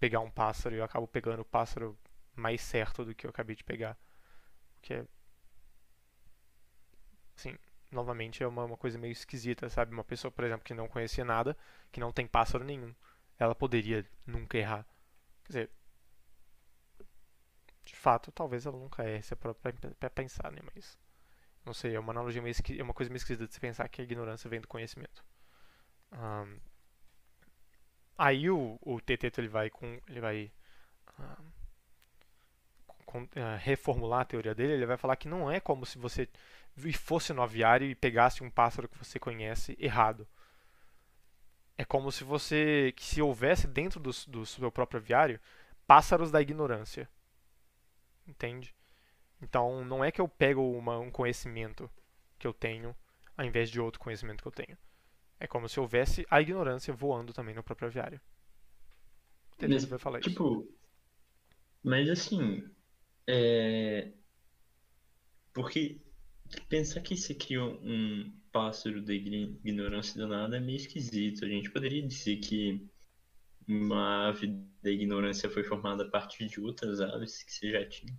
pegar 0.00 0.20
um 0.20 0.30
pássaro 0.30 0.74
e 0.74 0.78
eu 0.78 0.84
acabo 0.84 1.08
pegando 1.08 1.40
o 1.42 1.46
pássaro 1.46 1.98
mais 2.36 2.60
certo 2.62 3.04
do 3.04 3.14
que 3.14 3.26
eu 3.26 3.30
acabei 3.30 3.56
de 3.56 3.64
pegar. 3.64 3.94
O 4.78 4.82
que 4.82 4.94
é. 4.94 5.06
Assim, 7.36 7.56
novamente 7.90 8.42
é 8.42 8.46
uma, 8.46 8.64
uma 8.64 8.76
coisa 8.76 8.98
meio 8.98 9.12
esquisita, 9.12 9.68
sabe? 9.68 9.92
Uma 9.92 10.04
pessoa, 10.04 10.30
por 10.30 10.44
exemplo, 10.44 10.64
que 10.64 10.74
não 10.74 10.88
conhecia 10.88 11.24
nada, 11.24 11.56
que 11.90 12.00
não 12.00 12.12
tem 12.12 12.26
pássaro 12.26 12.64
nenhum, 12.64 12.94
ela 13.38 13.54
poderia 13.54 14.04
nunca 14.26 14.56
errar. 14.58 14.86
Quer 15.44 15.48
dizer. 15.48 15.70
De 17.84 17.94
fato, 17.94 18.32
talvez 18.32 18.66
ela 18.66 18.76
nunca 18.76 19.04
erre, 19.04 19.22
se 19.22 19.34
é 19.34 19.36
pra, 19.36 19.54
pra- 19.54 19.72
pra 20.00 20.10
pensar, 20.10 20.50
né? 20.50 20.60
Mas. 20.74 20.98
Não 21.64 21.74
sei, 21.74 21.94
é 21.94 22.00
uma 22.00 22.12
analogia 22.12 22.42
meio 22.42 22.54
é 22.78 22.82
uma 22.82 22.94
coisa 22.94 23.10
meio 23.10 23.18
esquisita 23.18 23.46
de 23.46 23.54
se 23.54 23.60
pensar 23.60 23.88
que 23.88 24.00
a 24.00 24.04
ignorância 24.04 24.50
vem 24.50 24.60
do 24.60 24.68
conhecimento. 24.68 25.24
Ahn, 26.12 26.58
Aí 28.16 28.48
o, 28.50 28.78
o 28.80 29.00
Teteto 29.00 29.40
ele 29.40 29.48
vai 29.48 29.68
com. 29.70 30.00
ele 30.08 30.20
vai 30.20 30.52
ah, 31.18 31.38
con- 33.06 33.28
ah, 33.36 33.56
reformular 33.56 34.20
a 34.20 34.24
teoria 34.24 34.54
dele, 34.54 34.72
ele 34.74 34.86
vai 34.86 34.96
falar 34.96 35.16
que 35.16 35.28
não 35.28 35.50
é 35.50 35.60
como 35.60 35.84
se 35.86 35.98
você 35.98 36.28
fosse 36.94 37.32
no 37.32 37.42
aviário 37.42 37.86
e 37.88 37.94
pegasse 37.94 38.42
um 38.42 38.50
pássaro 38.50 38.88
que 38.88 38.98
você 38.98 39.18
conhece 39.18 39.76
errado. 39.78 40.26
É 41.76 41.84
como 41.84 42.10
se 42.12 42.24
você, 42.24 42.92
que 42.96 43.04
se 43.04 43.20
houvesse 43.20 43.66
dentro 43.66 44.00
do, 44.00 44.10
do 44.28 44.46
seu 44.46 44.70
próprio 44.72 44.98
aviário 45.00 45.38
pássaros 45.86 46.30
da 46.30 46.40
ignorância. 46.40 47.08
Entende? 48.26 48.74
Então, 49.42 49.84
não 49.84 50.04
é 50.04 50.10
que 50.12 50.20
eu 50.22 50.28
pego 50.28 50.62
uma- 50.72 50.98
um 50.98 51.10
conhecimento 51.10 51.90
que 52.38 52.46
eu 52.46 52.54
tenho 52.54 52.96
ao 53.36 53.44
invés 53.46 53.70
de 53.70 53.80
outro 53.80 54.00
conhecimento 54.00 54.42
que 54.42 54.48
eu 54.48 54.52
tenho. 54.52 54.78
É 55.40 55.46
como 55.46 55.68
se 55.68 55.80
houvesse 55.80 56.26
a 56.30 56.40
ignorância 56.42 56.94
voando 56.94 57.32
também 57.34 57.54
no 57.54 57.62
próprio 57.64 57.88
aviário. 57.88 58.20
Mas, 59.58 59.84
vai 59.86 59.98
falar 59.98 60.20
isso. 60.20 60.30
Tipo, 60.30 60.68
mas 61.82 62.08
assim, 62.08 62.64
é... 63.28 64.12
Porque 65.54 66.00
pensar 66.68 67.00
que 67.02 67.16
você 67.16 67.34
criou 67.34 67.78
um 67.82 68.32
pássaro 68.52 69.02
da 69.02 69.14
ign- 69.14 69.58
ignorância 69.64 70.20
do 70.20 70.28
nada 70.28 70.56
é 70.56 70.60
meio 70.60 70.76
esquisito. 70.76 71.44
A 71.44 71.48
gente 71.48 71.70
poderia 71.70 72.06
dizer 72.06 72.38
que 72.38 72.86
uma 73.68 74.28
ave 74.28 74.48
da 74.82 74.90
ignorância 74.90 75.50
foi 75.50 75.64
formada 75.64 76.04
a 76.04 76.10
partir 76.10 76.48
de 76.48 76.60
outras 76.60 77.00
aves 77.00 77.42
que 77.44 77.52
você 77.52 77.70
já 77.72 77.88
tinha. 77.88 78.16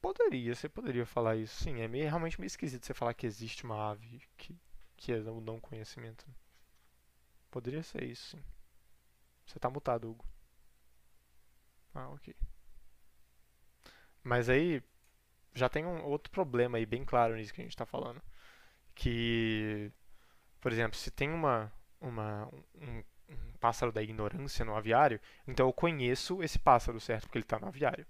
Poderia, 0.00 0.54
você 0.54 0.68
poderia 0.68 1.04
falar 1.04 1.34
isso. 1.36 1.64
Sim, 1.64 1.80
é 1.80 1.88
meio, 1.88 2.04
realmente 2.04 2.38
meio 2.40 2.46
esquisito 2.46 2.86
você 2.86 2.94
falar 2.94 3.12
que 3.14 3.26
existe 3.26 3.64
uma 3.64 3.90
ave 3.90 4.22
que, 4.36 4.56
que 4.96 5.12
é 5.12 5.16
o 5.18 5.40
não 5.40 5.58
conhecimento. 5.58 6.24
Poderia 7.50 7.82
ser 7.82 8.02
isso, 8.02 8.36
sim. 8.36 8.44
Você 9.46 9.58
tá 9.58 9.70
mutado, 9.70 10.10
Hugo. 10.10 10.24
Ah, 11.94 12.10
ok. 12.12 12.34
Mas 14.22 14.48
aí 14.48 14.82
já 15.54 15.68
tem 15.68 15.86
um 15.86 16.04
outro 16.04 16.30
problema 16.32 16.78
aí 16.78 16.86
bem 16.86 17.04
claro 17.04 17.36
nisso 17.36 17.54
que 17.54 17.60
a 17.60 17.64
gente 17.64 17.76
tá 17.76 17.86
falando. 17.86 18.22
Que, 18.94 19.92
por 20.60 20.72
exemplo, 20.72 20.98
se 20.98 21.10
tem 21.10 21.30
uma, 21.30 21.72
uma, 22.00 22.48
um, 22.76 23.04
um 23.28 23.52
pássaro 23.58 23.92
da 23.92 24.02
ignorância 24.02 24.64
no 24.64 24.76
aviário, 24.76 25.20
então 25.46 25.66
eu 25.66 25.72
conheço 25.72 26.42
esse 26.42 26.58
pássaro, 26.58 27.00
certo? 27.00 27.22
Porque 27.22 27.38
ele 27.38 27.44
tá 27.44 27.58
no 27.58 27.68
aviário. 27.68 28.06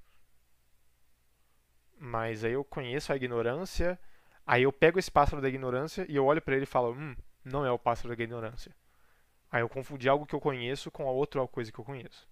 Mas 1.99 2.45
aí 2.45 2.53
eu 2.53 2.65
conheço 2.65 3.13
a 3.13 3.17
ignorância, 3.17 3.99
aí 4.47 4.65
eu 4.65 4.73
pego 4.73 4.99
esse 4.99 5.11
pássaro 5.11 5.41
da 5.41 5.49
ignorância 5.49 6.05
e 6.09 6.17
eu 6.17 6.25
olho 6.25 6.43
pra 6.43 6.55
ele 6.55 6.65
e 6.65 6.67
falo, 6.67 6.93
hum, 6.93 7.17
não 7.45 7.65
é 7.65 7.71
o 7.71 7.79
pássaro 7.79 8.15
da 8.15 8.23
ignorância. 8.23 8.75
Aí 9.51 9.63
eu 9.63 9.69
confundi 9.69 10.09
algo 10.09 10.27
que 10.27 10.35
eu 10.35 10.41
conheço 10.41 10.91
com 10.91 11.09
a 11.09 11.13
outra 11.13 11.47
coisa 11.47 11.71
que 11.71 11.79
eu 11.79 11.85
conheço. 11.85 12.29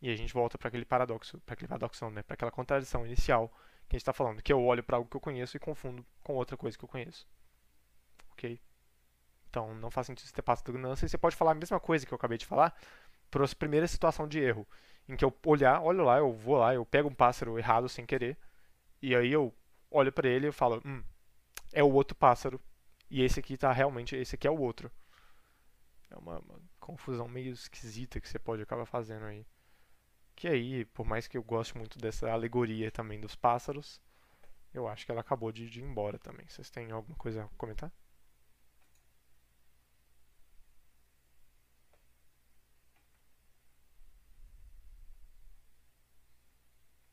E 0.00 0.10
a 0.10 0.16
gente 0.16 0.32
volta 0.32 0.56
para 0.58 0.68
aquele 0.68 0.84
paradoxo, 0.84 1.40
para 1.40 1.54
aquele 1.54 1.68
paradoxo, 1.68 2.08
né, 2.10 2.22
para 2.22 2.34
aquela 2.34 2.50
contradição 2.50 3.06
inicial 3.06 3.48
que 3.88 3.96
a 3.96 3.98
gente 3.98 4.02
está 4.02 4.12
falando, 4.12 4.42
que 4.42 4.52
eu 4.52 4.62
olho 4.62 4.82
para 4.82 4.96
algo 4.96 5.08
que 5.08 5.16
eu 5.16 5.20
conheço 5.20 5.56
e 5.56 5.60
confundo 5.60 6.04
com 6.22 6.34
outra 6.34 6.56
coisa 6.56 6.78
que 6.78 6.84
eu 6.84 6.88
conheço. 6.88 7.26
OK? 8.32 8.60
Então, 9.52 9.74
não 9.74 9.90
faz 9.90 10.06
sentido 10.06 10.26
você 10.26 10.32
ter 10.32 10.40
pássaro 10.40 10.72
da 10.72 10.78
ignorância, 10.78 11.04
e 11.04 11.08
você 11.10 11.18
pode 11.18 11.36
falar 11.36 11.50
a 11.50 11.54
mesma 11.54 11.78
coisa 11.78 12.06
que 12.06 12.12
eu 12.12 12.16
acabei 12.16 12.38
de 12.38 12.46
falar 12.46 12.74
para 13.30 13.44
a 13.44 13.48
primeira 13.48 13.86
situação 13.86 14.26
de 14.26 14.40
erro, 14.40 14.66
em 15.06 15.14
que 15.14 15.22
eu 15.22 15.36
olhar, 15.44 15.82
olho 15.82 16.04
lá, 16.04 16.16
eu 16.16 16.32
vou 16.32 16.56
lá, 16.56 16.74
eu 16.74 16.86
pego 16.86 17.10
um 17.10 17.14
pássaro 17.14 17.58
errado 17.58 17.86
sem 17.86 18.06
querer, 18.06 18.38
e 19.02 19.14
aí 19.14 19.30
eu 19.30 19.54
olho 19.90 20.10
pra 20.10 20.26
ele 20.26 20.48
e 20.48 20.52
falo, 20.52 20.80
hum, 20.86 21.04
é 21.70 21.84
o 21.84 21.92
outro 21.92 22.16
pássaro. 22.16 22.58
E 23.10 23.22
esse 23.22 23.40
aqui 23.40 23.58
tá 23.58 23.70
realmente, 23.72 24.16
esse 24.16 24.36
aqui 24.36 24.46
é 24.46 24.50
o 24.50 24.58
outro. 24.58 24.90
É 26.08 26.16
uma, 26.16 26.38
uma 26.38 26.58
confusão 26.80 27.28
meio 27.28 27.52
esquisita 27.52 28.18
que 28.22 28.28
você 28.28 28.38
pode 28.38 28.62
acabar 28.62 28.86
fazendo 28.86 29.26
aí. 29.26 29.46
Que 30.34 30.48
aí, 30.48 30.86
por 30.86 31.04
mais 31.04 31.28
que 31.28 31.36
eu 31.36 31.42
goste 31.42 31.76
muito 31.76 31.98
dessa 31.98 32.30
alegoria 32.30 32.90
também 32.90 33.20
dos 33.20 33.36
pássaros, 33.36 34.00
eu 34.72 34.88
acho 34.88 35.04
que 35.04 35.12
ela 35.12 35.20
acabou 35.20 35.52
de, 35.52 35.68
de 35.68 35.80
ir 35.80 35.84
embora 35.84 36.18
também. 36.18 36.46
Vocês 36.48 36.70
têm 36.70 36.90
alguma 36.90 37.18
coisa 37.18 37.44
a 37.44 37.48
comentar? 37.58 37.92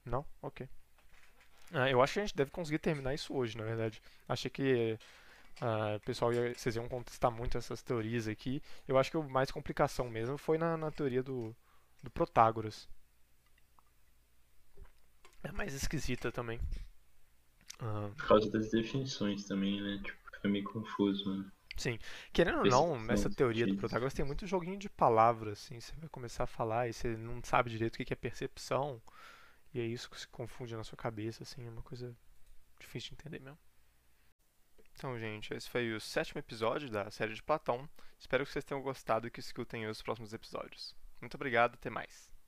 Não? 0.10 0.26
Ok. 0.42 0.68
Ah, 1.74 1.90
eu 1.90 2.02
acho 2.02 2.14
que 2.14 2.20
a 2.20 2.26
gente 2.26 2.36
deve 2.36 2.52
conseguir 2.52 2.80
terminar 2.80 3.14
isso 3.14 3.34
hoje, 3.34 3.58
na 3.58 3.64
verdade. 3.64 4.02
Achei 4.28 4.50
que 4.50 4.98
ah, 5.62 5.96
o 5.98 6.00
pessoal 6.02 6.34
ia, 6.34 6.54
vocês 6.54 6.76
iam 6.76 6.88
contestar 6.88 7.32
muito 7.32 7.58
essas 7.58 7.82
teorias 7.82 8.28
aqui. 8.28 8.62
Eu 8.88 8.98
acho 8.98 9.12
que 9.12 9.18
o 9.18 9.30
mais 9.30 9.52
complicação 9.52 10.10
mesmo 10.10 10.38
foi 10.38 10.58
na, 10.58 10.78
na 10.78 10.92
teoria 10.92 11.24
do, 11.24 11.56
do 12.04 12.10
Protágoras. 12.10 12.88
É 15.44 15.52
mais 15.52 15.74
esquisita 15.74 16.32
também. 16.32 16.60
Ah, 17.80 18.10
Por 18.18 18.28
causa 18.28 18.50
das 18.52 18.72
definições 18.72 19.46
também, 19.46 19.82
né? 19.82 20.00
Tipo, 20.04 20.18
fica 20.34 20.48
meio 20.48 20.64
confuso, 20.66 21.30
mano. 21.30 21.52
querendo 22.34 22.60
ou 22.60 22.66
não, 22.66 23.00
nessa 23.00 23.30
dos 23.30 23.36
teoria 23.38 23.66
do. 23.66 23.76
Protágoras 23.76 24.14
tem 24.14 24.26
muito 24.26 24.46
joguinho 24.46 24.78
de 24.78 24.90
palavras, 24.90 25.60
assim. 25.64 25.80
Você 25.80 25.94
vai 25.98 26.10
começar 26.10 26.44
a 26.44 26.48
falar 26.48 26.90
e 26.90 26.94
você 26.94 27.16
não 27.16 27.42
sabe 27.44 27.70
direito 27.70 27.96
o 27.96 28.06
que 28.06 28.14
é 28.14 28.16
percepção. 28.16 29.02
E 29.74 29.80
é 29.80 29.86
isso 29.86 30.10
que 30.10 30.20
se 30.20 30.28
confunde 30.28 30.76
na 30.76 30.84
sua 30.84 30.98
cabeça, 30.98 31.44
assim. 31.44 31.66
É 31.66 31.70
uma 31.70 31.84
coisa 31.84 32.16
difícil 32.80 33.10
de 33.10 33.16
entender 33.16 33.40
mesmo. 33.40 33.60
Então, 34.94 35.18
gente, 35.18 35.54
esse 35.54 35.70
foi 35.70 35.94
o 35.94 36.00
sétimo 36.00 36.40
episódio 36.40 36.90
da 36.90 37.10
série 37.12 37.34
de 37.34 37.44
Platão. 37.44 37.90
Espero 38.20 38.46
que 38.46 38.52
vocês 38.52 38.66
tenham 38.66 38.82
gostado 38.82 39.28
e 39.28 39.32
que 39.32 39.40
escutem 39.40 39.88
os 39.88 40.02
próximos 40.02 40.34
episódios. 40.34 40.96
Muito 41.22 41.36
obrigado, 41.36 41.76
até 41.76 41.90
mais. 41.90 42.39